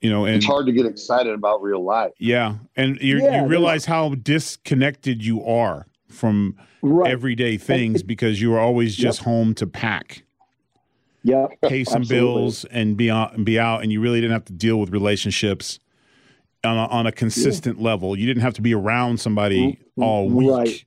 You 0.00 0.10
know, 0.10 0.26
and 0.26 0.36
It's 0.36 0.44
hard 0.44 0.66
to 0.66 0.72
get 0.72 0.84
excited 0.84 1.32
about 1.32 1.62
real 1.62 1.82
life. 1.82 2.12
yeah, 2.18 2.56
and 2.76 2.98
you 3.00 3.18
Yeah, 3.22 3.42
you 3.42 3.48
realize 3.48 3.86
how 3.86 4.14
disconnected 4.16 5.24
you 5.24 5.42
are 5.44 5.86
from 6.08 6.56
right. 6.82 7.10
everyday 7.10 7.56
things 7.56 8.02
because 8.02 8.40
you 8.40 8.52
are 8.54 8.60
always 8.60 8.94
just 8.96 9.20
home 9.20 9.54
to 9.54 9.66
pack, 9.66 10.24
yeah, 11.24 11.46
pay 11.62 11.82
some 11.82 12.02
Absolutely. 12.02 12.34
bills, 12.42 12.64
and 12.66 12.96
be 12.96 13.10
out 13.10 13.34
and 13.34 13.44
be 13.44 13.58
out, 13.58 13.82
and 13.82 13.90
you 13.90 14.00
really 14.00 14.20
didn't 14.20 14.34
have 14.34 14.44
to 14.44 14.52
deal 14.52 14.78
with 14.78 14.90
relationships. 14.90 15.80
On 16.62 16.78
a, 16.78 16.86
on 16.86 17.06
a 17.06 17.12
consistent 17.12 17.78
level, 17.78 18.18
you 18.18 18.24
didn't 18.24 18.40
have 18.40 18.54
to 18.54 18.62
be 18.62 18.72
around 18.74 19.20
somebody 19.20 19.78
all 19.98 20.30
week. 20.30 20.50
Right. 20.50 20.84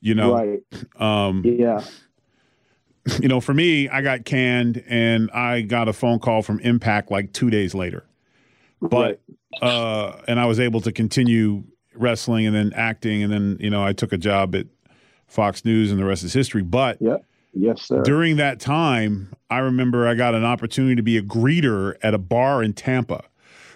You 0.00 0.14
know, 0.14 0.34
right. 0.34 0.62
um, 1.00 1.42
Yeah. 1.44 1.82
you 3.20 3.26
know, 3.28 3.40
for 3.40 3.52
me, 3.54 3.88
I 3.88 4.02
got 4.02 4.24
canned 4.24 4.84
and 4.86 5.28
I 5.32 5.62
got 5.62 5.88
a 5.88 5.92
phone 5.92 6.20
call 6.20 6.42
from 6.42 6.60
Impact 6.60 7.10
like 7.10 7.32
two 7.32 7.50
days 7.50 7.74
later. 7.74 8.04
But 8.80 9.20
uh 9.62 10.12
and 10.28 10.38
I 10.38 10.46
was 10.46 10.60
able 10.60 10.80
to 10.82 10.92
continue 10.92 11.64
wrestling 11.94 12.46
and 12.46 12.54
then 12.54 12.72
acting 12.74 13.22
and 13.24 13.32
then, 13.32 13.56
you 13.58 13.70
know, 13.70 13.84
I 13.84 13.92
took 13.94 14.12
a 14.12 14.18
job 14.18 14.54
at 14.54 14.66
Fox 15.26 15.64
News 15.64 15.90
and 15.90 15.98
the 15.98 16.04
rest 16.04 16.22
is 16.24 16.32
history. 16.34 16.62
But 16.62 16.98
Yeah. 17.00 17.16
Yes, 17.58 17.82
sir. 17.82 18.02
during 18.02 18.36
that 18.36 18.60
time, 18.60 19.32
I 19.50 19.58
remember 19.58 20.06
I 20.06 20.14
got 20.14 20.34
an 20.34 20.44
opportunity 20.44 20.94
to 20.96 21.02
be 21.02 21.16
a 21.16 21.22
greeter 21.22 21.94
at 22.02 22.12
a 22.14 22.18
bar 22.18 22.62
in 22.62 22.72
Tampa. 22.74 23.24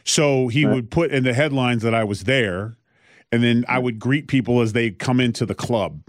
So 0.05 0.49
he 0.49 0.65
Right. 0.67 0.75
would 0.75 0.91
put 0.91 1.11
in 1.11 1.25
the 1.25 1.33
headlines 1.35 1.83
that 1.83 1.95
I 1.95 2.05
was 2.05 2.25
there, 2.25 2.77
and 3.33 3.43
then 3.43 3.65
I 3.69 3.79
would 3.79 3.99
greet 3.99 4.29
people 4.29 4.61
as 4.61 4.73
they 4.75 4.91
come 4.91 5.21
into 5.21 5.47
the 5.47 5.55
club. 5.55 6.01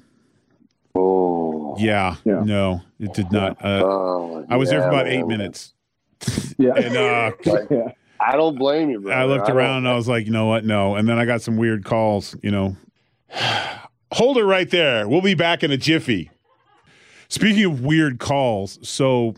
Oh, 0.95 1.75
Yeah, 1.79 2.15
Yeah. 2.25 2.41
no, 2.43 2.81
it 2.99 3.13
did 3.13 3.31
not. 3.31 3.63
Uh, 3.63 3.81
Oh, 3.85 4.45
I 4.49 4.57
was 4.57 4.69
there 4.69 4.81
for 4.81 4.87
yeah, 4.87 4.93
about 4.93 5.05
man. 5.07 5.15
eight 5.19 5.27
minutes, 5.27 5.73
yeah. 6.57 6.73
and 6.75 6.97
uh, 6.97 7.31
yeah. 7.71 7.91
I 8.19 8.35
don't 8.35 8.57
blame 8.57 8.89
you, 8.89 8.99
bro. 8.99 9.11
I 9.13 9.23
looked 9.25 9.49
around 9.49 9.77
and 9.79 9.87
I 9.87 9.95
was 9.95 10.07
like, 10.07 10.25
you 10.25 10.31
know 10.31 10.45
what? 10.47 10.63
No. 10.65 10.95
And 10.95 11.07
then 11.07 11.17
I 11.17 11.25
got 11.25 11.41
some 11.41 11.57
weird 11.57 11.85
calls, 11.85 12.35
you 12.43 12.51
know. 12.51 12.75
Hold 14.13 14.37
it 14.37 14.43
right 14.43 14.69
there. 14.69 15.07
We'll 15.07 15.21
be 15.21 15.33
back 15.33 15.63
in 15.63 15.71
a 15.71 15.77
jiffy. 15.77 16.29
Speaking 17.31 17.63
of 17.63 17.79
weird 17.79 18.19
calls, 18.19 18.77
so 18.81 19.35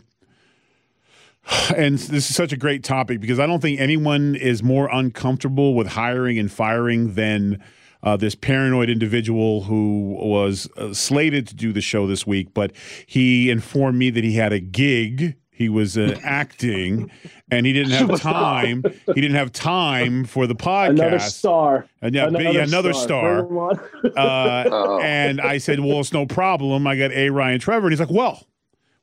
and 1.76 1.96
this 1.96 2.28
is 2.28 2.34
such 2.34 2.52
a 2.52 2.56
great 2.56 2.82
topic 2.82 3.20
because 3.20 3.38
I 3.38 3.46
don't 3.46 3.60
think 3.60 3.78
anyone 3.78 4.34
is 4.34 4.64
more 4.64 4.88
uncomfortable 4.92 5.74
with 5.74 5.86
hiring 5.86 6.36
and 6.36 6.50
firing 6.50 7.14
than 7.14 7.62
uh, 8.02 8.16
this 8.16 8.34
paranoid 8.34 8.90
individual 8.90 9.62
who 9.62 10.16
was 10.20 10.68
uh, 10.76 10.92
slated 10.92 11.46
to 11.46 11.54
do 11.54 11.72
the 11.72 11.80
show 11.80 12.08
this 12.08 12.26
week, 12.26 12.52
but 12.52 12.72
he 13.06 13.48
informed 13.48 13.96
me 13.96 14.10
that 14.10 14.24
he 14.24 14.34
had 14.34 14.52
a 14.52 14.58
gig. 14.58 15.36
He 15.52 15.68
was 15.68 15.96
uh, 15.96 16.18
acting, 16.24 17.12
and 17.56 17.66
he 17.66 17.72
didn't 17.72 17.92
have 17.92 18.20
time. 18.20 18.82
He 19.14 19.20
didn't 19.20 19.36
have 19.36 19.52
time 19.52 20.24
for 20.24 20.46
the 20.46 20.54
podcast. 20.70 20.90
Another 20.90 21.18
star. 21.18 21.86
Uh, 22.02 22.10
yeah, 22.12 22.26
another, 22.26 22.44
yeah, 22.52 22.62
another 22.62 22.92
star. 22.92 23.42
Bring 23.42 23.50
him 23.50 23.58
on. 23.58 23.80
Uh, 24.16 24.64
Oh. 24.70 25.00
and 25.02 25.40
I 25.40 25.58
said, 25.58 25.80
"Well, 25.80 26.00
it's 26.00 26.12
no 26.12 26.26
problem. 26.26 26.86
I 26.86 26.96
got 26.96 27.12
a 27.12 27.30
Ryan 27.30 27.58
Trevor." 27.60 27.86
And 27.86 27.92
he's 27.92 28.00
like, 28.00 28.10
"Well, 28.10 28.46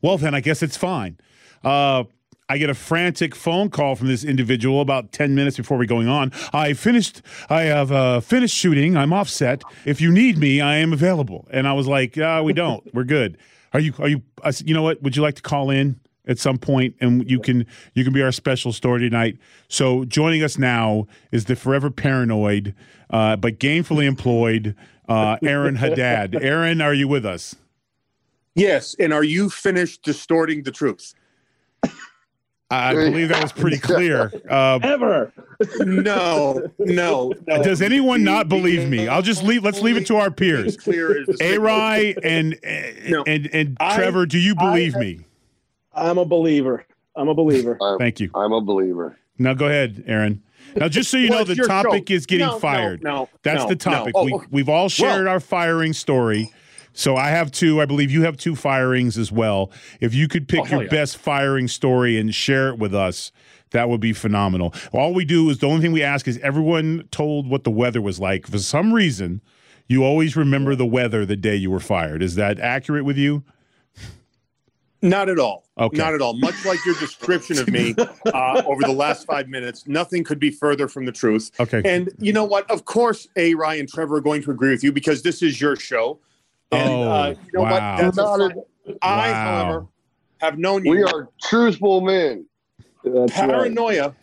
well, 0.01 0.17
then 0.17 0.33
I 0.35 0.39
guess 0.41 0.61
it's 0.63 0.77
fine." 0.77 1.17
Uh, 1.63 2.03
I 2.49 2.57
get 2.57 2.69
a 2.69 2.73
frantic 2.73 3.33
phone 3.33 3.69
call 3.69 3.95
from 3.95 4.07
this 4.07 4.23
individual 4.25 4.81
about 4.81 5.11
ten 5.13 5.35
minutes 5.35 5.55
before 5.57 5.77
we're 5.77 5.85
going 5.85 6.07
on. 6.09 6.31
I 6.53 6.73
finished. 6.73 7.21
I 7.49 7.61
have 7.63 7.91
uh, 7.91 8.19
finished 8.19 8.55
shooting. 8.55 8.97
I'm 8.97 9.13
offset. 9.13 9.63
If 9.85 10.01
you 10.01 10.11
need 10.11 10.37
me, 10.37 10.59
I 10.61 10.75
am 10.77 10.91
available. 10.91 11.47
And 11.51 11.65
I 11.67 11.73
was 11.73 11.87
like, 11.87 12.17
uh, 12.17 12.41
"We 12.43 12.51
don't. 12.53 12.83
We're 12.93 13.05
good. 13.05 13.37
Are 13.73 13.79
you? 13.79 13.93
Are 13.99 14.07
you? 14.09 14.21
I 14.43 14.51
said, 14.51 14.67
you 14.67 14.73
know 14.75 14.81
what? 14.83 15.01
Would 15.01 15.15
you 15.15 15.21
like 15.21 15.35
to 15.35 15.41
call 15.41 15.69
in?" 15.69 15.99
At 16.27 16.37
some 16.37 16.59
point, 16.59 16.95
and 17.01 17.27
you 17.29 17.39
can 17.39 17.65
you 17.95 18.03
can 18.03 18.13
be 18.13 18.21
our 18.21 18.31
special 18.31 18.71
story 18.71 18.99
tonight. 19.01 19.37
So 19.69 20.05
joining 20.05 20.43
us 20.43 20.57
now 20.57 21.07
is 21.31 21.45
the 21.45 21.55
forever 21.55 21.89
paranoid, 21.89 22.75
uh, 23.09 23.37
but 23.37 23.57
gainfully 23.57 24.05
employed 24.05 24.75
uh, 25.09 25.37
Aaron 25.43 25.75
Haddad. 25.77 26.35
Aaron, 26.41 26.79
are 26.79 26.93
you 26.93 27.07
with 27.07 27.25
us? 27.25 27.55
Yes, 28.53 28.95
and 28.99 29.13
are 29.13 29.23
you 29.23 29.49
finished 29.49 30.03
distorting 30.03 30.61
the 30.61 30.71
truth? 30.71 31.15
I 32.69 32.93
believe 32.93 33.29
that 33.29 33.41
was 33.41 33.51
pretty 33.51 33.77
clear. 33.79 34.31
Uh, 34.49 34.79
Ever. 34.83 35.33
No, 35.79 36.69
no. 36.79 37.33
no. 37.47 37.63
does 37.63 37.81
anyone 37.81 38.23
not 38.23 38.47
believe 38.49 38.87
me? 38.89 39.07
I'll 39.07 39.21
just 39.21 39.43
leave. 39.43 39.63
Let's 39.63 39.81
leave 39.81 39.97
it 39.97 40.05
to 40.07 40.17
our 40.17 40.29
peers. 40.31 40.77
Clear 40.77 41.21
is 41.21 41.27
the 41.27 41.37
A-Ry 41.55 42.15
and 42.23 42.57
No. 43.09 43.23
and 43.25 43.49
and 43.53 43.77
Trevor, 43.93 44.25
do 44.25 44.37
you 44.37 44.55
believe 44.55 44.95
I- 44.95 44.99
me? 44.99 45.19
I'm 45.93 46.17
a 46.17 46.25
believer. 46.25 46.85
I'm 47.15 47.27
a 47.27 47.33
believer. 47.33 47.77
I'm, 47.81 47.97
Thank 47.97 48.19
you. 48.19 48.29
I'm 48.33 48.53
a 48.53 48.61
believer. 48.61 49.17
Now 49.37 49.53
go 49.53 49.65
ahead, 49.67 50.03
Aaron. 50.07 50.43
Now, 50.75 50.87
just 50.87 51.09
so 51.11 51.17
you 51.17 51.29
Well, 51.29 51.39
know, 51.45 51.53
the 51.53 51.55
topic 51.67 52.07
show. 52.09 52.13
is 52.15 52.25
getting 52.25 52.45
No, 52.47 52.53
no, 52.53 52.59
fired. 52.59 53.03
no, 53.03 53.29
That's 53.43 53.63
no, 53.63 53.69
the 53.69 53.75
no. 53.89 53.95
topic. 53.95 54.13
Oh, 54.15 54.23
we, 54.25 54.33
we've 54.51 54.69
all 54.69 54.87
shared 54.87 55.25
Well- 55.25 55.33
our 55.33 55.39
firing 55.39 55.93
story. 55.93 56.51
So 56.93 57.15
I 57.15 57.29
have 57.29 57.51
two. 57.51 57.81
I 57.81 57.85
believe 57.85 58.11
you 58.11 58.23
have 58.23 58.35
two 58.37 58.53
firings 58.55 59.17
as 59.17 59.31
well. 59.31 59.71
If 60.01 60.13
you 60.13 60.27
could 60.27 60.47
pick 60.49 60.61
Oh, 60.61 60.65
your 60.67 60.83
yeah. 60.83 60.89
best 60.89 61.17
firing 61.17 61.67
story 61.69 62.17
and 62.19 62.35
share 62.35 62.67
it 62.69 62.77
with 62.79 62.93
us, 62.93 63.31
that 63.71 63.87
would 63.89 64.01
be 64.01 64.11
phenomenal. 64.11 64.73
All 64.91 65.13
we 65.13 65.23
do 65.23 65.49
is 65.49 65.59
the 65.59 65.67
only 65.67 65.81
thing 65.81 65.93
we 65.93 66.03
ask 66.03 66.27
is 66.27 66.37
everyone 66.39 67.07
told 67.11 67.47
what 67.49 67.63
the 67.63 67.71
weather 67.71 68.01
was 68.01 68.19
like. 68.19 68.45
For 68.45 68.59
some 68.59 68.93
reason, 68.93 69.39
you 69.87 70.03
always 70.03 70.35
remember 70.35 70.75
the 70.75 70.85
weather 70.85 71.25
the 71.25 71.37
day 71.37 71.55
you 71.55 71.71
were 71.71 71.79
fired. 71.79 72.21
Is 72.21 72.35
that 72.35 72.59
accurate 72.59 73.05
with 73.05 73.17
you? 73.17 73.43
Not 75.01 75.29
at 75.29 75.39
all. 75.39 75.65
Okay. 75.77 75.97
Not 75.97 76.13
at 76.13 76.21
all. 76.21 76.33
Much 76.33 76.63
like 76.65 76.83
your 76.85 76.95
description 76.95 77.57
of 77.57 77.67
me 77.69 77.95
uh, 78.33 78.61
over 78.65 78.81
the 78.83 78.91
last 78.93 79.25
five 79.25 79.47
minutes, 79.49 79.87
nothing 79.87 80.23
could 80.23 80.39
be 80.39 80.51
further 80.51 80.87
from 80.87 81.05
the 81.05 81.11
truth. 81.11 81.49
Okay. 81.59 81.81
And 81.85 82.09
you 82.19 82.33
know 82.33 82.43
what? 82.45 82.69
Of 82.69 82.85
course, 82.85 83.27
A. 83.35 83.55
Ryan 83.55 83.87
Trevor 83.87 84.17
are 84.17 84.21
going 84.21 84.43
to 84.43 84.51
agree 84.51 84.69
with 84.71 84.83
you 84.83 84.91
because 84.91 85.23
this 85.23 85.41
is 85.41 85.59
your 85.59 85.75
show. 85.75 86.19
And 86.71 86.89
Oh, 86.89 87.01
uh, 87.09 87.27
you 87.29 87.35
know 87.53 87.61
wow. 87.63 87.71
what? 87.95 88.01
That's 88.01 88.17
a 88.17 88.21
Not 88.21 88.39
fine- 88.53 88.63
I, 89.01 89.31
Wow. 89.31 89.33
however, 89.63 89.87
have 90.39 90.57
known 90.59 90.85
you. 90.85 90.91
We 90.91 91.03
are 91.03 91.29
truthful 91.41 92.01
men. 92.01 92.45
That's 93.03 93.37
right. 93.39 94.13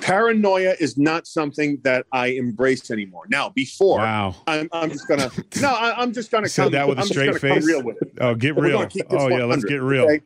Paranoia. 0.00 0.26
Paranoia 0.26 0.76
is 0.80 0.96
not 0.98 1.26
something 1.26 1.78
that 1.82 2.06
I 2.12 2.28
embrace 2.28 2.90
anymore. 2.90 3.24
Now, 3.28 3.50
before 3.50 3.98
wow. 3.98 4.34
I'm, 4.46 4.68
I'm 4.72 4.90
just 4.90 5.08
gonna 5.08 5.30
no, 5.60 5.70
I, 5.70 6.00
I'm 6.00 6.12
just 6.12 6.30
gonna 6.30 6.48
Said 6.48 6.64
come, 6.64 6.72
that 6.72 6.88
with 6.88 6.98
a 6.98 7.02
I'm 7.02 7.06
just 7.08 7.12
straight 7.14 7.26
gonna 7.26 7.38
come 7.40 7.48
face? 7.60 7.66
real 7.66 7.82
with 7.82 8.00
it. 8.02 8.12
Oh, 8.20 8.34
get 8.34 8.56
real. 8.56 8.78
gonna 8.78 8.88
keep 8.88 9.08
this 9.08 9.20
Oh 9.20 9.28
yeah, 9.28 9.44
let's 9.44 9.64
get 9.64 9.80
real. 9.82 10.04
okay? 10.04 10.20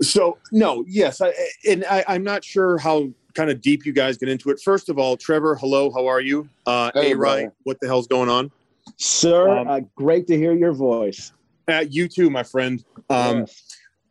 So 0.00 0.38
no, 0.52 0.84
yes, 0.86 1.20
I, 1.20 1.32
and 1.68 1.84
I, 1.90 2.04
I'm 2.08 2.22
not 2.22 2.44
sure 2.44 2.78
how 2.78 3.08
kind 3.34 3.50
of 3.50 3.60
deep 3.60 3.84
you 3.86 3.92
guys 3.92 4.16
get 4.16 4.28
into 4.28 4.50
it. 4.50 4.60
First 4.60 4.88
of 4.88 4.98
all, 4.98 5.16
Trevor, 5.16 5.54
hello, 5.56 5.90
how 5.92 6.06
are 6.06 6.20
you? 6.20 6.48
Uh, 6.66 6.90
Hey, 6.94 7.12
a 7.12 7.16
right, 7.16 7.50
what 7.64 7.78
the 7.80 7.86
hell's 7.86 8.06
going 8.06 8.28
on? 8.28 8.50
Sir, 8.96 9.48
Um, 9.58 9.68
uh, 9.68 9.80
great 9.96 10.26
to 10.28 10.36
hear 10.36 10.52
your 10.54 10.72
voice. 10.72 11.32
Uh, 11.68 11.84
you 11.88 12.08
too, 12.08 12.30
my 12.30 12.42
friend. 12.42 12.82
Um, 13.10 13.46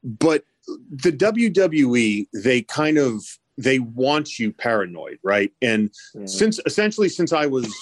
but 0.03 0.43
the 0.67 1.11
WWE, 1.11 2.27
they 2.43 2.61
kind 2.61 2.97
of 2.97 3.23
they 3.57 3.79
want 3.79 4.37
you 4.37 4.51
paranoid, 4.53 5.19
right? 5.23 5.51
And 5.61 5.91
Yeah. 6.13 6.25
since 6.25 6.59
essentially 6.65 7.09
since 7.09 7.33
I 7.33 7.47
was 7.47 7.73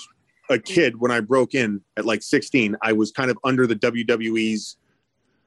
a 0.49 0.59
kid 0.59 0.99
when 0.99 1.11
I 1.11 1.19
broke 1.19 1.53
in 1.53 1.81
at 1.97 2.05
like 2.05 2.23
16, 2.23 2.75
I 2.81 2.93
was 2.93 3.11
kind 3.11 3.29
of 3.29 3.37
under 3.43 3.67
the 3.67 3.75
WWE's 3.75 4.77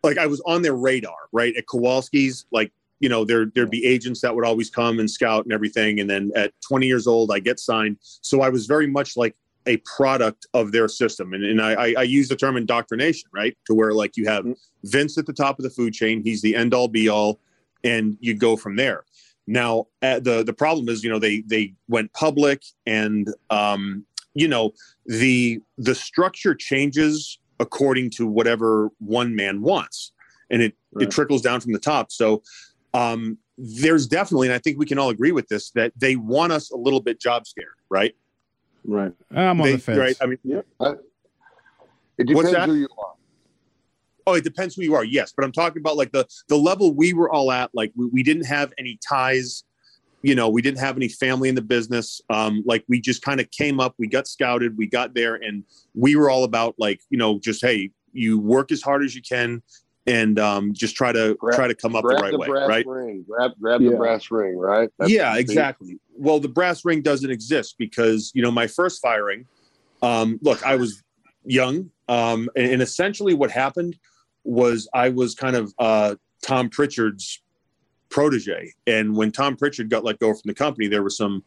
like 0.02 0.18
I 0.18 0.26
was 0.26 0.40
on 0.46 0.62
their 0.62 0.76
radar, 0.76 1.16
right? 1.32 1.56
At 1.56 1.66
Kowalski's, 1.66 2.46
like 2.52 2.72
you 3.00 3.08
know, 3.08 3.24
there 3.24 3.46
there'd 3.54 3.70
be 3.70 3.84
agents 3.84 4.20
that 4.20 4.34
would 4.34 4.44
always 4.44 4.70
come 4.70 4.98
and 4.98 5.10
scout 5.10 5.44
and 5.44 5.52
everything. 5.52 6.00
And 6.00 6.10
then 6.10 6.32
at 6.34 6.52
20 6.68 6.86
years 6.86 7.06
old, 7.06 7.30
I 7.32 7.38
get 7.38 7.60
signed. 7.60 7.96
So 8.00 8.40
I 8.42 8.48
was 8.48 8.66
very 8.66 8.86
much 8.86 9.16
like 9.16 9.36
a 9.66 9.76
product 9.78 10.46
of 10.54 10.72
their 10.72 10.88
system. 10.88 11.34
And, 11.34 11.44
and 11.44 11.60
I, 11.60 11.72
I, 11.74 11.94
I 11.98 12.02
use 12.02 12.28
the 12.28 12.36
term 12.36 12.56
indoctrination, 12.56 13.28
right? 13.32 13.56
To 13.66 13.74
where 13.74 13.92
like 13.92 14.16
you 14.16 14.26
have 14.26 14.44
mm. 14.44 14.56
Vince 14.84 15.18
at 15.18 15.26
the 15.26 15.32
top 15.32 15.58
of 15.58 15.62
the 15.62 15.70
food 15.70 15.92
chain, 15.92 16.22
he's 16.22 16.42
the 16.42 16.56
end 16.56 16.74
all 16.74 16.88
be 16.88 17.08
all, 17.08 17.38
and 17.84 18.16
you 18.20 18.34
go 18.34 18.56
from 18.56 18.76
there. 18.76 19.04
Now, 19.48 19.86
uh, 20.02 20.20
the 20.20 20.44
the 20.44 20.52
problem 20.52 20.90
is, 20.90 21.02
you 21.02 21.08
know, 21.08 21.18
they 21.18 21.40
they 21.46 21.72
went 21.88 22.12
public, 22.12 22.62
and 22.84 23.28
um, 23.48 24.04
you 24.34 24.46
know, 24.46 24.72
the 25.06 25.60
the 25.78 25.94
structure 25.94 26.54
changes 26.54 27.38
according 27.58 28.10
to 28.10 28.26
whatever 28.26 28.90
one 28.98 29.34
man 29.34 29.62
wants, 29.62 30.12
and 30.50 30.60
it 30.62 30.74
Right. 30.92 31.04
it 31.06 31.10
trickles 31.10 31.40
down 31.42 31.60
from 31.60 31.72
the 31.72 31.78
top. 31.78 32.12
So, 32.12 32.42
um, 32.92 33.38
there's 33.56 34.06
definitely, 34.06 34.48
and 34.48 34.54
I 34.54 34.58
think 34.58 34.78
we 34.78 34.84
can 34.86 34.98
all 34.98 35.08
agree 35.10 35.32
with 35.32 35.48
this, 35.48 35.70
that 35.72 35.92
they 35.96 36.14
want 36.16 36.52
us 36.52 36.70
a 36.70 36.76
little 36.76 37.00
bit 37.00 37.18
job 37.20 37.46
scared, 37.46 37.68
right? 37.90 38.14
Right. 38.84 39.12
I'm 39.30 39.60
on 39.60 39.66
They- 39.66 39.72
the 39.72 39.78
fence. 39.78 39.98
right? 39.98 40.16
I 40.20 40.26
mean, 40.26 40.38
It 40.44 40.60
What's 40.80 41.00
depends 42.26 42.52
that? 42.52 42.68
who 42.68 42.74
you 42.76 42.88
are. 42.98 43.14
Oh, 44.28 44.34
it 44.34 44.44
depends 44.44 44.74
who 44.74 44.82
you 44.82 44.94
are. 44.94 45.04
Yes, 45.04 45.32
but 45.34 45.42
I'm 45.42 45.52
talking 45.52 45.80
about 45.80 45.96
like 45.96 46.12
the 46.12 46.26
the 46.48 46.56
level 46.56 46.94
we 46.94 47.14
were 47.14 47.30
all 47.30 47.50
at. 47.50 47.70
Like 47.72 47.92
we, 47.96 48.06
we 48.12 48.22
didn't 48.22 48.44
have 48.44 48.74
any 48.76 48.98
ties. 49.08 49.64
You 50.20 50.34
know, 50.34 50.50
we 50.50 50.60
didn't 50.60 50.80
have 50.80 50.96
any 50.96 51.08
family 51.08 51.48
in 51.48 51.54
the 51.54 51.62
business. 51.62 52.20
Um, 52.28 52.62
like 52.66 52.84
we 52.88 53.00
just 53.00 53.22
kind 53.22 53.40
of 53.40 53.50
came 53.50 53.80
up. 53.80 53.94
We 53.96 54.06
got 54.06 54.28
scouted. 54.28 54.76
We 54.76 54.86
got 54.86 55.14
there, 55.14 55.36
and 55.36 55.64
we 55.94 56.14
were 56.14 56.28
all 56.28 56.44
about 56.44 56.74
like 56.78 57.00
you 57.08 57.16
know 57.16 57.38
just 57.38 57.64
hey, 57.64 57.90
you 58.12 58.38
work 58.38 58.70
as 58.70 58.82
hard 58.82 59.02
as 59.02 59.14
you 59.14 59.22
can, 59.22 59.62
and 60.06 60.38
um, 60.38 60.74
just 60.74 60.94
try 60.94 61.10
to 61.10 61.34
Grab- 61.40 61.56
try 61.56 61.68
to 61.68 61.74
come 61.74 61.96
up 61.96 62.02
the 62.02 62.08
Grab 62.08 62.22
right 62.22 62.32
the 62.32 62.38
way, 62.38 62.48
brass 62.48 62.68
right? 62.68 62.86
ring. 62.86 63.24
Grab 63.26 63.52
grab 63.58 63.80
Yeah. 63.80 63.92
the 63.92 63.96
brass 63.96 64.30
ring. 64.30 64.58
Right. 64.58 64.90
That's 64.98 65.10
yeah, 65.10 65.30
what 65.30 65.34
you 65.36 65.40
exactly. 65.40 65.98
Well, 66.18 66.38
the 66.38 66.48
brass 66.48 66.84
ring 66.84 67.00
doesn't 67.00 67.30
exist 67.30 67.76
because 67.78 68.30
you 68.34 68.42
know 68.42 68.50
my 68.50 68.66
first 68.66 69.00
firing. 69.00 69.46
Um, 70.02 70.38
look, 70.42 70.62
I 70.66 70.76
was 70.76 71.02
young, 71.46 71.90
um, 72.08 72.50
and, 72.56 72.72
and 72.72 72.82
essentially 72.82 73.32
what 73.32 73.50
happened 73.50 73.96
was 74.44 74.88
I 74.94 75.10
was 75.10 75.34
kind 75.34 75.56
of 75.56 75.74
uh, 75.78 76.16
Tom 76.42 76.68
Pritchard's 76.68 77.40
protege, 78.10 78.72
and 78.86 79.16
when 79.16 79.32
Tom 79.32 79.56
Pritchard 79.56 79.90
got 79.90 80.04
let 80.04 80.18
go 80.18 80.32
from 80.32 80.42
the 80.44 80.54
company, 80.54 80.88
there 80.88 81.02
was 81.02 81.16
some, 81.16 81.44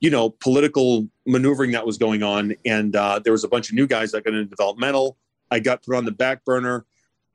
you 0.00 0.10
know, 0.10 0.30
political 0.30 1.08
maneuvering 1.26 1.72
that 1.72 1.86
was 1.86 1.98
going 1.98 2.22
on, 2.22 2.54
and 2.64 2.94
uh, 2.96 3.20
there 3.22 3.32
was 3.32 3.44
a 3.44 3.48
bunch 3.48 3.68
of 3.68 3.74
new 3.74 3.86
guys 3.86 4.12
that 4.12 4.24
got 4.24 4.34
into 4.34 4.44
developmental. 4.44 5.16
I 5.50 5.60
got 5.60 5.82
put 5.82 5.96
on 5.96 6.04
the 6.04 6.12
back 6.12 6.44
burner. 6.44 6.84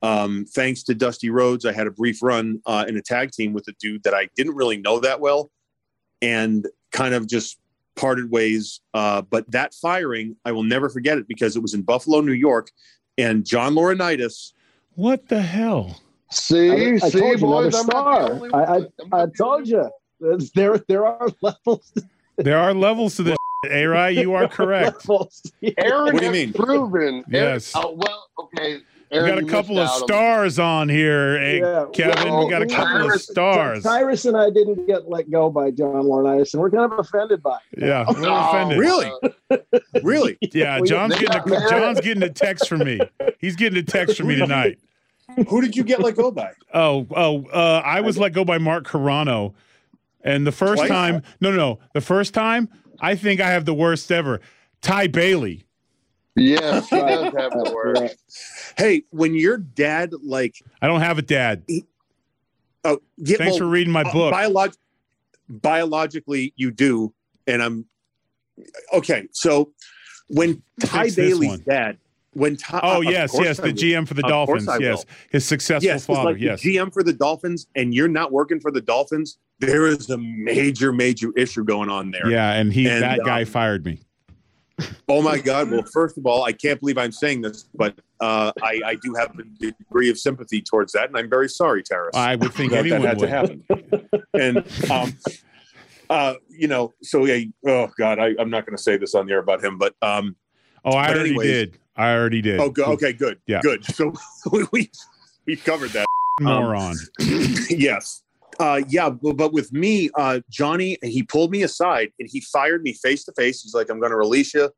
Um, 0.02 0.46
thanks 0.48 0.84
to 0.84 0.96
Dusty 0.96 1.30
Rhodes, 1.30 1.66
I 1.66 1.74
had 1.74 1.88
a 1.88 1.92
brief 1.92 2.24
run 2.24 2.62
uh, 2.66 2.86
in 2.88 2.96
a 2.96 3.02
tag 3.02 3.32
team 3.32 3.52
with 3.52 3.68
a 3.68 3.74
dude 3.80 4.04
that 4.04 4.14
I 4.14 4.30
didn't 4.36 4.56
really 4.56 4.78
know 4.78 5.00
that 5.02 5.20
well, 5.20 5.52
and 6.22 6.66
kind 6.92 7.14
of 7.14 7.28
just 7.28 7.60
parted 7.96 8.32
ways. 8.32 8.80
Uh, 8.94 9.22
but 9.22 9.50
that 9.52 9.74
firing, 9.74 10.38
I 10.46 10.54
will 10.54 10.64
never 10.64 10.90
forget 10.90 11.18
it 11.18 11.28
because 11.28 11.56
it 11.56 11.62
was 11.62 11.74
in 11.74 11.82
Buffalo, 11.82 12.22
New 12.22 12.34
York, 12.34 12.72
and 13.18 13.46
John 13.46 13.74
Laurinaitis. 13.74 14.54
What 15.00 15.30
the 15.30 15.42
hell? 15.42 16.02
See, 16.30 16.70
I, 16.70 16.96
I 16.96 16.98
see, 17.10 17.20
told 17.22 17.40
you 17.40 17.48
boys, 17.48 17.74
another 17.74 17.78
I'm 17.78 17.84
star. 17.86 18.32
only 18.34 18.50
I, 18.54 18.58
I. 18.60 18.76
I'm 18.76 18.88
I 19.14 19.18
not 19.20 19.32
the 19.32 19.38
told 19.38 19.68
you. 19.70 19.90
There, 20.54 20.78
there 20.90 21.06
are 21.06 21.30
levels. 21.42 21.94
There 22.36 22.58
are 22.58 22.74
levels 22.74 23.16
to 23.16 23.24
this. 23.24 23.38
A-Ry, 23.72 24.10
you 24.10 24.34
are 24.34 24.50
correct. 24.50 25.08
levels. 25.08 25.42
Aaron 25.78 26.14
What 26.14 26.18
do 26.18 26.26
you 26.26 26.32
has 26.32 26.34
mean? 26.34 26.52
proven. 26.54 27.24
Yes. 27.30 27.74
Aaron, 27.74 27.88
oh, 27.90 27.94
well, 27.98 28.28
okay. 28.40 28.80
We 29.12 29.18
Aaron, 29.18 29.36
got 29.36 29.44
a 29.44 29.48
couple 29.48 29.80
of 29.80 29.88
out 29.88 29.94
on- 30.02 30.08
stars 30.08 30.60
on 30.60 30.88
here, 30.90 31.38
eh, 31.42 31.60
Yeah, 31.60 31.86
Kevin. 31.94 32.38
we 32.38 32.50
got 32.50 32.62
a 32.62 32.66
well, 32.68 32.76
couple 32.76 33.12
of 33.12 33.22
stars. 33.22 33.84
Tyrus 33.84 34.26
and 34.26 34.36
I 34.38 34.50
didn't 34.50 34.86
get 34.86 35.10
let 35.10 35.32
go 35.32 35.50
by 35.50 35.72
John 35.72 35.94
Laurinaitis, 36.04 36.54
and 36.54 36.62
we're 36.62 36.70
kind 36.72 36.92
of 36.92 37.00
offended 37.00 37.42
by 37.42 37.58
it. 37.72 37.80
Yeah, 37.88 38.06
we're 38.08 38.28
Oh, 38.30 38.50
offended. 38.50 38.78
Really? 38.80 39.12
Really? 40.04 40.38
Yeah, 40.42 40.80
John's 40.86 41.16
getting 41.18 41.28
got 41.30 41.48
a. 41.50 41.70
John's 41.70 42.02
getting 42.02 42.22
a 42.24 42.30
text 42.30 42.68
from 42.68 42.80
me. 42.80 43.00
He's 43.40 43.56
getting 43.56 43.80
a 43.80 43.84
text 43.84 44.18
from 44.18 44.28
me 44.28 44.36
tonight. 44.36 44.78
Who 45.48 45.62
did 45.62 45.76
you 45.76 45.84
get 45.84 46.00
let 46.00 46.16
go 46.16 46.32
by? 46.32 46.52
Oh, 46.72 47.08
oh, 47.16 47.46
uh, 47.48 47.82
I 47.84 48.02
was 48.02 48.20
let 48.20 48.32
go 48.32 48.46
by 48.46 48.60
Mark 48.60 48.86
Carrano, 48.86 49.56
and 50.22 50.46
the 50.46 50.52
first 50.52 50.76
Twice? 50.76 50.90
time, 50.90 51.24
no, 51.42 51.50
no, 51.50 51.58
no, 51.58 51.80
the 51.96 52.02
first 52.02 52.32
time, 52.36 52.70
I 53.02 53.16
think 53.16 53.42
I 53.42 53.50
have 53.50 53.66
the 53.66 53.74
worst 53.74 54.12
ever. 54.12 54.40
Ty 54.82 55.08
Bailey. 55.08 55.66
Yes, 56.36 56.88
he 56.90 56.96
does 56.98 57.34
have 57.34 57.52
the 57.52 57.72
word. 57.74 57.98
Right. 57.98 58.16
Hey, 58.78 59.04
when 59.10 59.34
your 59.34 59.58
dad 59.58 60.14
like 60.22 60.64
I 60.80 60.86
don't 60.86 61.02
have 61.02 61.18
a 61.18 61.24
dad. 61.24 61.66
oh 62.84 63.00
get 63.24 63.40
Thanks 63.40 63.54
well, 63.54 63.58
for 63.60 63.66
reading 63.68 63.92
my 63.92 64.04
uh, 64.04 64.14
book. 64.14 64.34
biolog- 64.34 64.78
biologically 65.50 66.54
you 66.56 66.70
do, 66.70 67.14
and 67.48 67.64
I'm 67.64 67.86
okay. 68.94 69.28
So 69.34 69.74
when 70.28 70.62
Ty 70.82 71.06
Fix 71.06 71.16
this 71.16 71.30
Bailey's 71.30 71.60
dad, 71.62 71.98
when 72.34 72.58
Ty, 72.58 72.80
oh 72.84 73.02
yes, 73.02 73.32
yes, 73.34 73.60
I 73.60 73.68
the. 73.68 73.74
GM 73.74 74.08
for 74.08 74.14
the 74.14 74.24
Of 74.24 74.30
Dolphins. 74.30 74.70
Yes, 74.80 75.06
his 75.32 75.46
successful 75.46 75.88
yes, 75.88 76.06
father. 76.06 76.32
like 76.32 76.42
yes. 76.42 76.62
GM 76.62 76.94
for 76.94 77.04
the 77.04 77.14
Dolphins, 77.14 77.68
and 77.76 77.94
you're 77.94 78.08
not 78.08 78.32
working 78.32 78.60
for 78.60 78.72
the 78.72 78.82
Dolphins. 78.82 79.38
There 79.60 79.88
is 79.88 80.10
a 80.10 80.18
major, 80.18 80.94
major 80.94 81.32
issue 81.36 81.64
going 81.64 81.90
on 81.90 82.12
there. 82.12 82.30
Yeah, 82.30 82.54
and 82.54 82.72
he 82.72 82.88
And, 82.88 83.04
that 83.04 83.20
guy 83.26 83.42
um, 83.42 83.48
fired 83.48 83.86
me. 83.86 84.00
Oh 85.10 85.22
my 85.22 85.38
God! 85.40 85.70
Well, 85.72 85.84
first 85.84 86.18
of 86.18 86.26
all, 86.26 86.44
I 86.44 86.54
can't 86.54 86.80
believe 86.80 86.98
I'm 86.98 87.12
saying 87.12 87.42
this, 87.42 87.66
but 87.76 88.00
uh, 88.22 88.52
I, 88.62 88.80
I 88.86 88.96
do 88.96 89.14
have 89.16 89.38
a 89.38 89.44
degree 89.44 90.10
of 90.10 90.18
sympathy 90.18 90.62
towards 90.62 90.94
that, 90.94 91.10
and 91.10 91.18
I'm 91.18 91.30
very 91.30 91.50
sorry, 91.50 91.84
Tyrus. 91.84 92.16
I 92.16 92.36
would 92.36 92.54
think 92.54 92.72
that, 92.72 92.84
that 92.84 92.92
anyone 92.92 93.08
had 93.08 93.18
would. 93.18 93.28
to 93.28 93.30
happen. 93.30 93.64
and 94.34 94.92
um, 94.92 95.18
uh, 96.10 96.36
you 96.50 96.68
know, 96.68 96.94
so 97.02 97.26
yeah. 97.26 97.44
Oh 97.68 97.90
God, 97.98 98.20
I, 98.20 98.36
I'm 98.40 98.50
not 98.50 98.66
going 98.66 98.78
to 98.78 98.82
say 98.82 98.98
this 98.98 99.16
on 99.16 99.26
the 99.26 99.34
air 99.34 99.40
about 99.40 99.64
him, 99.64 99.78
but 99.78 99.96
um, 100.02 100.36
Oh, 100.86 100.92
I 100.96 101.08
But 101.08 101.16
already 101.16 101.30
anyways- 101.32 101.48
did. 101.52 101.78
I 101.96 102.14
already 102.14 102.42
did. 102.42 102.60
oh, 102.62 102.70
go, 102.70 102.86
okay, 102.94 103.12
good, 103.12 103.40
Yeah. 103.46 103.60
good. 103.62 103.84
So 103.84 104.14
we 104.52 104.66
we 104.72 104.90
we've 105.46 105.64
covered 105.64 105.90
that. 105.92 106.06
moron. 106.42 106.96
yes. 107.70 108.24
Uh, 108.60 108.82
yeah, 108.88 109.10
but, 109.10 109.34
but 109.38 109.52
with 109.54 109.72
me, 109.74 110.10
uh, 110.16 110.40
Johnny, 110.50 110.98
he 111.02 111.24
pulled 111.24 111.52
me 111.52 111.64
aside 111.64 112.12
and 112.20 112.30
he 112.32 112.40
fired 112.42 112.84
me 112.84 112.94
face 112.94 113.24
to 113.26 113.34
face. 113.34 113.62
He's 113.64 113.74
like, 113.74 113.90
"I'm 113.90 114.00
going 114.00 114.12
to 114.12 114.18
release 114.18 114.54
you. 114.54 114.70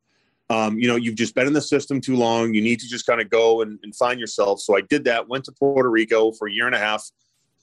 Um, 0.50 0.78
you 0.80 0.88
know, 0.88 0.96
you've 0.96 1.16
just 1.16 1.34
been 1.36 1.48
in 1.48 1.54
the 1.54 1.62
system 1.62 2.02
too 2.02 2.16
long. 2.16 2.54
You 2.54 2.62
need 2.62 2.80
to 2.80 2.88
just 2.88 3.06
kind 3.06 3.22
of 3.22 3.30
go 3.30 3.62
and, 3.62 3.80
and 3.84 3.96
find 3.96 4.20
yourself." 4.20 4.60
So 4.60 4.76
I 4.78 4.82
did 4.82 5.04
that. 5.06 5.28
Went 5.30 5.46
to 5.46 5.52
Puerto 5.52 5.90
Rico 5.90 6.32
for 6.32 6.48
a 6.48 6.52
year 6.52 6.66
and 6.66 6.76
a 6.76 6.80
half. 6.80 7.10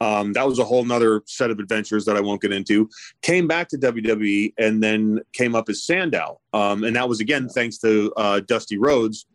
Um, 0.00 0.32
that 0.34 0.46
was 0.46 0.58
a 0.58 0.64
whole 0.64 0.84
nother 0.84 1.22
set 1.26 1.50
of 1.50 1.58
adventures 1.58 2.04
that 2.04 2.16
I 2.16 2.20
won't 2.20 2.40
get 2.40 2.52
into. 2.52 2.88
Came 3.22 3.48
back 3.48 3.68
to 3.68 3.78
WWE 3.78 4.54
and 4.58 4.82
then 4.82 5.20
came 5.32 5.54
up 5.54 5.68
as 5.68 5.82
Sandow, 5.82 6.40
um, 6.52 6.84
and 6.84 6.94
that 6.96 7.08
was 7.08 7.20
again 7.20 7.48
thanks 7.48 7.78
to 7.78 8.12
uh, 8.16 8.40
Dusty 8.40 8.78
Rhodes. 8.78 9.26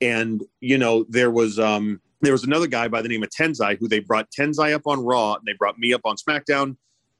And 0.00 0.42
you 0.60 0.78
know, 0.78 1.04
there 1.08 1.30
was 1.30 1.58
um, 1.58 2.00
there 2.20 2.32
was 2.32 2.44
another 2.44 2.66
guy 2.66 2.88
by 2.88 3.02
the 3.02 3.08
name 3.08 3.22
of 3.22 3.30
Tensai 3.30 3.78
who 3.78 3.88
they 3.88 4.00
brought 4.00 4.30
Tensai 4.30 4.72
up 4.72 4.86
on 4.86 5.00
Raw 5.00 5.34
and 5.34 5.44
they 5.46 5.54
brought 5.54 5.78
me 5.78 5.92
up 5.92 6.02
on 6.04 6.16
SmackDown, 6.16 6.76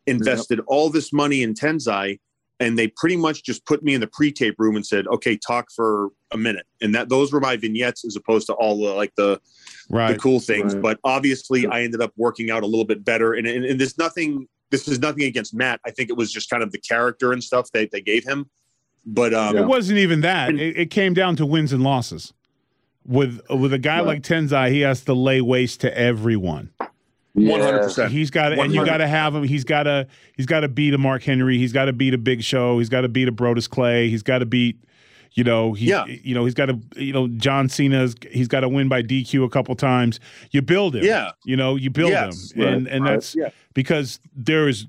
invested 0.06 0.60
all 0.66 0.88
this 0.88 1.12
money 1.12 1.42
in 1.42 1.54
Tensai, 1.54 2.18
and 2.60 2.78
they 2.78 2.88
pretty 2.88 3.16
much 3.16 3.42
just 3.44 3.64
put 3.66 3.82
me 3.82 3.94
in 3.94 4.00
the 4.00 4.06
pre-tape 4.06 4.54
room 4.58 4.76
and 4.76 4.86
said, 4.86 5.06
"Okay, 5.08 5.36
talk 5.36 5.68
for 5.74 6.08
a 6.30 6.36
minute." 6.36 6.66
And 6.80 6.94
that 6.94 7.08
those 7.08 7.32
were 7.32 7.40
my 7.40 7.56
vignettes 7.56 8.04
as 8.04 8.16
opposed 8.16 8.46
to 8.46 8.52
all 8.54 8.78
the 8.78 8.92
like 8.94 9.14
the 9.16 9.40
Right. 9.90 10.12
the 10.14 10.18
cool 10.18 10.40
things. 10.40 10.72
Right. 10.74 10.82
But 10.82 11.00
obviously, 11.04 11.66
I 11.66 11.82
ended 11.82 12.00
up 12.00 12.12
working 12.16 12.50
out 12.50 12.62
a 12.62 12.66
little 12.66 12.86
bit 12.86 13.04
better. 13.04 13.34
And, 13.34 13.46
and, 13.46 13.64
and 13.64 13.78
there's 13.80 13.98
nothing. 13.98 14.48
This 14.70 14.88
is 14.88 14.98
nothing 14.98 15.24
against 15.24 15.54
Matt. 15.54 15.80
I 15.86 15.90
think 15.90 16.08
it 16.10 16.16
was 16.16 16.32
just 16.32 16.48
kind 16.48 16.62
of 16.62 16.72
the 16.72 16.78
character 16.78 17.32
and 17.32 17.44
stuff 17.44 17.70
that 17.72 17.90
they 17.90 18.00
gave 18.00 18.24
him. 18.24 18.48
But 19.06 19.34
um, 19.34 19.56
It 19.56 19.66
wasn't 19.66 19.98
even 19.98 20.22
that. 20.22 20.54
It, 20.54 20.76
it 20.78 20.90
came 20.90 21.12
down 21.12 21.36
to 21.36 21.44
wins 21.46 21.72
and 21.72 21.82
losses. 21.82 22.32
With 23.06 23.40
with 23.50 23.74
a 23.74 23.78
guy 23.78 23.98
Right. 23.98 24.06
like 24.06 24.22
Tensai, 24.22 24.70
he 24.70 24.80
has 24.80 25.02
to 25.04 25.12
lay 25.12 25.42
waste 25.42 25.80
to 25.82 25.96
everyone. 25.98 26.70
One 27.34 27.60
hundred 27.60 27.82
percent. 27.82 28.12
He's 28.12 28.30
got 28.30 28.50
to, 28.50 28.60
and 28.60 28.72
you 28.72 28.84
got 28.86 28.98
to 28.98 29.06
have 29.08 29.34
him. 29.34 29.42
He's 29.44 29.64
got 29.64 29.82
to, 29.84 30.06
he's 30.36 30.46
got 30.46 30.60
to 30.60 30.68
beat 30.68 30.94
a 30.94 30.98
Mark 30.98 31.22
Henry. 31.22 31.58
He's 31.58 31.72
got 31.72 31.84
to 31.86 31.92
beat 31.92 32.14
a 32.14 32.18
Big 32.18 32.42
Show. 32.42 32.78
He's 32.78 32.88
got 32.88 33.02
to 33.02 33.08
beat 33.08 33.28
a 33.28 33.32
Brodus 33.32 33.68
Clay. 33.68 34.08
He's 34.08 34.22
got 34.22 34.38
to 34.38 34.46
beat, 34.46 34.82
you 35.32 35.42
know, 35.44 35.72
he, 35.72 35.86
Yeah. 35.86 36.04
you 36.06 36.34
know, 36.34 36.44
he's 36.44 36.54
got 36.54 36.66
to, 36.66 36.78
you 36.96 37.12
know, 37.12 37.26
John 37.28 37.68
Cena's. 37.68 38.14
He's 38.30 38.48
got 38.48 38.60
to 38.60 38.68
win 38.68 38.88
by 38.88 39.02
DQ 39.02 39.44
a 39.44 39.48
couple 39.48 39.74
times. 39.74 40.20
You 40.52 40.62
build 40.62 40.94
him. 40.96 41.04
Yeah. 41.04 41.32
You 41.44 41.56
know, 41.56 41.74
you 41.76 41.90
build 41.90 42.10
Yes. 42.12 42.52
him, 42.52 42.62
and 42.66 42.86
and 42.86 43.04
Right. 43.04 43.10
that's 43.14 43.34
Yeah. 43.34 43.48
because 43.74 44.20
there 44.36 44.68
is, 44.68 44.86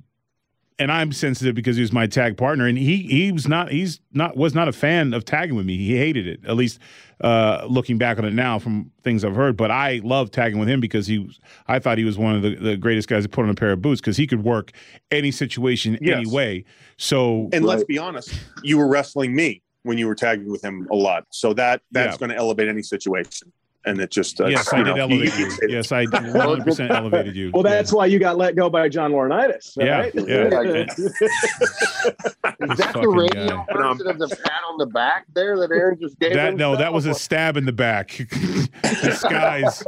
and 0.77 0.91
I'm 0.91 1.13
sensitive 1.13 1.55
because 1.55 1.77
he 1.77 1.81
was 1.81 1.93
my 1.93 2.05
tag 2.05 2.37
partner, 2.37 2.67
and 2.67 2.77
he 2.77 2.97
he 2.97 3.31
was 3.31 3.47
not 3.47 3.71
he's 3.71 4.01
not 4.13 4.35
was 4.37 4.53
not 4.53 4.67
a 4.67 4.73
fan 4.73 5.13
of 5.13 5.25
tagging 5.25 5.55
with 5.55 5.65
me. 5.65 5.77
He 5.77 5.97
hated 5.97 6.27
it. 6.27 6.41
At 6.45 6.55
least 6.57 6.79
uh, 7.21 7.65
looking 7.69 7.97
back 7.97 8.17
on 8.17 8.25
it 8.25 8.33
now 8.33 8.59
from 8.59 8.91
things 9.01 9.23
I've 9.23 9.35
heard, 9.35 9.55
but 9.55 9.71
I 9.71 10.01
love 10.03 10.31
tagging 10.31 10.59
with 10.59 10.67
him 10.67 10.79
because 10.79 11.07
he 11.07 11.19
was. 11.19 11.39
I 11.67 11.79
thought 11.79 11.97
he 11.97 12.03
was 12.03 12.17
one 12.17 12.35
of 12.35 12.41
the, 12.41 12.55
the 12.55 12.77
greatest 12.77 13.07
guys 13.07 13.23
to 13.23 13.29
put 13.29 13.43
on 13.43 13.49
a 13.49 13.55
pair 13.55 13.71
of 13.71 13.81
boots 13.81 14.01
because 14.01 14.17
he 14.17 14.27
could 14.27 14.43
work 14.43 14.71
any 15.11 15.31
situation 15.31 15.97
Yes. 16.01 16.17
any 16.17 16.29
way. 16.29 16.65
So 16.97 17.49
And 17.53 17.63
let's 17.65 17.83
be 17.83 17.97
honest, 17.97 18.33
you 18.63 18.77
were 18.77 18.87
wrestling 18.87 19.33
me 19.35 19.61
when 19.83 19.97
you 19.97 20.07
were 20.07 20.15
tagging 20.15 20.49
with 20.49 20.63
him 20.63 20.87
a 20.91 20.95
lot. 20.95 21.25
So 21.31 21.53
that 21.53 21.81
that's 21.91 22.15
Yeah. 22.15 22.17
going 22.19 22.29
to 22.31 22.35
elevate 22.35 22.67
any 22.67 22.81
situation. 22.81 23.51
And 23.87 23.99
it 24.01 24.09
just 24.11 24.41
uh, 24.41 24.47
yes, 24.47 24.71
I 24.73 24.77
did 24.83 24.95
know, 24.95 25.03
elevate 25.03 25.37
you- 25.37 25.45
you. 25.45 25.57
Yes, 25.69 25.91
I 25.91 26.05
100 26.05 26.63
percent 26.63 26.91
elevated 26.91 27.35
you. 27.35 27.51
Well, 27.53 27.63
that's 27.63 27.93
why 27.93 28.07
you 28.07 28.17
got 28.19 28.37
let 28.37 28.55
go 28.55 28.69
by 28.69 28.89
John 28.89 29.11
Laurinaitis. 29.11 29.77
Yeah, 29.77 29.99
right? 29.99 30.13
yeah. 30.15 30.85
Is 32.71 32.77
that 32.77 32.93
the 32.93 33.07
radio 33.07 33.65
guy. 33.67 33.73
version 33.73 34.07
of 34.07 34.17
the 34.19 34.27
pat 34.27 34.61
on 34.69 34.77
the 34.77 34.85
back 34.87 35.25
there 35.33 35.57
that 35.59 35.71
Aaron 35.71 35.99
just 35.99 36.17
gave 36.19 36.33
that. 36.33 36.55
No, 36.55 36.75
that 36.75 36.91
was 36.93 37.05
a 37.05 37.13
stab 37.13 37.57
in 37.57 37.65
the 37.65 37.71
back. 37.71 38.09
Disguise. 39.03 39.83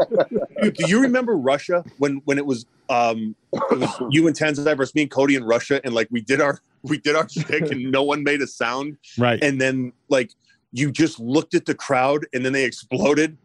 Dude, 0.61 0.75
do 0.75 0.87
you 0.87 1.01
remember 1.01 1.35
Russia 1.37 1.83
when 1.97 2.21
when 2.25 2.37
it 2.37 2.45
was 2.45 2.65
um 2.89 3.35
it 3.53 3.79
was 3.79 3.89
you 4.11 4.27
and 4.27 4.35
Tensai 4.35 4.75
versus 4.77 4.93
me 4.95 5.03
and 5.03 5.11
Cody 5.11 5.35
in 5.35 5.43
Russia 5.43 5.81
and 5.83 5.93
like 5.93 6.07
we 6.11 6.21
did 6.21 6.41
our 6.41 6.59
we 6.83 6.97
did 6.99 7.15
our 7.15 7.27
shtick 7.27 7.71
and 7.71 7.91
no 7.91 8.03
one 8.03 8.23
made 8.23 8.41
a 8.41 8.47
sound 8.47 8.97
Right. 9.17 9.41
and 9.43 9.59
then 9.59 9.91
like 10.09 10.31
you 10.71 10.91
just 10.91 11.19
looked 11.19 11.53
at 11.53 11.65
the 11.65 11.73
crowd 11.75 12.25
and 12.33 12.45
then 12.45 12.53
they 12.53 12.65
exploded. 12.65 13.37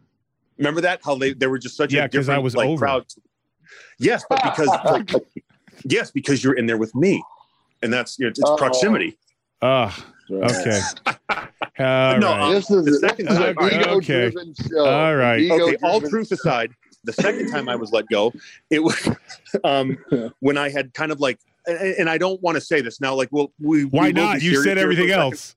Remember 0.57 0.81
that 0.81 1.01
how 1.03 1.15
they 1.15 1.33
they 1.33 1.47
were 1.47 1.57
just 1.59 1.75
such 1.77 1.93
Yeah, 1.93 2.05
a 2.05 2.09
'cause 2.09 2.29
I 2.29 2.33
different 2.37 2.43
was 2.43 2.55
like 2.55 2.67
over. 2.69 2.79
crowd. 2.85 3.05
Yes, 3.99 4.23
but 4.29 4.41
because 4.43 4.67
like, 4.85 5.09
yes, 5.85 6.11
because 6.11 6.43
you're 6.43 6.53
in 6.53 6.65
there 6.65 6.77
with 6.77 6.93
me, 6.95 7.23
and 7.81 7.91
that's 7.91 8.17
you 8.19 8.25
know, 8.25 8.29
it's 8.29 8.41
Oh. 8.43 8.55
proximity. 8.55 9.17
Ah. 9.61 9.95
okay. 10.31 10.79
No, 11.79 11.85
right. 11.85 12.23
uh, 12.23 12.51
This 12.51 12.69
is 12.69 12.85
The 12.85 12.93
second 12.99 13.25
this 13.29 13.37
time- 13.37 13.55
an 13.57 13.63
Okay. 13.65 14.27
ego-driven 14.27 14.53
show. 14.53 14.85
All 14.85 15.15
right. 15.15 15.49
okay, 15.49 15.75
all 15.81 15.99
truth 16.01 16.31
aside, 16.31 16.71
the 17.03 17.13
second 17.13 17.49
time 17.49 17.67
I 17.67 17.75
was 17.75 17.91
let 17.91 18.07
go, 18.09 18.31
it 18.69 18.77
was 18.83 19.09
um, 19.63 19.97
when 20.39 20.55
I 20.57 20.69
had 20.69 20.93
kind 20.93 21.11
of 21.11 21.19
like, 21.19 21.39
and, 21.65 21.77
and 21.95 22.09
I 22.11 22.19
don't 22.19 22.39
want 22.43 22.55
to 22.55 22.61
say 22.61 22.81
this 22.81 23.01
now. 23.01 23.15
Like, 23.15 23.29
well, 23.31 23.51
we 23.59 23.85
Why 23.85 24.07
we 24.07 24.13
not? 24.13 24.41
You 24.43 24.57
said 24.61 24.65
here 24.65 24.75
for 24.75 24.81
everything 24.81 25.07
second. 25.07 25.21
else. 25.23 25.55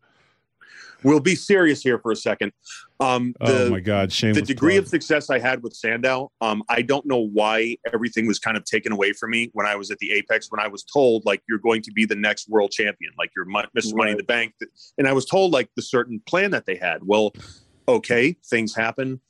We'll 1.02 1.20
be 1.20 1.34
serious 1.34 1.82
here 1.82 1.98
for 1.98 2.10
a 2.12 2.16
second. 2.16 2.52
Um, 2.98 3.34
the, 3.40 3.66
oh 3.66 3.70
my 3.70 3.80
God, 3.80 4.10
shameless. 4.10 4.40
the 4.40 4.46
degree 4.46 4.74
plug. 4.74 4.84
of 4.84 4.88
success 4.88 5.28
I 5.30 5.38
had 5.38 5.62
with 5.62 5.74
Sandow, 5.74 6.32
um, 6.40 6.62
I 6.68 6.82
don't 6.82 7.04
know 7.06 7.20
why 7.20 7.76
everything 7.92 8.26
was 8.26 8.38
kind 8.38 8.56
of 8.56 8.64
taken 8.64 8.92
away 8.92 9.12
from 9.12 9.30
me 9.30 9.50
when 9.52 9.66
I 9.66 9.76
was 9.76 9.90
at 9.90 9.98
the 9.98 10.12
Apex. 10.12 10.50
When 10.50 10.60
I 10.60 10.68
was 10.68 10.82
told 10.84 11.24
like 11.26 11.42
you're 11.48 11.58
going 11.58 11.82
to 11.82 11.92
be 11.92 12.06
the 12.06 12.16
next 12.16 12.48
world 12.48 12.70
champion, 12.70 13.12
like 13.18 13.30
you're 13.36 13.44
Mon- 13.44 13.68
Mr. 13.76 13.94
Money 13.94 14.12
in 14.12 14.16
the 14.16 14.24
Bank, 14.24 14.54
and 14.98 15.06
I 15.06 15.12
was 15.12 15.26
told 15.26 15.52
like 15.52 15.68
the 15.76 15.82
certain 15.82 16.20
plan 16.26 16.50
that 16.52 16.64
they 16.66 16.76
had. 16.76 17.00
Well, 17.02 17.32
okay, 17.86 18.36
things 18.46 18.74
happen. 18.74 19.20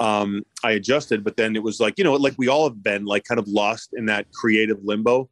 Um, 0.00 0.42
I 0.64 0.72
adjusted, 0.72 1.22
but 1.22 1.36
then 1.36 1.54
it 1.54 1.62
was 1.62 1.78
like 1.78 1.94
you 1.98 2.04
know, 2.04 2.14
like 2.14 2.34
we 2.36 2.48
all 2.48 2.64
have 2.68 2.82
been 2.82 3.04
like 3.04 3.24
kind 3.24 3.38
of 3.38 3.46
lost 3.46 3.90
in 3.96 4.06
that 4.06 4.26
creative 4.32 4.78
limbo. 4.82 5.30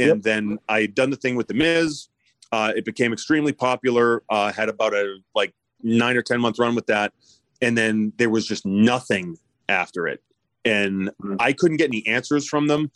And 0.00 0.08
Yep. 0.08 0.22
then 0.22 0.58
I 0.68 0.82
had 0.82 0.94
done 0.94 1.10
the 1.10 1.16
thing 1.16 1.34
with 1.36 1.48
the 1.48 1.54
Miz. 1.54 2.08
Uh, 2.52 2.72
it 2.74 2.84
became 2.84 3.12
extremely 3.12 3.52
popular. 3.52 4.22
Uh, 4.28 4.52
had 4.52 4.68
about 4.68 4.94
a 4.94 5.18
like 5.34 5.54
nine 5.82 6.16
or 6.16 6.22
ten 6.22 6.40
month 6.40 6.58
run 6.58 6.74
with 6.74 6.86
that, 6.86 7.12
and 7.60 7.76
then 7.76 8.12
there 8.16 8.30
was 8.30 8.46
just 8.46 8.64
nothing 8.64 9.36
after 9.68 10.06
it, 10.06 10.22
and 10.64 11.10
I 11.38 11.52
couldn't 11.52 11.76
get 11.76 11.88
any 11.88 12.06
answers 12.06 12.48
from 12.48 12.66
them. 12.66 12.90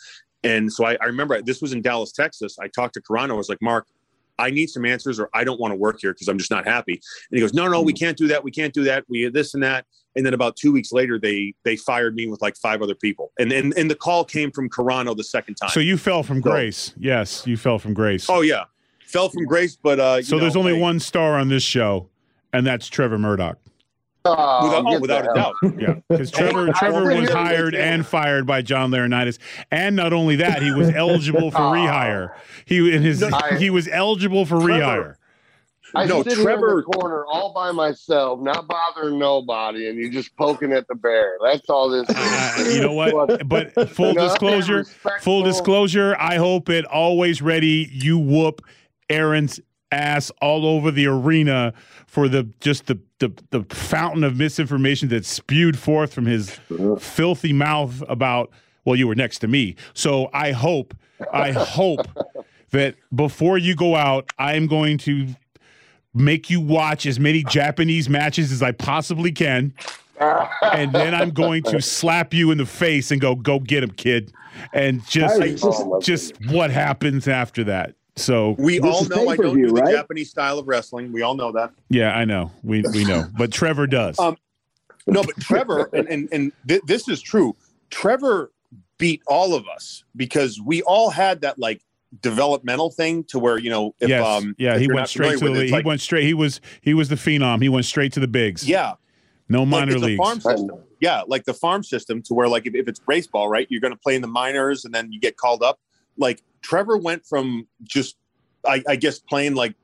And 0.45 0.73
so 0.73 0.85
I, 0.85 0.97
I 1.01 1.05
remember 1.07 1.41
this 1.43 1.61
was 1.61 1.73
in 1.73 1.83
Dallas, 1.83 2.13
Texas. 2.13 2.59
I 2.59 2.69
talked 2.69 2.95
to 2.95 3.01
Carrano. 3.01 3.31
I 3.31 3.35
was 3.35 3.49
like, 3.49 3.63
Mark, 3.63 3.87
I 4.39 4.51
need 4.51 4.69
some 4.69 4.85
answers, 4.85 5.21
or 5.21 5.29
I 5.35 5.45
don't 5.45 5.61
want 5.61 5.73
to 5.73 5.77
work 5.77 5.99
here 6.01 6.13
because 6.13 6.29
I'm 6.29 6.39
just 6.39 6.51
not 6.51 6.67
happy. 6.67 6.95
And 6.95 7.37
he 7.37 7.41
goes, 7.41 7.55
No, 7.55 7.69
no, 7.69 7.81
we 7.83 7.93
can't 7.93 8.17
do 8.17 8.27
that. 8.29 8.43
We 8.43 8.51
can't 8.51 8.75
do 8.75 8.85
that. 8.85 9.05
We 9.09 9.29
this 9.29 9.55
and 9.55 9.63
that. 9.63 9.87
And 10.15 10.27
then 10.27 10.35
about 10.35 10.57
two 10.57 10.73
weeks 10.73 10.93
later, 10.93 11.19
they 11.19 11.55
they 11.65 11.77
fired 11.77 12.15
me 12.15 12.27
with 12.27 12.43
like 12.43 12.57
five 12.57 12.83
other 12.83 12.95
people. 12.95 13.33
And 13.39 13.53
and, 13.53 13.73
and 13.77 13.91
the 13.91 13.95
call 13.95 14.25
came 14.25 14.51
from 14.51 14.69
Carrano 14.69 15.17
the 15.17 15.25
second 15.25 15.55
time. 15.55 15.71
So 15.71 15.81
you 15.81 15.97
fell 15.97 16.23
from 16.23 16.41
grace. 16.41 16.93
Yes, 16.99 17.47
you 17.47 17.57
fell 17.57 17.79
from 17.79 17.95
grace. 17.95 18.29
oh 18.29 18.41
yeah, 18.41 18.65
fell 19.13 19.29
from 19.29 19.45
grace, 19.45 19.77
but 19.77 20.01
uh, 20.01 20.15
you 20.19 20.23
so 20.23 20.39
there's 20.39 20.57
only 20.57 20.75
hey, 20.75 20.81
one 20.81 20.99
star 20.99 21.39
on 21.39 21.49
this 21.49 21.63
show, 21.63 22.09
and 22.53 22.67
that's 22.67 22.89
Trevor 22.89 23.19
Murdoch. 23.19 23.59
Oh, 24.25 24.65
Without, 24.65 24.85
oh, 24.87 25.01
without 25.01 25.31
a 25.31 25.35
doubt. 25.35 25.55
Yeah, 25.81 25.95
because 26.09 26.31
Trevor 26.33 26.69
Trevor 26.73 27.21
was 27.21 27.31
hired 27.31 27.75
and 27.75 28.07
fired 28.07 28.47
by 28.47 28.63
John 28.63 28.91
Laurinaitis, 28.91 29.39
and 29.71 29.97
not 29.97 30.13
only 30.13 30.37
that, 30.37 30.63
he 30.63 30.71
was 30.73 30.89
eligible 30.91 31.51
for 31.51 31.59
rehire. 31.59 32.31
He 32.65 32.95
in 32.95 33.03
his 33.03 33.23
I- 33.23 33.59
he 33.59 33.71
was 33.71 33.89
eligible 33.89 34.47
for 34.47 34.57
rehire. 34.57 35.17
I 35.95 36.07
No, 36.07 36.23
sit 36.23 36.39
here 36.39 36.51
in 36.53 36.61
the 36.61 36.83
corner 36.83 37.27
all 37.27 37.53
by 37.53 37.71
myself, 37.71 38.41
not 38.41 38.67
bothering 38.67 39.19
nobody, 39.19 39.89
and 39.89 39.99
you're 39.99 40.11
just 40.11 40.35
poking 40.37 40.73
at 40.73 40.89
the 40.89 40.95
bear. 40.95 41.37
That's 41.45 41.69
all 41.69 41.91
this 41.91 42.09
is. 42.09 42.17
Uh, 42.17 42.71
you 42.75 42.81
know 42.81 42.95
what? 42.95 43.47
But 43.49 43.75
full 43.91 44.15
Nothing 44.15 44.29
disclosure, 44.29 44.85
full 45.21 45.43
disclosure, 45.43 46.17
I 46.19 46.37
hope 46.37 46.71
it 46.71 46.87
Alwayz 46.87 47.43
Ready. 47.43 47.91
You 47.93 48.19
whoop 48.19 48.63
Aaron's 49.09 49.61
ass 49.91 50.31
all 50.41 50.65
over 50.67 50.91
the 50.91 51.07
arena 51.07 51.75
for 52.07 52.29
the 52.29 52.49
just 52.61 52.87
the 52.87 52.99
the, 53.19 53.31
the 53.51 53.63
fountain 53.75 54.25
of 54.25 54.37
misinformation 54.37 55.09
that 55.11 55.25
spewed 55.27 55.79
forth 55.79 56.15
from 56.15 56.25
his 56.27 56.59
filthy 56.99 57.53
mouth 57.53 58.03
about 58.09 58.51
well 58.87 58.97
you 58.97 59.07
were 59.07 59.15
next 59.15 59.41
to 59.41 59.49
me. 59.49 59.77
So 59.93 60.31
i 60.33 60.51
hope 60.53 60.95
i 61.33 61.53
hope 61.53 62.07
that 62.71 62.97
before 63.15 63.59
you 63.59 63.77
go 63.77 63.95
out 63.95 64.31
i'm 64.39 64.67
going 64.67 64.97
to 64.99 65.29
make 66.15 66.49
you 66.51 66.61
watch 66.61 67.05
as 67.07 67.21
many 67.21 67.45
japanese 67.45 68.09
matches 68.09 68.51
as 68.51 68.63
i 68.63 68.73
possibly 68.73 69.31
can 69.31 69.73
and 70.73 70.93
then 70.93 71.15
i'm 71.15 71.31
going 71.31 71.63
to 71.63 71.81
slap 71.83 72.33
you 72.35 72.51
in 72.51 72.59
the 72.59 72.67
face 72.67 73.11
and 73.11 73.21
go 73.21 73.35
go 73.35 73.59
get 73.59 73.83
him 73.83 73.91
kid. 73.91 74.33
And 74.73 75.05
just 75.07 75.39
just- 75.59 75.85
just 76.01 76.47
what 76.47 76.71
happens 76.71 77.29
after 77.29 77.63
that 77.65 77.95
so 78.17 78.55
We 78.59 78.79
all 78.81 79.05
know 79.07 79.29
I 79.29 79.37
don't 79.37 79.57
do 79.57 79.69
the 79.69 79.73
right? 79.75 79.95
Japanese 79.95 80.31
style 80.31 80.59
of 80.59 80.69
wrestling. 80.69 81.13
We 81.13 81.23
all 81.23 81.35
know 81.35 81.53
that. 81.53 81.73
yeah 81.89 82.13
i 82.17 82.25
know 82.25 82.51
we 82.63 82.83
we 82.93 83.05
know 83.05 83.27
but 83.37 83.53
trevor 83.53 83.87
does 83.87 84.19
Um, 84.19 84.37
No, 85.07 85.23
but 85.25 85.37
Trevor, 85.41 85.89
and 85.95 86.07
and, 86.09 86.29
and 86.31 86.53
th- 86.69 86.83
this 86.87 87.09
is 87.09 87.21
true. 87.21 87.57
Trevor 87.91 88.53
beat 88.99 89.21
all 89.27 89.55
of 89.55 89.67
us 89.67 90.05
because 90.15 90.61
we 90.61 90.81
all 90.83 91.11
had 91.11 91.41
that 91.41 91.59
like 91.59 91.83
developmental 92.21 92.91
thing 92.91 93.25
to 93.25 93.39
where 93.39 93.59
you 93.59 93.71
know 93.71 93.95
if 94.01 94.09
yes 94.09 94.25
um 94.25 94.55
yeah 94.59 94.79
he 94.79 94.87
went 94.93 95.09
straight 95.09 95.39
to 95.39 95.47
the 95.49 95.61
it, 95.63 95.67
he 95.67 95.73
like- 95.73 95.85
went 95.87 96.01
straight 96.01 96.25
he 96.25 96.35
was 96.35 96.61
he 96.83 96.93
was 96.95 97.09
the 97.09 97.15
phenom 97.17 97.61
he 97.63 97.69
went 97.69 97.85
straight 97.87 98.13
to 98.13 98.21
the 98.21 98.29
bigs 98.29 98.69
yeah 98.69 98.93
no 99.49 99.67
minor 99.67 99.97
a 99.97 99.99
leagues 99.99 100.19
farm 100.19 100.41
system. 100.41 100.79
Yeah, 101.01 101.23
like 101.27 101.45
the 101.45 101.53
farm 101.55 101.83
system 101.83 102.23
to 102.23 102.33
where 102.35 102.47
like 102.49 102.65
if, 102.67 102.75
if 102.77 102.87
it's 102.87 103.01
baseball, 103.01 103.49
right, 103.49 103.67
you're 103.69 103.81
going 103.81 103.93
to 103.93 103.99
play 103.99 104.15
in 104.15 104.23
the 104.23 104.29
minors 104.29 104.85
and 104.85 104.95
then 104.95 105.11
you 105.13 105.19
get 105.21 105.37
called 105.37 105.63
up. 105.63 105.81
Like 106.17 106.43
Trevor 106.63 106.97
went 106.97 107.25
from 107.27 107.67
just 107.83 108.17
I, 108.67 108.83
I 108.89 108.97
guess 108.97 109.19
playing 109.19 109.55
like 109.55 109.75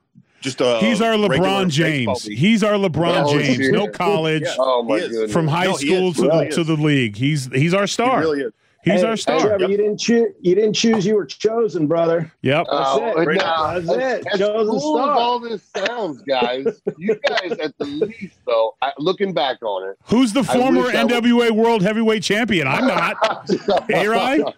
just 0.41 0.61
a 0.61 0.79
He's 0.79 1.01
our 1.03 1.15
LeBron 1.15 1.69
James. 1.69 2.23
He's 2.25 2.63
our 2.63 2.75
LeBron 2.75 3.25
Oh, 3.27 3.39
James. 3.39 3.71
No 3.71 3.89
college, 3.89 4.43
Yeah. 4.45 4.55
Oh 4.59 4.83
my 4.85 5.01
He 5.01 5.09
goodness! 5.09 5.33
from 5.33 5.49
high 5.49 5.65
No, 5.65 5.73
school 5.75 6.13
to 6.15 6.23
Really 6.23 6.49
the 6.49 6.55
to 6.55 6.65
the 6.65 6.75
league. 6.77 7.17
He's 7.17 7.47
he's 7.47 7.75
our 7.75 7.83
He 7.83 7.89
star. 7.89 8.21
really 8.21 8.43
is. 8.43 8.53
He's 8.85 9.01
Hey, 9.03 9.07
our 9.07 9.17
star. 9.17 9.41
Trevor, 9.41 9.61
Yep. 9.61 9.71
you 9.71 9.77
didn't 9.77 9.99
choose. 9.99 10.29
You 10.41 10.55
didn't 10.55 10.73
choose. 10.75 11.05
You 11.07 11.15
were 11.17 11.27
chosen, 11.27 11.87
brother. 11.87 12.33
Yep. 12.43 12.67
Oh, 12.71 13.01
That's 13.17 13.29
it. 13.31 13.35
no, 13.37 13.81
That's 13.81 13.89
it. 13.91 14.27
As 14.33 14.39
Chosen 14.39 14.67
cool 14.69 14.77
as 14.99 15.03
star. 15.05 15.11
all 15.19 15.41
this 15.41 15.63
sounds, 15.77 16.23
guys, 16.23 16.81
you 16.99 17.15
guys 17.29 17.53
at 17.53 17.77
the 17.79 17.85
least, 17.85 18.39
though, 18.47 18.75
I, 18.83 18.93
looking 18.99 19.33
back 19.35 19.63
on 19.63 19.89
it, 19.91 19.97
Who's 20.05 20.33
the 20.33 20.45
former 20.45 20.83
wish 20.83 20.95
I 20.95 21.05
NWA 21.05 21.51
World 21.51 21.83
Heavyweight 21.83 22.23
Champion? 22.23 22.67
I'm 22.67 22.87
not. 22.87 23.17
A-Rod? 23.95 24.55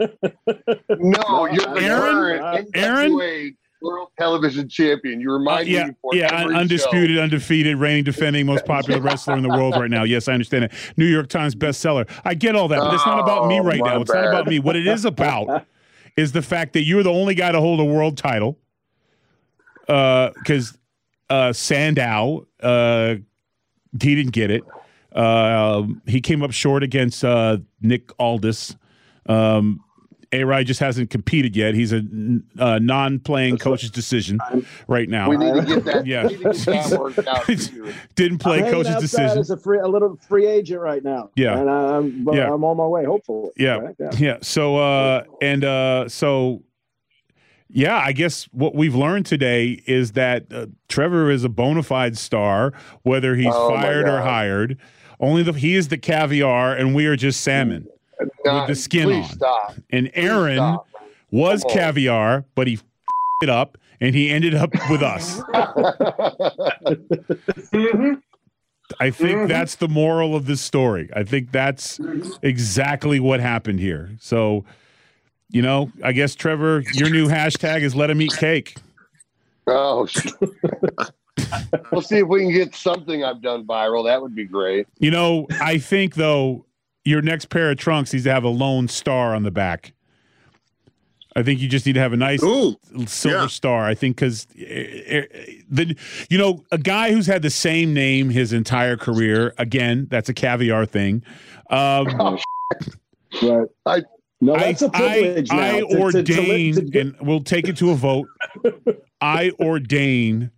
No, 0.99 1.47
you're 1.47 1.75
the 1.75 1.81
Aaron? 1.81 2.39
current 2.39 2.69
Aaron? 2.75 3.57
World 3.83 4.09
Television 4.19 4.69
Champion. 4.69 5.21
You 5.21 5.31
Uh, 5.31 5.39
remind 5.39 5.69
yeah, 5.69 5.87
me 5.87 5.95
yeah, 6.13 6.35
undisputed, 6.35 7.19
undefeated, 7.19 7.77
reigning, 7.77 8.05
defending, 8.05 8.47
most 8.47 8.67
popular 8.67 9.01
wrestler 9.03 9.37
in 9.37 9.43
the 9.43 9.49
world 9.49 9.75
right 9.75 9.91
now. 9.91 10.03
Yes, 10.05 10.29
I 10.29 10.33
understand 10.35 10.65
it. 10.65 10.73
New 10.97 11.07
York 11.07 11.29
Times 11.29 11.55
bestseller. 11.55 12.09
I 12.25 12.35
get 12.35 12.55
all 12.57 12.69
that, 12.69 12.79
but 12.79 12.95
it's 12.95 13.07
not 13.07 13.21
about 13.21 13.49
me 13.49 13.59
Oh, 13.61 13.65
right 13.65 13.81
my 13.81 13.95
now. 13.95 14.01
It's 14.03 14.13
not 14.13 14.27
about 14.27 14.47
me. 14.47 14.59
What 14.59 14.77
it 14.77 14.87
is 14.87 15.05
about 15.05 15.67
is 16.17 16.33
the 16.33 16.43
fact 16.43 16.73
that 16.75 16.83
you're 16.83 17.03
the 17.03 17.13
only 17.13 17.35
guy 17.35 17.53
to 17.53 17.61
hold 17.61 17.81
a 17.81 17.85
world 17.85 18.17
title. 18.19 18.59
Because 19.87 20.77
uh, 21.29 21.53
Sandow, 21.53 22.47
uh, 22.63 23.15
he 24.01 24.15
didn't 24.15 24.33
get 24.33 24.51
it. 24.51 24.63
Uh, 25.13 25.85
he 26.07 26.21
came 26.21 26.43
up 26.43 26.53
short 26.53 26.83
against 26.85 27.25
uh, 27.25 27.59
Nick 27.81 28.13
Aldis. 28.21 28.77
Um, 29.27 29.81
A-Rod 30.33 30.65
just 30.67 30.79
hasn't 30.81 31.11
competed 31.11 31.57
yet. 31.57 31.75
He's 31.75 31.93
a 31.93 32.03
uh, 32.59 32.79
non-playing 32.79 33.59
coach's 33.59 33.91
decision 33.91 34.39
right 34.87 35.09
now. 35.09 35.29
We 35.29 35.37
need 35.37 35.55
to 35.55 35.63
get 35.67 35.85
that. 35.87 36.07
Yeah. 36.07 36.27
We 36.29 36.37
to 36.37 36.43
get 36.45 36.55
that 36.65 37.01
worked 37.01 37.27
out. 37.27 37.47
Didn't 38.15 38.39
play 38.39 38.63
I'm 38.63 38.71
coach's 38.71 38.97
decision. 38.97 39.39
as 39.39 39.51
a 39.51 39.57
free, 39.57 39.79
a 39.81 39.89
little 39.89 40.17
free 40.29 40.47
agent 40.47 40.81
right 40.81 41.03
now. 41.03 41.31
Yeah. 41.35 41.59
and 41.59 41.69
I'm, 41.69 42.25
but 42.25 42.35
Yeah. 42.37 42.53
I'm 42.53 42.63
on 42.65 42.77
my 42.77 42.87
way. 42.87 43.05
Hopefully. 43.05 43.51
Yeah. 43.57 43.79
Right? 43.79 43.97
yeah. 43.99 44.11
Yeah. 44.19 44.37
So 44.43 44.77
uh 44.77 45.25
and 45.43 45.65
uh 45.65 46.09
so 46.09 46.63
yeah, 47.73 47.99
I 47.99 48.13
guess 48.13 48.45
what 48.53 48.75
we've 48.75 48.95
learned 48.97 49.27
today 49.27 49.81
is 49.87 50.13
that 50.13 50.53
uh, 50.53 50.67
Trevor 50.89 51.31
is 51.31 51.45
a 51.45 51.49
bona 51.49 51.85
fide 51.85 52.19
star, 52.19 52.73
whether 53.03 53.37
he's 53.37 53.53
Oh, 53.55 53.69
fired 53.71 54.09
or 54.09 54.21
hired. 54.23 54.77
Only 55.21 55.43
the 55.45 55.53
he 55.53 55.77
is 55.77 55.87
the 55.89 55.99
caviar, 55.99 56.75
and 56.75 56.95
we 56.97 57.07
are 57.07 57.15
just 57.15 57.43
salmon. 57.43 57.87
Not- 58.45 58.69
the 58.69 58.75
skin 58.75 59.13
on. 59.13 59.25
Stop. 59.25 59.75
And 59.91 60.11
Aaron 60.15 60.57
stop. 60.57 60.89
was 61.31 61.65
caviar, 61.65 62.45
but 62.55 62.67
he 62.67 62.79
it 63.43 63.49
up, 63.49 63.79
and 64.01 64.15
he 64.15 64.31
ended 64.31 64.55
up 64.55 64.71
with 64.91 65.03
us. 65.03 65.41
Mm-hmm. 67.73 68.15
I 68.99 69.11
think 69.11 69.39
mm-hmm. 69.39 69.47
that's 69.47 69.77
the 69.77 69.89
moral 69.89 70.35
of 70.35 70.47
this 70.47 70.61
story. 70.61 71.09
I 71.15 71.23
think 71.23 71.53
that's 71.53 72.01
exactly 72.43 73.21
what 73.21 73.39
happened 73.39 73.79
here. 73.79 74.11
So, 74.19 74.65
you 75.49 75.63
know, 75.63 75.93
I 76.03 76.13
guess 76.13 76.35
Trevor, 76.35 76.83
your 76.95 77.11
new 77.11 77.29
hashtag 77.29 77.83
is 77.83 77.95
let 77.95 78.11
him 78.11 78.21
eat 78.21 78.33
cake. 78.33 78.77
oh, 79.69 80.09
we'll 81.93 82.03
see 82.03 82.19
if 82.19 82.27
we 82.27 82.41
can 82.41 82.53
get 82.53 82.75
something 82.75 83.23
I've 83.23 83.41
done 83.41 83.65
viral. 83.65 84.05
That 84.07 84.21
would 84.21 84.35
be 84.35 84.45
great. 84.45 84.89
You 84.99 85.13
know, 85.13 85.47
I 85.61 85.79
think 85.79 86.17
though 86.17 86.65
your 87.05 87.23
next 87.23 87.47
pair 87.51 87.71
of 87.71 87.79
trunks 87.79 88.13
needs 88.13 88.25
to 88.25 88.33
have 88.33 88.45
a 88.45 88.49
lone 88.49 88.89
star 88.89 89.35
on 89.35 89.43
the 89.43 89.51
back. 89.51 89.93
I 91.37 91.43
think 91.45 91.61
you 91.61 91.69
just 91.69 91.87
need 91.87 91.93
to 91.93 92.01
have 92.01 92.13
a 92.13 92.17
nice 92.17 92.43
Ooh, 92.43 92.77
silver 93.07 93.39
Yeah. 93.43 93.47
star. 93.47 93.87
I 93.87 93.95
think 93.95 94.17
because 94.17 94.47
eh, 94.59 94.65
eh, 94.65 95.23
eh, 95.33 95.45
the 95.71 95.97
you 96.29 96.37
know 96.37 96.65
a 96.73 96.79
guy 96.79 97.13
who's 97.13 97.27
had 97.27 97.43
the 97.43 97.51
same 97.51 97.95
name 97.95 98.31
his 98.31 98.53
entire 98.53 98.97
career. 98.97 99.55
Again, 99.57 100.09
that's 100.11 100.29
a 100.29 100.35
caviar 100.35 100.87
thing. 100.87 101.23
Um, 101.71 102.07
oh, 102.21 102.39
Right. 103.43 103.69
I- 103.87 104.03
no, 104.43 104.57
that's 104.57 104.81
a 104.83 104.89
privilege 104.89 105.51
I, 105.51 105.57
now. 105.57 105.63
I 105.63 105.81
to- 105.81 105.87
to- 105.87 105.93
to 105.95 106.01
ordain, 106.01 106.91
to 106.91 107.01
and 107.01 107.15
we'll 107.21 107.45
take 107.45 107.69
it 107.69 107.77
to 107.77 107.91
a 107.91 107.95
vote. 107.95 108.27
I 109.21 109.53
ordain 109.61 110.51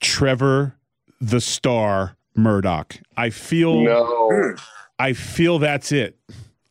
Trevor 0.00 0.74
the 1.20 1.40
star 1.40 2.16
Murdoch. 2.34 2.96
I 3.16 3.30
feel 3.30 3.82
No, 3.82 4.54
I 5.04 5.12
feel 5.12 5.58
that's 5.58 5.92
it. 5.92 6.18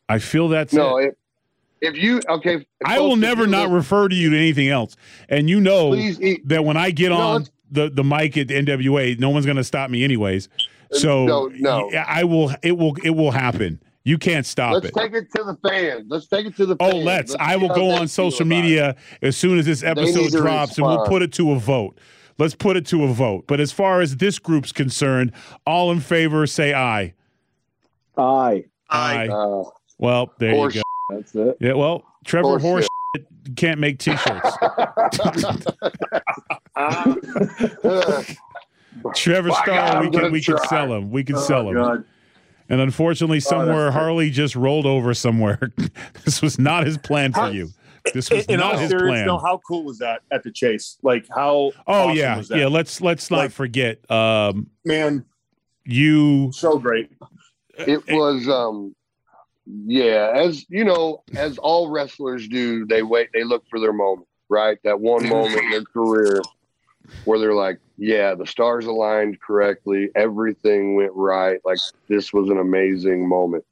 I 0.09 0.19
feel 0.19 0.47
that's 0.49 0.73
no. 0.73 0.97
it. 0.97 1.17
If, 1.81 1.95
if 1.95 2.01
you 2.03 2.19
okay, 2.27 2.55
if 2.55 2.65
I 2.85 2.99
will 2.99 3.15
never 3.15 3.45
not 3.45 3.69
look- 3.69 3.75
refer 3.77 4.07
to 4.07 4.15
you 4.15 4.29
to 4.31 4.37
anything 4.37 4.69
else. 4.69 4.95
And 5.29 5.49
you 5.49 5.59
know 5.61 5.95
that 6.45 6.63
when 6.65 6.77
I 6.77 6.91
get 6.91 7.09
No, 7.09 7.17
on 7.17 7.47
the, 7.71 7.89
the 7.89 8.03
mic 8.03 8.37
at 8.37 8.47
the 8.47 8.55
NWA, 8.55 9.19
no 9.19 9.29
one's 9.29 9.45
going 9.45 9.57
to 9.57 9.63
stop 9.63 9.89
me 9.89 10.03
anyways. 10.03 10.49
So 10.91 11.25
no, 11.25 11.47
no. 11.53 11.89
I 11.91 12.23
will. 12.23 12.51
It 12.61 12.77
will. 12.77 12.95
It 13.03 13.11
will 13.11 13.31
happen. 13.31 13.81
You 14.05 14.17
can't 14.17 14.45
stop 14.45 14.73
Let's 14.73 14.87
it. 14.87 14.93
take 14.95 15.13
it 15.13 15.31
to 15.35 15.43
the 15.43 15.57
fans. 15.67 16.05
Let's 16.09 16.27
take 16.27 16.45
it 16.45 16.55
to 16.57 16.65
the 16.65 16.75
Oh, 16.79 16.91
fans. 16.91 17.05
let's. 17.05 17.35
I 17.39 17.55
will 17.55 17.69
go 17.69 17.89
on 17.91 18.07
social 18.07 18.45
media 18.45 18.95
as 19.21 19.37
soon 19.37 19.57
as 19.59 19.65
this 19.65 19.81
episode 19.83 20.31
drops, 20.31 20.77
and 20.77 20.85
we'll 20.87 21.05
put 21.05 21.21
it 21.21 21.31
to 21.33 21.51
a 21.51 21.59
vote. 21.59 21.97
Let's 22.37 22.53
put 22.55 22.75
it 22.77 22.85
to 22.87 23.03
a 23.05 23.07
vote. 23.13 23.45
But 23.47 23.59
as 23.59 23.71
far 23.71 24.01
as 24.01 24.17
this 24.17 24.39
group's 24.39 24.71
concerned, 24.71 25.31
all 25.65 25.91
in 25.91 25.99
favor 26.01 26.45
say 26.47 26.73
aye. 26.73 27.13
Aye. 28.17 28.65
Aye. 28.89 29.27
Uh, 29.27 29.63
Well, 29.97 30.33
there 30.39 30.51
Horse 30.53 30.75
you 30.75 30.81
go. 31.09 31.15
That's 31.17 31.35
it. 31.35 31.57
Yeah. 31.59 31.73
Well, 31.73 32.03
Trevor 32.25 32.59
Horse 32.59 32.61
Horse 32.61 32.87
can't 33.55 33.79
make 33.79 33.99
T-shirts. 33.99 34.57
Trevor 39.15 39.49
My 39.49 39.55
Star, 39.55 39.65
God, 39.65 40.01
we 40.01 40.09
can 40.11 40.19
gonna 40.21 40.29
we 40.31 40.41
can 40.41 40.57
sell 40.69 40.93
him. 40.93 41.11
We 41.11 41.23
can 41.23 41.37
sell 41.37 41.67
him. 41.69 41.75
God. 41.75 42.03
And 42.69 42.79
unfortunately, 42.79 43.39
somewhere 43.39 43.91
Harley 43.91 44.29
just 44.29 44.55
rolled 44.55 44.85
over 44.85 45.13
somewhere. 45.13 45.59
this 46.25 46.41
was 46.41 46.57
not 46.59 46.85
his 46.85 46.97
plan 46.97 47.33
for 47.33 47.49
you. 47.49 47.69
This 48.13 48.29
was 48.29 48.45
In 48.45 48.59
not 48.59 48.73
all 48.75 48.79
his 48.79 48.89
seriousness, 48.89 49.19
plan. 49.21 49.27
no, 49.27 49.37
how 49.37 49.59
cool 49.67 49.83
was 49.85 49.97
that 49.99 50.21
at 50.31 50.43
the 50.43 50.51
chase? 50.51 50.97
Like 51.03 51.25
how? 51.33 51.55
oh 51.55 51.71
awesome 51.87 52.17
yeah, 52.17 52.37
was 52.37 52.47
that? 52.49 52.57
yeah. 52.59 52.67
Let's 52.67 53.01
let's 53.01 53.29
not 53.31 53.37
Like- 53.37 53.51
forget. 53.51 54.09
Um, 54.11 54.69
man, 54.85 55.25
you 55.85 56.51
so 56.53 56.77
great. 56.77 57.11
It 57.77 58.03
was 58.09 58.47
um 58.47 58.95
yeah 59.85 60.31
as 60.35 60.65
you 60.69 60.83
know 60.83 61.23
as 61.35 61.57
all 61.57 61.89
wrestlers 61.89 62.47
do 62.47 62.85
they 62.85 63.01
wait 63.01 63.29
they 63.33 63.43
look 63.43 63.63
for 63.69 63.79
their 63.79 63.93
moment 63.93 64.27
right? 64.53 64.77
That 64.83 64.99
one 64.99 65.27
moment 65.29 65.61
in 65.61 65.71
their 65.71 65.83
career 65.83 66.41
where 67.25 67.37
they're 67.37 67.53
like 67.53 67.79
yeah 67.97 68.33
the 68.33 68.47
stars 68.47 68.85
aligned 68.85 69.39
correctly 69.41 70.09
everything 70.15 70.95
went 70.95 71.11
right 71.13 71.59
like 71.65 71.77
this 72.07 72.31
was 72.31 72.49
an 72.49 72.57
amazing 72.57 73.27
moment. 73.27 73.65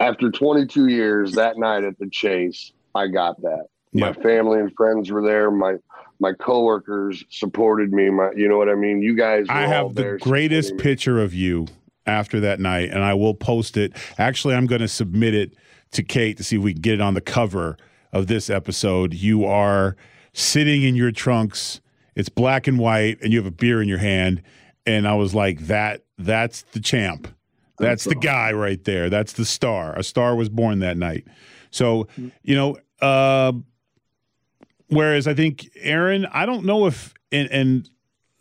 After 0.00 0.30
22 0.30 0.88
years 0.88 1.32
that 1.32 1.58
night 1.58 1.84
at 1.84 1.98
the 1.98 2.08
chase 2.08 2.72
i 2.94 3.06
got 3.08 3.40
that. 3.42 3.66
Yeah. 3.92 4.06
my 4.06 4.12
family 4.14 4.60
and 4.60 4.74
friends 4.74 5.10
were 5.10 5.22
there. 5.22 5.50
My 5.50 5.76
my 6.18 6.32
coworkers 6.32 7.24
supported 7.28 7.92
me. 7.92 8.08
My 8.08 8.30
you 8.34 8.48
know 8.48 8.56
what 8.56 8.70
i 8.70 8.74
mean? 8.74 9.02
You 9.02 9.14
guys 9.14 9.46
I 9.48 9.66
have 9.66 9.94
the 9.94 10.18
greatest 10.20 10.78
picture 10.78 11.20
of 11.20 11.34
you 11.34 11.66
after 12.06 12.40
that 12.40 12.60
night, 12.60 12.90
and 12.90 13.02
I 13.02 13.14
will 13.14 13.34
post 13.34 13.76
it. 13.76 13.92
Actually, 14.18 14.54
I'm 14.54 14.66
going 14.66 14.80
to 14.80 14.88
submit 14.88 15.34
it 15.34 15.54
to 15.92 16.02
Kate 16.02 16.36
to 16.36 16.44
see 16.44 16.56
if 16.56 16.62
we 16.62 16.72
can 16.72 16.82
get 16.82 16.94
it 16.94 17.00
on 17.00 17.14
the 17.14 17.20
cover 17.20 17.76
of 18.12 18.26
this 18.26 18.50
episode. 18.50 19.14
You 19.14 19.44
are 19.44 19.96
sitting 20.32 20.82
in 20.82 20.94
your 20.94 21.10
trunks. 21.10 21.80
It's 22.14 22.28
black 22.28 22.66
and 22.66 22.78
white, 22.78 23.18
and 23.22 23.32
you 23.32 23.38
have 23.38 23.46
a 23.46 23.50
beer 23.50 23.82
in 23.82 23.88
your 23.88 23.98
hand. 23.98 24.42
And 24.84 25.06
I 25.06 25.14
was 25.14 25.34
like, 25.34 25.66
"That, 25.66 26.04
that's 26.18 26.62
the 26.72 26.80
champ. 26.80 27.28
That's 27.78 28.04
the 28.04 28.14
guy 28.14 28.52
right 28.52 28.82
there. 28.84 29.10
That's 29.10 29.34
the 29.34 29.44
star. 29.44 29.94
A 29.98 30.02
star 30.02 30.34
was 30.34 30.48
born 30.48 30.78
that 30.78 30.96
night." 30.96 31.26
So, 31.70 32.08
you 32.42 32.54
know, 32.54 32.78
uh, 33.02 33.52
whereas 34.88 35.26
I 35.26 35.34
think 35.34 35.68
Aaron, 35.80 36.26
I 36.26 36.46
don't 36.46 36.64
know 36.64 36.86
if, 36.86 37.12
and, 37.30 37.50
and 37.50 37.90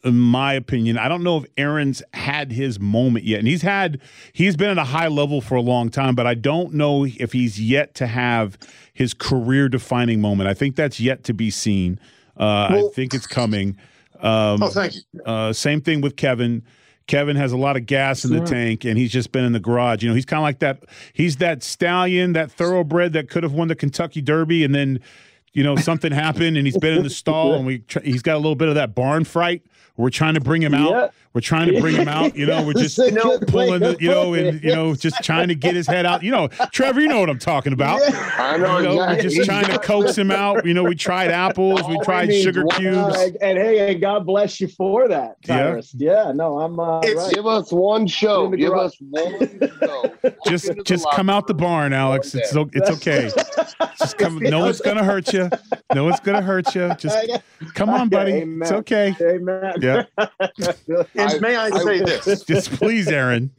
in 0.05 0.17
my 0.19 0.53
opinion, 0.53 0.97
I 0.97 1.07
don't 1.09 1.23
know 1.23 1.37
if 1.37 1.45
Aaron's 1.57 2.01
had 2.13 2.51
his 2.51 2.79
moment 2.79 3.25
yet. 3.25 3.39
And 3.39 3.47
he's 3.47 3.63
had, 3.63 3.99
he's 4.33 4.55
been 4.55 4.69
at 4.69 4.77
a 4.77 4.83
high 4.83 5.07
level 5.07 5.41
for 5.41 5.55
a 5.55 5.61
long 5.61 5.89
time, 5.89 6.13
but 6.15 6.27
I 6.27 6.35
don't 6.35 6.73
know 6.75 7.05
if 7.05 7.33
he's 7.33 7.59
yet 7.59 7.95
to 7.95 8.07
have 8.07 8.57
his 8.93 9.13
career 9.13 9.67
defining 9.67 10.21
moment. 10.21 10.47
I 10.47 10.53
think 10.53 10.75
that's 10.75 10.99
yet 10.99 11.23
to 11.25 11.33
be 11.33 11.49
seen. 11.49 11.99
Uh, 12.39 12.43
I 12.69 12.83
think 12.93 13.13
it's 13.13 13.27
coming. 13.27 13.77
Um, 14.19 14.61
Oh, 14.63 14.69
thank 14.69 14.93
you. 14.95 15.01
uh, 15.25 15.51
same 15.53 15.81
thing 15.81 16.01
with 16.01 16.15
Kevin. 16.15 16.63
Kevin 17.07 17.35
has 17.35 17.51
a 17.51 17.57
lot 17.57 17.77
of 17.77 17.85
gas 17.85 18.25
in 18.25 18.31
the 18.31 18.39
tank, 18.45 18.83
and 18.83 18.97
he's 18.97 19.11
just 19.11 19.31
been 19.31 19.45
in 19.45 19.51
the 19.53 19.59
garage. 19.59 20.01
You 20.01 20.09
know, 20.09 20.15
he's 20.15 20.25
kind 20.25 20.39
of 20.39 20.43
like 20.43 20.59
that. 20.59 20.83
He's 21.13 21.35
that 21.37 21.61
stallion, 21.61 22.33
that 22.33 22.51
thoroughbred 22.51 23.13
that 23.13 23.29
could 23.29 23.43
have 23.43 23.53
won 23.53 23.67
the 23.67 23.75
Kentucky 23.75 24.21
Derby, 24.21 24.63
and 24.63 24.73
then, 24.73 24.99
you 25.55 25.63
know, 25.63 25.77
something 25.77 26.11
happened, 26.11 26.57
and 26.57 26.67
he's 26.67 26.77
been 26.77 26.97
in 26.97 27.03
the 27.03 27.09
stall, 27.09 27.53
and 27.53 27.65
we 27.65 27.79
tr- 27.79 28.01
he's 28.01 28.21
got 28.21 28.35
a 28.35 28.37
little 28.37 28.55
bit 28.55 28.67
of 28.67 28.75
that 28.75 28.93
barn 28.93 29.23
fright. 29.23 29.63
We're 29.97 30.09
trying 30.09 30.33
to 30.33 30.41
bring 30.41 30.61
him 30.61 30.73
out. 30.73 30.89
Yeah. 30.89 31.07
We're 31.35 31.41
trying 31.41 31.73
to 31.73 31.81
bring 31.81 31.95
him 31.95 32.07
out. 32.07 32.35
You 32.35 32.45
know, 32.45 32.65
we're 32.65 32.73
just 32.77 32.95
That's 32.95 33.13
a 33.13 33.39
pulling, 33.45 33.81
the, 33.81 33.97
you 33.99 34.09
know, 34.09 34.33
and 34.33 34.63
you 34.63 34.73
know, 34.73 34.95
just 34.95 35.21
trying 35.21 35.49
to 35.49 35.55
get 35.55 35.75
his 35.75 35.85
head 35.85 36.05
out. 36.05 36.23
You 36.23 36.31
know, 36.31 36.47
Trevor, 36.71 37.01
you 37.01 37.09
know 37.09 37.19
what 37.19 37.29
I'm 37.29 37.39
talking 37.39 37.73
about. 37.73 38.01
i 38.39 38.55
know, 38.55 38.77
You 38.77 38.83
know, 38.85 38.95
we're 38.95 39.21
just 39.21 39.43
trying 39.43 39.65
to 39.65 39.77
coax 39.79 40.17
him 40.17 40.31
out. 40.31 40.65
You 40.65 40.73
know, 40.73 40.83
we 40.83 40.95
tried 40.95 41.31
apples, 41.31 41.81
we 41.89 41.99
tried 42.05 42.33
sugar 42.33 42.63
cubes. 42.71 42.97
Uh, 42.97 43.31
and 43.41 43.57
hey, 43.57 43.91
and 43.91 44.01
God 44.01 44.25
bless 44.25 44.61
you 44.61 44.69
for 44.69 45.09
that, 45.09 45.35
Yeah. 45.45 45.57
Tyrus. 45.57 45.93
Yeah, 45.93 46.31
no, 46.33 46.59
I'm 46.59 46.79
uh, 46.79 47.01
right. 47.01 47.33
Give 47.33 47.45
us 47.45 47.69
one 47.71 48.07
show. 48.07 48.47
Give 48.49 48.69
garage. 48.69 48.91
us 48.91 48.97
one 49.01 49.71
show. 49.81 50.13
Just 50.47 50.71
just 50.85 51.05
come 51.11 51.29
out 51.29 51.47
the 51.47 51.53
barn, 51.53 51.93
Alex. 51.93 52.33
It's 52.33 52.53
it's 52.55 52.89
okay. 52.89 53.29
Just 53.99 54.17
come. 54.17 54.39
No 54.39 54.59
one's 54.59 54.81
gonna 54.81 55.03
hurt 55.03 55.31
you. 55.33 55.44
No 55.93 56.03
one's 56.05 56.19
gonna 56.19 56.41
hurt 56.41 56.73
you. 56.75 56.93
Just 56.97 57.17
come 57.73 57.89
on, 57.89 58.09
buddy. 58.09 58.33
Amen. 58.33 58.61
It's 58.61 58.71
okay. 58.71 59.15
Amen. 59.21 59.73
Yeah. 59.81 60.05
And 61.15 61.41
may 61.41 61.55
I, 61.55 61.65
I- 61.67 61.79
say 61.83 61.99
this? 61.99 62.43
Just 62.47 62.71
please, 62.71 63.07
Aaron. 63.07 63.51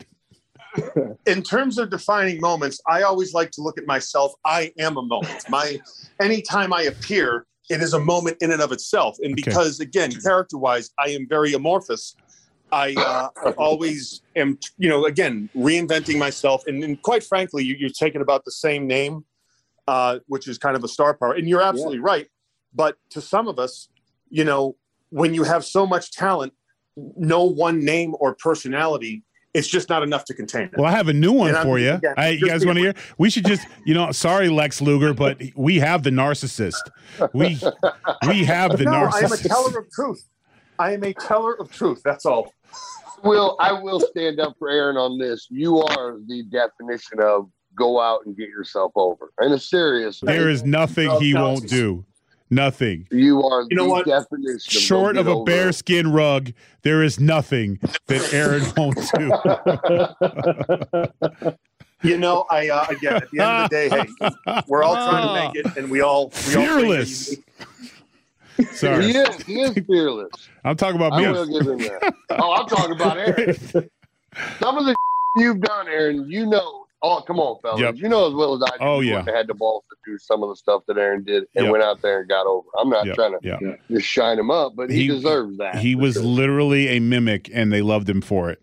in 1.26 1.42
terms 1.42 1.78
of 1.78 1.90
defining 1.90 2.40
moments, 2.40 2.80
I 2.86 3.02
always 3.02 3.32
like 3.32 3.50
to 3.52 3.62
look 3.62 3.78
at 3.78 3.86
myself. 3.86 4.32
I 4.44 4.72
am 4.78 4.96
a 4.96 5.02
moment. 5.02 5.44
My 5.48 5.78
anytime 6.20 6.72
I 6.72 6.82
appear, 6.82 7.46
it 7.70 7.80
is 7.80 7.94
a 7.94 8.00
moment 8.00 8.36
in 8.40 8.52
and 8.52 8.60
of 8.60 8.72
itself. 8.72 9.16
And 9.22 9.32
Okay. 9.32 9.42
because 9.44 9.80
again, 9.80 10.12
character 10.12 10.58
wise, 10.58 10.90
I 10.98 11.10
am 11.10 11.26
very 11.28 11.54
amorphous. 11.54 12.14
I 12.72 12.94
uh, 12.94 13.52
always 13.52 14.22
am, 14.34 14.58
you 14.76 14.88
know, 14.88 15.06
again, 15.06 15.48
reinventing 15.56 16.18
myself. 16.18 16.64
And, 16.66 16.82
and 16.82 17.00
quite 17.02 17.22
frankly, 17.22 17.64
you, 17.64 17.76
you're 17.78 17.90
taking 17.90 18.20
about 18.20 18.44
the 18.44 18.50
same 18.50 18.86
name, 18.88 19.24
uh, 19.86 20.18
which 20.26 20.48
is 20.48 20.58
kind 20.58 20.76
of 20.76 20.84
a 20.84 20.88
star 20.88 21.14
power. 21.14 21.32
And 21.34 21.48
you're 21.48 21.62
absolutely 21.62 21.98
right. 22.00 22.26
But 22.74 22.96
to 23.10 23.20
some 23.20 23.48
of 23.48 23.58
us, 23.58 23.88
you 24.28 24.44
know, 24.44 24.76
when 25.10 25.34
you 25.34 25.44
have 25.44 25.64
so 25.64 25.86
much 25.86 26.12
talent, 26.12 26.52
no 26.96 27.44
one 27.44 27.84
name 27.84 28.14
or 28.18 28.34
personality, 28.34 29.22
it's 29.54 29.68
just 29.68 29.88
not 29.88 30.02
enough 30.02 30.24
to 30.26 30.34
contain 30.34 30.64
it. 30.64 30.72
Well, 30.76 30.86
I 30.86 30.90
have 30.90 31.08
a 31.08 31.12
new 31.14 31.32
one 31.32 31.48
And 31.48 31.56
I'm- 31.58 31.66
for 31.66 31.78
you. 31.78 31.94
again, 31.94 32.14
I, 32.16 32.30
you 32.30 32.46
guys 32.46 32.66
want 32.66 32.76
to 32.76 32.82
hear? 32.82 32.94
We 33.16 33.30
should 33.30 33.46
just, 33.46 33.66
you 33.86 33.94
know, 33.94 34.12
sorry, 34.12 34.48
Lex 34.50 34.82
Luger, 34.82 35.14
but 35.14 35.40
we 35.54 35.78
have 35.78 36.02
the 36.02 36.10
narcissist. 36.10 36.74
We 37.32 37.58
we 38.28 38.44
have 38.44 38.76
the 38.76 38.84
no, 38.84 39.08
I 39.12 39.20
am 39.20 39.32
a 39.32 39.36
teller 39.36 39.78
of 39.78 39.90
truth. 39.90 40.22
I 40.78 40.92
am 40.92 41.04
a 41.04 41.14
teller 41.14 41.58
of 41.58 41.72
truth. 41.72 42.02
That's 42.04 42.26
all. 42.26 42.52
Will 43.24 43.56
I 43.58 43.72
will 43.72 44.00
stand 44.00 44.40
up 44.40 44.56
for 44.58 44.68
Aaron 44.68 44.98
on 44.98 45.18
this. 45.18 45.46
You 45.50 45.78
are 45.82 46.18
the 46.26 46.42
definition 46.44 47.20
of 47.20 47.48
go 47.76 48.00
out 48.00 48.26
and 48.26 48.36
get 48.36 48.48
yourself 48.48 48.92
over. 48.96 49.32
In 49.40 49.52
a 49.52 49.58
serious 49.58 50.20
There 50.20 50.48
is 50.50 50.64
nothing 50.64 51.10
he 51.20 51.34
won't 51.34 51.68
do. 51.68 52.04
Nothing. 52.48 53.08
you 53.10 53.42
are 53.42 53.66
You 53.70 53.76
know 53.76 53.84
the 53.84 53.90
what? 53.90 54.06
definition. 54.06 54.60
Short 54.80 55.14
get 55.14 55.20
of 55.22 55.26
a 55.26 55.30
over 55.32 55.42
it. 55.42 55.46
bearskin 55.52 56.12
rug, 56.12 56.52
there 56.82 57.02
is 57.02 57.18
nothing 57.18 57.80
that 58.06 58.32
Aaron 58.32 58.62
won't 58.76 58.96
do. 59.18 59.32
You 62.02 62.18
know, 62.18 62.44
I 62.50 62.68
uh, 62.68 62.86
again 62.90 63.14
at 63.16 63.30
the 63.32 63.40
end 63.40 63.50
of 63.64 63.70
the 63.70 63.76
day, 63.76 63.88
hey, 63.88 64.60
we're 64.68 64.82
all 64.84 64.94
trying 64.94 65.26
to 65.26 65.34
make 65.58 65.66
it, 65.66 65.76
and 65.76 65.90
we 65.90 66.02
all 66.02 66.30
we 66.48 66.54
all 66.54 66.62
bring 66.64 66.68
our 66.68 66.78
Fearless. 66.78 67.30
unique- 67.30 67.44
Sorry. 68.74 69.04
He 69.12 69.18
is. 69.18 69.42
He 69.42 69.60
is 69.62 69.72
fearless. 69.86 70.30
I'm 70.64 70.76
talking 70.76 70.96
about 70.96 71.14
I 71.14 71.20
me. 71.20 71.28
will 71.32 71.46
give 71.46 71.66
him 71.66 71.78
that. 71.78 72.14
Oh, 72.30 72.52
I'm 72.54 72.66
talking 72.68 72.92
about 72.94 73.18
Aaron. 73.18 73.54
Some 74.60 74.78
of 74.78 74.84
the 74.86 74.94
you've 75.36 75.60
done, 75.60 75.88
Aaron. 75.88 76.30
You 76.30 76.46
know. 76.46 76.85
Oh, 77.08 77.20
come 77.20 77.38
on, 77.38 77.60
fellas. 77.62 77.80
Yep. 77.80 77.96
You 77.96 78.08
know 78.08 78.26
as 78.26 78.34
well 78.34 78.54
as 78.54 78.62
I 78.62 78.76
do. 78.78 78.84
Oh, 78.84 79.00
yeah. 79.00 79.18
wouldn't 79.18 79.36
had 79.36 79.46
the 79.46 79.54
balls 79.54 79.84
to 79.90 79.96
do 80.10 80.18
some 80.18 80.42
of 80.42 80.48
the 80.48 80.56
stuff 80.56 80.82
that 80.88 80.96
Aaron 80.98 81.22
did 81.22 81.44
and 81.54 81.64
Yep. 81.66 81.72
went 81.72 81.84
out 81.84 82.02
there 82.02 82.20
and 82.20 82.28
got 82.28 82.46
over. 82.46 82.66
I'm 82.78 82.88
not 82.88 83.06
Yeah, 83.06 83.14
trying 83.14 83.32
to 83.32 83.38
yeah. 83.42 83.76
just 83.90 84.06
shine 84.06 84.38
him 84.38 84.50
up, 84.50 84.72
but 84.74 84.90
he, 84.90 85.02
He- 85.02 85.06
deserves 85.08 85.56
that. 85.58 85.76
He 85.76 85.94
was 85.94 86.14
sure. 86.14 86.22
literally 86.24 86.88
a 86.88 86.98
mimic, 87.00 87.48
and 87.52 87.72
they 87.72 87.82
loved 87.82 88.08
him 88.08 88.20
for 88.20 88.50
it. 88.50 88.60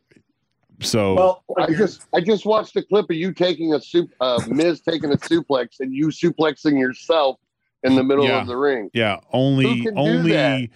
So 0.81 1.13
Well, 1.13 1.43
I 1.57 1.67
just 1.73 2.01
I 2.13 2.19
just 2.19 2.45
watched 2.45 2.75
a 2.75 2.81
clip 2.83 3.09
of 3.09 3.15
you 3.15 3.31
taking 3.33 3.73
a 3.73 3.79
soup, 3.79 4.09
uh, 4.19 4.41
Miz 4.49 4.81
taking 4.81 5.11
a 5.13 5.17
suplex 5.17 5.79
and 5.79 5.93
you 5.93 6.07
suplexing 6.07 6.77
yourself 6.77 7.37
in 7.83 7.95
the 7.95 8.03
middle 8.03 8.25
Yeah. 8.25 8.41
of 8.41 8.47
the 8.47 8.57
ring. 8.57 8.89
yeah, 8.93 9.17
Who 9.31 9.37
only 9.37 9.81
do 9.81 9.91
only 9.95 10.31
that? 10.31 10.69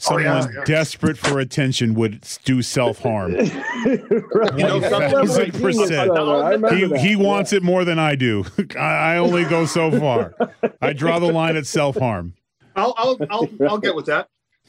Someone 0.00 0.26
Oh, 0.26 0.38
yeah, 0.40 0.46
yeah. 0.58 0.64
desperate 0.64 1.16
for 1.18 1.38
attention 1.40 1.94
would 1.94 2.26
do 2.44 2.62
self 2.62 2.98
harm. 3.00 3.34
right. 3.34 3.48
You 3.86 4.64
know, 4.64 4.80
That's 4.80 4.90
some- 4.92 5.02
level 5.02 5.18
of 5.20 5.28
Thousand 5.28 5.52
percent. 5.62 6.10
brother. 6.12 6.74
He 6.76 6.84
that. 6.86 6.98
he 7.00 7.10
Yeah. 7.10 7.16
wants 7.16 7.52
it 7.52 7.62
more 7.62 7.84
than 7.84 7.98
I 7.98 8.14
do. 8.16 8.44
I, 8.76 9.14
I 9.14 9.16
only 9.18 9.44
go 9.44 9.66
so 9.66 9.90
far. 9.98 10.34
I 10.82 10.92
draw 10.92 11.18
the 11.18 11.32
line 11.32 11.56
at 11.56 11.66
self 11.66 11.96
harm. 11.96 12.34
I'll 12.76 12.94
I'll 12.96 13.18
I'll, 13.30 13.48
I'll 13.68 13.78
get 13.78 13.94
with 13.94 14.06
that. 14.06 14.28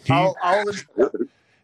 I'll, 0.09 0.35
I'll 0.41 0.65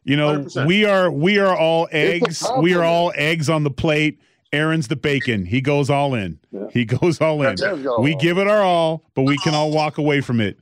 You 0.03 0.15
know, 0.15 0.39
100%. 0.39 0.68
we 0.68 0.86
are 0.86 1.11
we 1.11 1.39
are 1.39 1.55
all 1.55 1.88
eggs. 1.91 2.45
We 2.59 2.74
are 2.76 2.84
all 2.84 3.11
eggs 3.15 3.49
on 3.49 3.63
the 3.63 3.72
plate. 3.72 4.20
Aaron's 4.53 4.88
the 4.88 4.95
bacon. 4.95 5.45
He 5.45 5.59
goes 5.59 5.89
all 5.89 6.13
in. 6.13 6.39
He 6.72 6.86
goes 6.86 7.20
all 7.20 7.41
in. 7.43 7.55
go 7.57 7.99
We 7.99 8.13
all 8.13 8.20
give 8.20 8.38
it 8.38 8.47
our 8.47 8.61
all, 8.61 9.03
but 9.13 9.24
we 9.24 9.38
can 9.39 9.53
all 9.53 9.72
walk 9.72 9.97
away 9.97 10.22
from 10.22 10.39
it. 10.39 10.57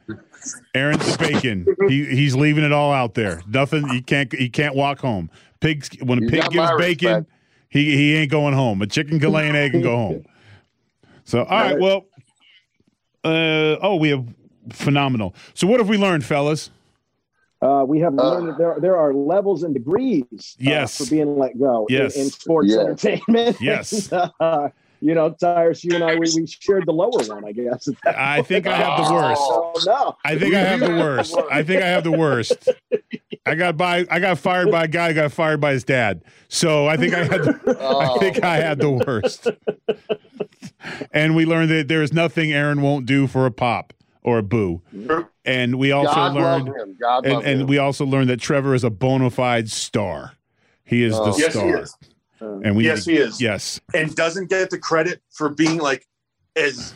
Aaron's 0.73 1.17
the 1.17 1.17
bacon. 1.31 1.65
He 1.89 2.05
he's 2.05 2.35
leaving 2.35 2.63
it 2.63 2.71
all 2.71 2.91
out 2.93 3.13
there. 3.13 3.41
Nothing. 3.47 3.87
He 3.89 4.01
can't. 4.01 4.31
He 4.33 4.49
can't 4.49 4.75
walk 4.75 4.99
home. 4.99 5.29
Pigs. 5.59 5.89
When 6.01 6.19
a 6.19 6.21
You 6.23 6.29
pig 6.29 6.49
gives 6.49 6.71
bacon, 6.77 7.07
respect. 7.09 7.29
he 7.69 7.95
he 7.95 8.15
ain't 8.15 8.31
going 8.31 8.53
home. 8.53 8.81
A 8.81 8.87
chicken 8.87 9.19
can 9.19 9.31
lay 9.31 9.49
an 9.49 9.55
egg 9.55 9.73
and 9.73 9.83
go 9.83 9.95
home. 9.95 10.25
So 11.23 11.43
all 11.43 11.57
right. 11.59 11.79
Well. 11.79 12.05
Uh 13.23 13.77
oh, 13.81 13.95
we 13.95 14.09
have 14.09 14.23
phenomenal. 14.71 15.33
So 15.55 15.65
what 15.65 15.79
have 15.79 15.89
we 15.89 15.97
learned, 15.97 16.23
fellas? 16.23 16.69
Uh, 17.61 17.83
we 17.87 17.99
have 17.99 18.13
Uh, 18.19 18.21
learned 18.31 18.49
that 18.49 18.57
there, 18.59 18.77
there 18.79 18.97
are 18.97 19.13
levels 19.15 19.63
and 19.63 19.73
degrees 19.73 20.23
uh, 20.31 20.41
Yes. 20.59 20.97
for 20.97 21.09
being 21.09 21.39
let 21.39 21.57
go 21.57 21.87
in- 21.89 21.95
Yes. 21.95 22.15
in, 22.15 22.25
sports 22.29 22.67
Yes. 22.69 22.79
entertainment. 22.79 23.57
Yes. 23.61 24.11
You 25.05 25.13
know, 25.13 25.29
Tyrus, 25.29 25.83
you 25.83 25.93
and 25.93 26.03
I, 26.03 26.15
we, 26.15 26.27
we 26.35 26.47
shared 26.47 26.87
the 26.87 26.91
lower 26.91 27.11
one, 27.11 27.45
I 27.45 27.51
guess. 27.51 27.87
I 28.05 28.41
think 28.41 28.65
I 28.65 28.75
have 28.75 29.05
the 29.05 29.13
worst. 29.13 29.41
Oh, 29.43 29.73
no. 29.85 30.17
I 30.25 30.35
think 30.35 30.55
I 30.55 30.61
have 30.61 30.79
the 30.79 30.89
worst. 30.89 31.37
I 31.51 31.61
think 31.61 31.83
I 31.83 31.87
have 31.87 32.03
the 32.03 32.11
worst. 32.11 32.69
I 33.45 33.53
got 33.53 33.77
by. 33.77 34.07
I 34.09 34.19
got 34.19 34.39
fired 34.39 34.71
by 34.71 34.85
a 34.85 34.87
guy 34.87 35.09
who 35.09 35.13
got 35.13 35.31
fired 35.31 35.61
by 35.61 35.73
his 35.73 35.83
dad. 35.83 36.23
So 36.47 36.87
I 36.87 36.97
think 36.97 37.13
I 37.13 37.23
had. 37.23 37.43
The, 37.43 37.77
I 37.79 38.09
oh. 38.09 38.19
think 38.19 38.43
I 38.43 38.57
had 38.57 38.79
the 38.79 38.89
worst. 38.89 39.47
And 41.11 41.35
we 41.35 41.45
learned 41.45 41.69
that 41.69 41.87
there 41.87 42.01
is 42.01 42.11
nothing 42.11 42.51
Aaron 42.51 42.81
won't 42.81 43.05
do 43.05 43.27
for 43.27 43.45
a 43.45 43.51
pop 43.51 43.93
or 44.23 44.39
a 44.39 44.43
boo. 44.43 44.81
And 45.45 45.75
we 45.75 45.91
also 45.91 46.15
God 46.15 46.33
learned, 46.33 46.65
love 46.65 46.75
him. 46.75 46.97
God 46.99 47.25
and, 47.25 47.33
love 47.35 47.45
and 47.45 47.61
him. 47.61 47.67
we 47.67 47.77
also 47.77 48.05
learned 48.07 48.31
that 48.31 48.39
Trevor 48.39 48.73
is 48.73 48.83
a 48.83 48.89
bona 48.89 49.29
fide 49.29 49.69
star. 49.69 50.33
He 50.83 51.03
is 51.03 51.13
the 51.13 51.21
Oh. 51.21 51.37
Yes, 51.37 51.53
he 51.53 51.59
star. 51.59 51.79
is. 51.79 51.95
And 52.63 52.75
we 52.75 52.85
Yes, 52.85 53.05
he 53.05 53.17
is. 53.17 53.41
Yes. 53.41 53.79
and 53.93 54.13
doesn't 54.15 54.49
get 54.49 54.69
the 54.69 54.79
credit 54.79 55.21
for 55.31 55.49
being 55.49 55.79
like 55.79 56.05
as 56.55 56.93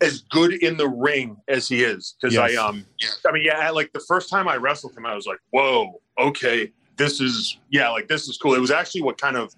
as 0.00 0.22
good 0.30 0.52
in 0.54 0.76
the 0.76 0.88
ring 0.88 1.36
as 1.48 1.68
he 1.68 1.84
is. 1.84 2.16
Because 2.20 2.34
Yes. 2.34 2.56
I 2.56 2.68
um 2.68 2.84
I 3.26 3.32
mean 3.32 3.44
yeah, 3.44 3.70
like 3.70 3.92
the 3.92 4.00
first 4.00 4.28
time 4.28 4.48
I 4.48 4.56
wrestled 4.56 4.96
him, 4.96 5.06
I 5.06 5.14
was 5.14 5.26
like, 5.26 5.38
whoa, 5.50 6.00
okay, 6.18 6.72
this 6.96 7.20
is 7.20 7.58
yeah, 7.70 7.88
like 7.90 8.08
this 8.08 8.28
is 8.28 8.36
cool. 8.36 8.54
It 8.54 8.60
was 8.60 8.70
actually 8.70 9.02
what 9.02 9.20
kind 9.20 9.36
of 9.36 9.52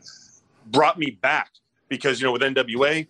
brought 0.66 0.99
me 0.99 1.18
back 1.22 1.51
because 1.89 2.20
you 2.20 2.27
know 2.27 2.33
with 2.33 2.43
NWA, 2.43 3.07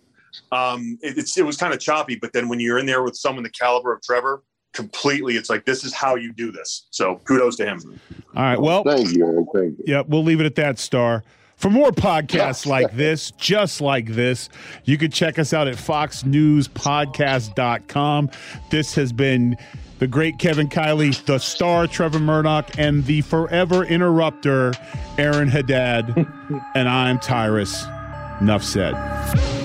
um, 0.51 0.97
it, 1.01 1.17
it's 1.17 1.37
it 1.37 1.45
was 1.45 1.57
kind 1.57 1.73
of 1.73 1.79
choppy, 1.79 2.15
but 2.15 2.33
then 2.33 2.49
when 2.49 2.59
you're 2.59 2.79
in 2.79 2.85
there 2.85 3.03
with 3.03 3.15
someone 3.15 3.43
the 3.43 3.49
caliber 3.49 3.93
of 3.93 4.01
Trevor, 4.01 4.43
completely, 4.73 5.37
it's 5.37 5.49
like 5.49 5.65
this 5.65 5.83
is 5.83 5.93
how 5.93 6.15
you 6.15 6.33
do 6.33 6.51
this. 6.51 6.87
So 6.91 7.17
kudos 7.23 7.55
to 7.57 7.65
him. 7.65 7.99
All 8.35 8.43
right. 8.43 8.59
Well, 8.59 8.83
Thank 8.83 9.13
you, 9.13 9.47
Thank 9.53 9.77
you. 9.79 9.83
Yeah, 9.85 10.03
we'll 10.07 10.23
leave 10.23 10.39
it 10.39 10.45
at 10.45 10.55
that, 10.55 10.77
Star. 10.79 11.23
For 11.55 11.69
more 11.69 11.91
podcasts 11.91 12.65
like 12.65 12.95
this, 12.95 13.31
just 13.31 13.81
like 13.81 14.07
this, 14.07 14.49
you 14.83 14.97
can 14.97 15.11
check 15.11 15.39
us 15.39 15.53
out 15.53 15.67
at 15.67 15.75
foxnewspodcast.com. 15.75 18.29
This 18.69 18.95
has 18.95 19.13
been 19.13 19.57
the 19.99 20.07
great 20.07 20.37
Kevin 20.37 20.67
Kiley, 20.67 21.23
the 21.25 21.39
star 21.39 21.87
Trevor 21.87 22.19
Murdoch, 22.19 22.77
and 22.77 23.05
the 23.05 23.21
forever 23.21 23.85
interrupter 23.85 24.73
Aaron 25.17 25.47
Haddad. 25.47 26.13
and 26.75 26.89
I'm 26.89 27.19
Tyrus. 27.19 27.85
Enough 28.41 28.63
said. 28.63 29.64